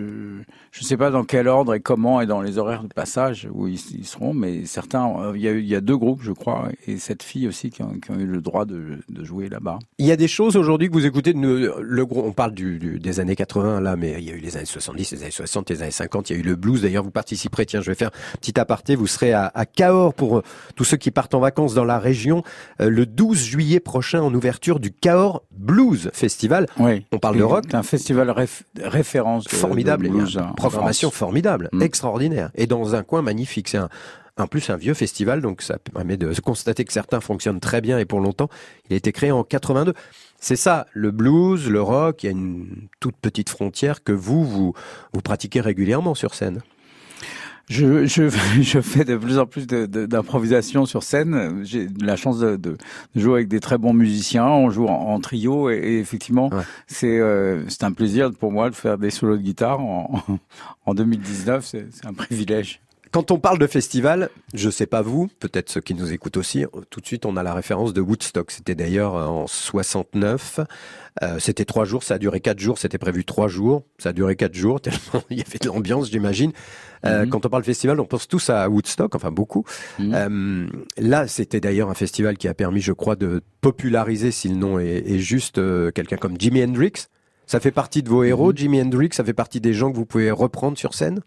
je 0.72 0.84
sais 0.84 0.98
pas 0.98 1.12
dans 1.12 1.24
quel 1.24 1.48
ordre 1.48 1.74
et 1.76 1.80
comment 1.80 2.22
et 2.22 2.26
dans 2.26 2.42
les 2.42 2.58
horaires 2.58 2.84
de 2.84 2.94
passage 2.94 3.48
où 3.52 3.68
ils, 3.68 3.80
ils 3.96 4.06
seront, 4.06 4.34
mais 4.34 4.66
certains. 4.66 5.08
euh, 5.20 5.34
Il 5.36 5.42
y 5.42 5.48
a 5.48 5.52
il 5.54 5.66
y 5.68 5.76
a 5.76 5.82
deux 5.82 5.98
groupes, 5.98 6.22
je 6.24 6.32
crois, 6.32 6.70
et 6.88 6.98
cette 6.98 7.22
fille 7.24 7.48
aussi 7.48 7.70
qui 7.70 7.84
ont, 7.84 7.94
qui 8.00 8.12
ont 8.12 8.20
eu 8.20 8.26
le 8.26 8.42
droit 8.42 8.66
de, 8.66 9.00
de 9.10 9.24
jouer 9.24 9.50
là-bas. 9.50 9.80
Il 10.00 10.06
y 10.08 10.12
a 10.12 10.16
des 10.16 10.28
choses 10.28 10.56
aujourd'hui 10.56 10.88
que 10.90 10.94
vous 10.94 11.06
écoutez. 11.06 11.34
Le 11.34 12.06
gros, 12.06 12.24
on 12.26 12.32
parle 12.34 12.54
du, 12.54 12.80
du- 12.80 13.00
des 13.00 13.20
années 13.20 13.36
80 13.36 13.82
là, 13.82 13.96
mais 13.96 14.16
il 14.18 14.24
y 14.28 14.32
a 14.32 14.34
eu 14.36 14.40
les 14.40 14.58
années 14.58 14.66
70, 14.66 15.12
les 15.12 15.22
années 15.22 15.32
60, 15.32 15.70
les 15.70 15.82
années 15.84 15.92
50. 15.92 16.30
Il 16.30 16.34
y 16.34 16.36
a 16.38 16.40
eu 16.40 16.44
le 16.46 16.56
blues. 16.56 16.82
D'ailleurs, 16.82 17.04
vous 17.04 17.12
participerez. 17.12 17.66
Tiens, 17.66 17.82
je 17.82 17.92
vais 17.92 17.96
faire 17.96 18.10
un 18.34 18.38
petit 18.38 18.60
aparté. 18.60 18.96
Vous 18.96 19.08
serez 19.08 19.34
à, 19.34 19.52
à 19.54 19.66
Cahors 19.66 20.14
pour 20.14 20.38
euh, 20.40 20.44
tous 20.76 20.84
ceux 20.84 20.98
qui 20.98 21.12
partent 21.12 21.36
en 21.36 21.40
vacances 21.40 21.74
dans 21.76 21.86
la 21.86 22.00
région 22.00 22.44
euh, 22.82 22.90
le 22.90 23.06
12 23.06 23.38
juillet 23.44 23.80
prochain 23.80 24.22
en 24.22 24.34
ouverture 24.34 24.80
du 24.80 24.92
Cahors 24.92 25.44
Blues 25.52 26.10
Festival. 26.14 26.66
Oui. 26.80 27.06
On 27.12 27.20
parle 27.20 27.38
de 27.38 27.44
rock. 27.44 27.66
C'est 27.70 27.76
un 27.76 27.84
festival 27.84 28.30
réf- 28.30 28.63
référence. 28.82 29.46
de- 29.46 29.50
formidable, 29.50 30.06
de 30.08 30.12
blues, 30.12 30.38
hein, 30.38 30.54
France. 30.58 31.06
formidable, 31.12 31.70
Mm. 31.74 31.82
extraordinaire, 31.82 32.52
et 32.56 32.68
dans 32.68 32.96
un 32.96 33.04
coin 33.04 33.22
magnifique. 33.22 33.70
C'est 33.70 33.78
un, 33.78 33.90
en 34.38 34.48
plus 34.48 34.70
un 34.70 34.78
vieux 34.78 34.94
festival, 34.96 35.42
donc 35.42 35.62
ça 35.62 35.78
permet 35.78 36.18
de 36.18 36.34
constater 36.42 36.86
que 36.86 36.94
certains 36.94 37.20
fonctionnent 37.22 37.60
très 37.60 37.82
bien 37.82 38.00
et 38.00 38.06
pour 38.06 38.20
longtemps. 38.20 38.50
Il 38.90 38.94
a 38.94 38.98
été 38.98 39.12
créé 39.12 39.32
en 39.32 39.44
82. 39.44 39.94
C'est 40.40 40.56
ça, 40.56 40.88
le 40.92 41.12
blues, 41.12 41.70
le 41.70 41.82
rock, 41.82 42.24
il 42.24 42.26
y 42.26 42.30
a 42.30 42.32
une 42.32 42.88
toute 43.00 43.16
petite 43.16 43.50
frontière 43.50 44.04
que 44.04 44.12
vous, 44.12 44.44
vous, 44.44 44.74
vous 45.14 45.22
pratiquez 45.22 45.62
régulièrement 45.62 46.16
sur 46.16 46.34
scène. 46.34 46.62
Je, 47.70 48.06
je, 48.06 48.30
je 48.62 48.82
fais 48.82 49.06
de 49.06 49.16
plus 49.16 49.40
en 49.40 49.46
plus 49.46 49.66
de- 49.68 49.86
de- 49.86 50.06
d'improvisation 50.06 50.86
sur 50.86 51.02
scène. 51.02 51.62
J'ai 51.64 51.88
la 52.02 52.16
chance 52.18 52.40
de, 52.40 52.58
de 52.58 52.78
jouer 53.16 53.36
avec 53.36 53.48
des 53.48 53.60
très 53.62 53.78
bons 53.78 53.94
musiciens. 53.94 54.46
On 54.48 54.70
joue 54.70 54.88
en, 54.88 54.94
en 55.14 55.20
trio 55.22 55.70
et, 55.70 55.76
et 55.78 56.00
effectivement, 56.00 56.50
Ouais. 56.54 56.64
c'est 56.88 57.20
euh, 57.20 57.64
c'est 57.70 57.84
un 57.86 57.94
plaisir 57.94 58.32
pour 58.38 58.52
moi 58.52 58.70
de 58.70 58.76
faire 58.76 58.98
des 58.98 59.10
solos 59.10 59.38
de 59.38 59.42
guitare 59.42 59.80
en, 59.80 60.22
en 60.86 60.94
2019. 60.94 61.66
C'est 61.66 61.88
c'est 61.92 62.06
un 62.06 62.14
privilège. 62.14 62.82
Quand 63.14 63.30
on 63.30 63.38
parle 63.38 63.60
de 63.60 63.68
festival, 63.68 64.30
je 64.56 64.72
sais 64.72 64.88
pas 64.88 65.04
vous, 65.04 65.30
peut-être 65.40 65.70
ceux 65.70 65.82
qui 65.82 65.94
nous 65.94 66.12
écoutent 66.14 66.36
aussi, 66.36 66.66
tout 66.90 67.00
de 67.00 67.06
suite 67.06 67.28
on 67.28 67.38
a 67.38 67.44
la 67.44 67.54
référence 67.54 67.94
de 67.94 68.02
Woodstock. 68.02 68.50
C'était 68.50 68.74
d'ailleurs 68.74 69.14
en 69.14 69.46
69. 69.46 70.60
Euh, 71.22 71.38
c'était 71.38 71.64
trois 71.64 71.86
jours, 71.86 72.02
ça 72.02 72.16
a 72.16 72.18
duré 72.18 72.40
quatre 72.40 72.60
jours. 72.60 72.80
C'était 72.80 72.98
prévu 72.98 73.24
trois 73.24 73.48
jours, 73.48 73.84
ça 74.00 74.10
a 74.10 74.14
duré 74.14 74.36
quatre 74.36 74.56
jours 74.56 74.82
tellement 74.82 75.24
il 75.30 75.38
y 75.38 75.42
avait 75.42 75.60
de 75.60 75.68
l'ambiance, 75.68 76.10
j'imagine. 76.10 76.52
Euh, 77.06 77.24
Mhm. 77.26 77.30
Quand 77.30 77.46
on 77.46 77.50
parle 77.50 77.64
festival, 77.64 78.00
on 78.00 78.06
pense 78.06 78.28
tous 78.28 78.50
à 78.50 78.68
Woodstock, 78.68 79.14
enfin 79.14 79.30
beaucoup. 79.30 79.64
Mhm. 80.00 80.12
Euh, 80.16 80.68
là, 80.98 81.28
c'était 81.28 81.60
d'ailleurs 81.60 81.90
un 81.92 81.94
festival 81.94 82.36
qui 82.38 82.48
a 82.48 82.56
permis, 82.56 82.82
je 82.82 82.94
crois, 82.94 83.16
de 83.16 83.42
populariser, 83.62 84.32
si 84.32 84.50
le 84.50 84.56
nom 84.56 84.80
est, 84.80 85.04
est 85.06 85.20
juste, 85.20 85.60
euh, 85.60 85.92
quelqu'un 85.92 86.18
comme 86.18 86.36
Jimi 86.40 86.64
Hendrix. 86.64 86.94
Ça 87.46 87.60
fait 87.60 87.72
partie 87.72 88.02
de 88.02 88.10
vos 88.10 88.24
héros, 88.24 88.52
Mhm. 88.52 88.58
Jimi 88.58 88.82
Hendrix. 88.82 89.10
Ça 89.12 89.24
fait 89.24 89.34
partie 89.34 89.60
des 89.62 89.74
gens 89.76 89.92
que 89.92 89.98
vous 89.98 90.06
pouvez 90.06 90.32
reprendre 90.32 90.78
sur 90.80 90.94
scène? 90.96 91.20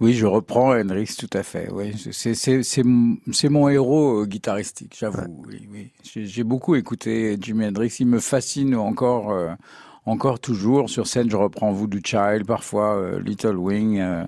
Oui, 0.00 0.14
je 0.14 0.26
reprends 0.26 0.72
Hendrix 0.74 1.14
tout 1.18 1.28
à 1.32 1.42
fait. 1.42 1.68
Oui, 1.70 1.92
c'est 2.12 2.34
c'est 2.34 2.62
c'est 2.62 2.82
mon- 2.82 3.68
héros 3.68 4.22
euh, 4.22 4.26
guitaristique, 4.26 4.96
j'avoue. 4.98 5.44
Oui, 5.46 5.68
oui. 5.70 5.90
J'ai 6.04 6.44
beaucoup 6.44 6.74
écouté 6.74 7.36
Jimi 7.40 7.66
Hendrix. 7.66 7.94
Il 8.00 8.06
me 8.06 8.18
fascine 8.20 8.74
encore, 8.74 9.30
euh, 9.30 9.52
encore 10.06 10.40
toujours 10.40 10.88
sur 10.88 11.06
scène. 11.06 11.30
Je 11.30 11.36
reprends 11.36 11.72
Voodoo 11.72 11.98
Child, 12.02 12.46
parfois 12.46 12.96
euh, 12.96 13.20
Little 13.20 13.56
Wing. 13.56 13.98
euh, 13.98 14.24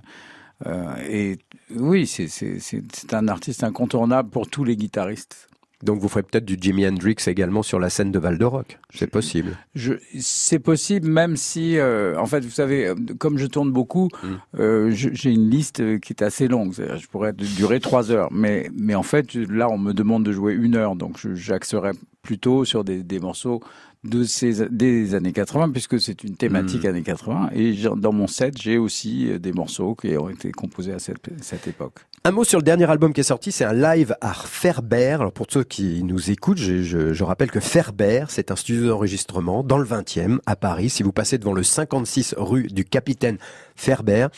et 1.09 1.39
oui, 1.75 2.07
c'est 2.07 2.29
c'est 2.29 2.59
c'est 2.61 2.83
c'est 2.93 3.15
un 3.15 3.29
artiste 3.29 3.65
incontournable 3.65 4.31
pour 4.31 4.49
tous 4.49 4.65
les 4.65 4.77
guitaristes. 4.77 5.49
Donc 5.83 6.01
vous 6.01 6.09
ferez 6.09 6.23
peut-être 6.23 6.45
du 6.45 6.57
Jimi 6.61 6.87
Hendrix 6.87 7.17
également 7.27 7.63
sur 7.63 7.79
la 7.81 7.91
scène 7.91 8.13
de 8.13 8.19
Val 8.19 8.39
de 8.39 8.45
Rock. 8.45 8.79
C'est 8.95 9.09
possible. 9.11 9.57
Je, 9.75 9.95
c'est 10.21 10.61
possible, 10.61 11.09
même 11.09 11.37
si, 11.37 11.77
euh, 11.79 12.17
en 12.19 12.27
fait, 12.27 12.45
vous 12.45 12.51
savez, 12.51 12.93
comme 13.19 13.37
je 13.39 13.47
tourne 13.47 13.73
beaucoup, 13.73 14.09
Mm. 14.23 14.27
euh, 14.61 14.91
j'ai 14.93 15.31
une 15.31 15.51
liste 15.51 15.81
euh, 15.81 15.99
qui 15.99 16.13
est 16.13 16.23
assez 16.23 16.47
longue. 16.49 16.73
Je 16.75 17.07
pourrais 17.09 17.33
durer 17.33 17.81
trois 17.81 18.11
heures, 18.13 18.29
mais, 18.33 18.71
mais 18.79 18.95
en 18.95 19.03
fait, 19.03 19.35
là, 19.35 19.69
on 19.69 19.79
me 19.79 19.93
demande 19.93 20.25
de 20.25 20.33
jouer 20.33 20.55
une 20.55 20.77
heure, 20.77 20.95
donc 20.97 21.19
j'axerai 21.35 21.91
plutôt 22.23 22.65
sur 22.65 22.85
des, 22.85 23.03
des 23.03 23.19
morceaux 23.19 23.61
de 24.05 24.25
ces 24.25 24.69
des 24.69 25.15
années 25.15 25.33
80, 25.33 25.71
puisque 25.71 26.01
c'est 26.01 26.23
une 26.25 26.37
thématique 26.37 26.85
Mm. 26.85 26.89
années 26.89 27.03
80. 27.03 27.51
Et 27.55 27.75
dans 27.97 28.13
mon 28.13 28.27
set, 28.27 28.61
j'ai 28.61 28.79
aussi 28.79 29.39
des 29.41 29.53
morceaux 29.53 29.95
qui 29.95 30.17
ont 30.17 30.29
été 30.29 30.53
composés 30.53 30.93
à 30.93 30.99
cette, 30.99 31.31
cette 31.41 31.67
époque. 31.69 32.01
Un 32.25 32.31
mot 32.31 32.45
sur 32.45 32.61
le 32.61 32.63
dernier 32.63 32.89
album 32.89 33.13
qui 33.13 33.21
est 33.21 33.25
sorti, 33.25 33.51
c'est 33.51 33.65
un 33.65 33.73
live 33.73 34.15
à 34.21 34.33
Ferber. 34.33 35.17
Alors 35.19 35.33
pour 35.33 35.47
ceux 35.51 35.65
qui 35.65 36.05
nous 36.05 36.31
écoutent, 36.31 36.59
je, 36.59 36.81
je- 36.83 37.13
je 37.13 37.25
rappelle 37.25 37.51
que 37.51 37.59
Ferber, 37.59 38.25
c'est 38.29 38.53
un 38.53 38.57
studio 38.57 38.89
d'enregistrement 38.91 39.65
dans 39.65 39.77
le 39.79 39.85
20e 39.85 40.39
à 40.47 40.55
Paris. 40.55 40.89
Si 40.89 41.03
vous 41.03 41.11
passez 41.13 41.39
devant 41.39 41.53
le 41.53 41.65
56 41.65 42.37
rue 42.39 42.69
du 42.69 42.85
Capitaine 42.85 43.39
Ferber, 43.75 44.29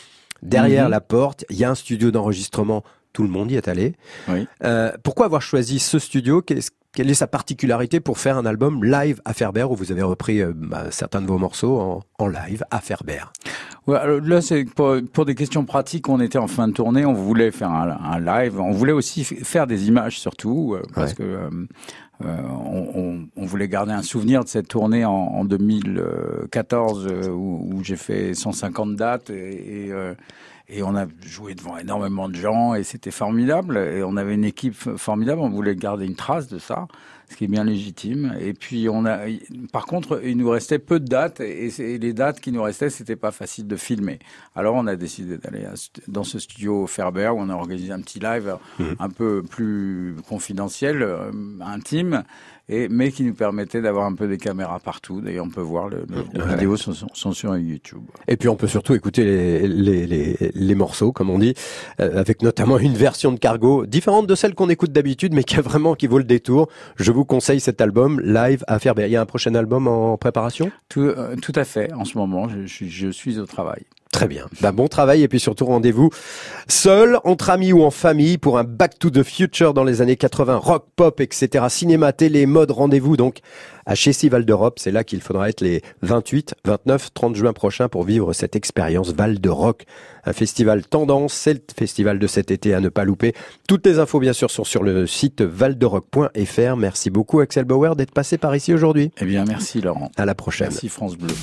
derrière 0.42 0.84
Mhm. 0.86 0.90
la 0.92 1.00
porte, 1.02 1.44
il 1.50 1.56
y 1.56 1.64
a 1.64 1.70
un 1.70 1.74
studio 1.74 2.10
d'enregistrement. 2.10 2.82
Tout 3.12 3.22
le 3.22 3.28
monde 3.28 3.50
y 3.52 3.56
est 3.56 3.68
allé. 3.68 3.94
Oui. 4.28 4.48
Euh, 4.64 4.90
pourquoi 5.02 5.26
avoir 5.26 5.42
choisi 5.42 5.78
ce 5.78 5.98
studio? 5.98 6.40
Qu'est-ce- 6.40 6.70
Quelle 6.94 7.10
est 7.10 7.14
sa 7.14 7.26
particularité 7.26 7.98
pour 7.98 8.18
faire 8.18 8.38
un 8.38 8.46
album 8.46 8.84
live 8.84 9.20
à 9.24 9.32
Ferber 9.34 9.64
où 9.64 9.74
vous 9.74 9.90
avez 9.90 10.02
repris 10.02 10.40
euh, 10.40 10.52
bah, 10.54 10.84
certains 10.90 11.20
de 11.20 11.26
vos 11.26 11.38
morceaux 11.38 11.80
en, 11.80 12.00
en 12.18 12.28
live 12.28 12.64
à 12.70 12.80
Ferber? 12.80 13.18
Ouais, 13.88 13.98
alors 13.98 14.20
là, 14.20 14.40
c'est 14.40 14.64
pour, 14.64 14.96
pour 15.12 15.24
des 15.24 15.34
questions 15.34 15.64
pratiques. 15.64 16.08
On 16.08 16.20
était 16.20 16.38
en 16.38 16.46
fin 16.46 16.68
de 16.68 16.72
tournée, 16.72 17.04
on 17.04 17.12
voulait 17.12 17.50
faire 17.50 17.70
un, 17.70 17.90
un 17.90 18.20
live. 18.20 18.60
On 18.60 18.70
voulait 18.70 18.92
aussi 18.92 19.24
faire 19.24 19.66
des 19.66 19.88
images 19.88 20.18
surtout, 20.20 20.74
euh, 20.74 20.82
parce 20.94 21.10
Ouais. 21.10 21.16
que 21.16 21.22
euh, 21.24 21.50
euh, 22.24 22.36
on, 22.48 22.88
on- 22.94 23.26
on 23.36 23.44
voulait 23.44 23.66
garder 23.68 23.92
un 23.92 24.02
souvenir 24.02 24.44
de 24.44 24.48
cette 24.48 24.68
tournée 24.68 25.04
en, 25.04 25.10
en 25.12 25.44
2014 25.44 27.08
euh, 27.10 27.28
où, 27.28 27.70
où 27.74 27.82
j'ai 27.84 27.96
fait 27.96 28.34
150 28.34 28.94
dates 28.94 29.30
et, 29.30 29.86
et, 29.86 29.92
euh, 29.92 30.14
Et 30.68 30.82
on 30.82 30.96
a 30.96 31.06
joué 31.24 31.54
devant 31.54 31.76
énormément 31.76 32.28
de 32.28 32.36
gens 32.36 32.74
et 32.74 32.84
c'était 32.84 33.10
formidable. 33.10 33.76
Et 33.76 34.02
on 34.02 34.16
avait 34.16 34.34
une 34.34 34.44
équipe 34.44 34.96
formidable. 34.96 35.40
On 35.42 35.50
voulait 35.50 35.76
garder 35.76 36.06
une 36.06 36.16
trace 36.16 36.48
de 36.48 36.58
ça, 36.58 36.88
ce 37.28 37.36
qui 37.36 37.44
est 37.44 37.48
bien 37.48 37.64
légitime. 37.64 38.34
Et 38.40 38.54
puis 38.54 38.88
on 38.88 39.04
a, 39.04 39.26
par 39.72 39.84
contre, 39.84 40.22
il 40.24 40.38
nous 40.38 40.48
restait 40.48 40.78
peu 40.78 41.00
de 41.00 41.06
dates 41.06 41.40
et, 41.40 41.70
les 41.98 42.12
dates 42.14 42.40
qui 42.40 42.50
nous 42.50 42.62
restaient, 42.62 42.88
c'était 42.88 43.16
pas 43.16 43.30
facile 43.30 43.66
de 43.66 43.76
filmer. 43.76 44.18
Alors 44.54 44.74
on 44.74 44.86
a 44.86 44.96
décidé 44.96 45.36
d'aller 45.36 45.66
dans 46.08 46.24
ce 46.24 46.38
studio 46.38 46.86
Ferber 46.86 47.28
où 47.28 47.40
on 47.40 47.50
a 47.50 47.54
organisé 47.54 47.92
un 47.92 48.00
petit 48.00 48.20
live 48.20 48.56
mmh. 48.78 48.84
un 48.98 49.10
peu 49.10 49.42
plus 49.42 50.16
confidentiel, 50.26 51.02
euh, 51.02 51.30
intime 51.60 52.24
et, 52.68 52.88
mais 52.88 53.10
qui 53.10 53.24
nous 53.24 53.34
permettait 53.34 53.82
d'avoir 53.82 54.06
un 54.06 54.14
peu 54.14 54.26
des 54.26 54.38
caméras 54.38 54.80
partout. 54.80 55.20
D'ailleurs, 55.20 55.46
on 55.46 55.50
peut 55.50 55.60
voir, 55.60 55.88
le, 55.88 56.06
les 56.32 56.44
vidéos 56.46 56.76
sont, 56.76 56.92
sont, 57.12 57.32
sur 57.32 57.56
YouTube. 57.56 58.02
Et 58.28 58.36
puis 58.36 58.48
on 58.48 58.56
peut 58.56 58.66
surtout 58.66 58.94
écouter 58.94 59.24
les, 59.24 59.68
les, 59.68 60.06
les, 60.06 60.36
les 60.54 60.74
morceaux, 60.74 61.12
comme 61.12 61.30
on 61.30 61.38
dit, 61.38 61.54
euh, 62.00 62.18
avec 62.18 62.42
notamment 62.42 62.78
une 62.78 62.94
version 62.94 63.32
de 63.32 63.38
Cargo 63.38 63.86
différente 63.86 64.26
de 64.26 64.34
celle 64.34 64.54
qu'on 64.54 64.70
écoute 64.70 64.92
d'habitude, 64.92 65.34
mais 65.34 65.44
qui 65.44 65.56
a 65.56 65.62
vraiment 65.62 65.94
qui 65.94 66.06
vaut 66.06 66.18
le 66.18 66.24
détour. 66.24 66.68
Je 66.96 67.12
vous 67.12 67.24
conseille 67.24 67.60
cet 67.60 67.80
album 67.80 68.20
live 68.20 68.64
à 68.66 68.78
faire. 68.78 68.94
Il 68.96 69.08
y 69.08 69.16
a 69.16 69.20
un 69.20 69.26
prochain 69.26 69.54
album 69.54 69.88
en 69.88 70.16
préparation? 70.16 70.70
Tout, 70.88 71.00
euh, 71.00 71.36
tout 71.36 71.52
à 71.56 71.64
fait. 71.64 71.92
En 71.92 72.04
ce 72.04 72.16
moment, 72.16 72.48
je, 72.48 72.66
je, 72.66 72.86
je 72.86 73.08
suis 73.08 73.38
au 73.38 73.46
travail. 73.46 73.84
Très 74.14 74.28
bien. 74.28 74.46
Ben, 74.60 74.70
bon 74.70 74.86
travail 74.86 75.24
et 75.24 75.28
puis 75.28 75.40
surtout 75.40 75.66
rendez-vous 75.66 76.08
seul, 76.68 77.18
entre 77.24 77.50
amis 77.50 77.72
ou 77.72 77.82
en 77.82 77.90
famille 77.90 78.38
pour 78.38 78.58
un 78.58 78.62
Back 78.62 78.96
to 79.00 79.10
the 79.10 79.24
Future 79.24 79.74
dans 79.74 79.82
les 79.82 80.02
années 80.02 80.14
80, 80.14 80.56
rock, 80.58 80.86
pop, 80.94 81.20
etc. 81.20 81.64
Cinéma, 81.68 82.12
télé, 82.12 82.46
mode, 82.46 82.70
rendez-vous 82.70 83.16
donc 83.16 83.40
à 83.86 83.96
Chessy 83.96 84.28
Val 84.28 84.44
d'Europe. 84.44 84.78
C'est 84.78 84.92
là 84.92 85.02
qu'il 85.02 85.20
faudra 85.20 85.48
être 85.48 85.62
les 85.62 85.82
28, 86.02 86.54
29, 86.64 87.12
30 87.12 87.34
juin 87.34 87.52
prochains 87.52 87.88
pour 87.88 88.04
vivre 88.04 88.32
cette 88.32 88.54
expérience 88.54 89.10
Val 89.10 89.40
de 89.40 89.48
Rock. 89.48 89.82
Un 90.24 90.32
festival 90.32 90.86
tendance, 90.86 91.32
c'est 91.32 91.54
le 91.54 91.60
festival 91.76 92.20
de 92.20 92.28
cet 92.28 92.52
été 92.52 92.72
à 92.72 92.78
ne 92.78 92.90
pas 92.90 93.02
louper. 93.02 93.34
Toutes 93.66 93.84
les 93.84 93.98
infos 93.98 94.20
bien 94.20 94.32
sûr 94.32 94.48
sont 94.48 94.62
sur 94.62 94.84
le 94.84 95.08
site 95.08 95.42
valderock.fr. 95.42 96.76
Merci 96.76 97.10
beaucoup 97.10 97.40
Axel 97.40 97.64
Bauer 97.64 97.96
d'être 97.96 98.12
passé 98.12 98.38
par 98.38 98.54
ici 98.54 98.72
aujourd'hui. 98.72 99.10
Eh 99.20 99.24
bien 99.24 99.44
merci 99.44 99.80
Laurent. 99.80 100.12
À 100.16 100.24
la 100.24 100.36
prochaine. 100.36 100.68
Merci 100.68 100.88
France 100.88 101.16
Bleu. 101.16 101.34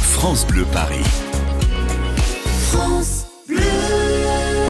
France 0.00 0.44
Bleu 0.48 0.64
Paris. 0.72 1.04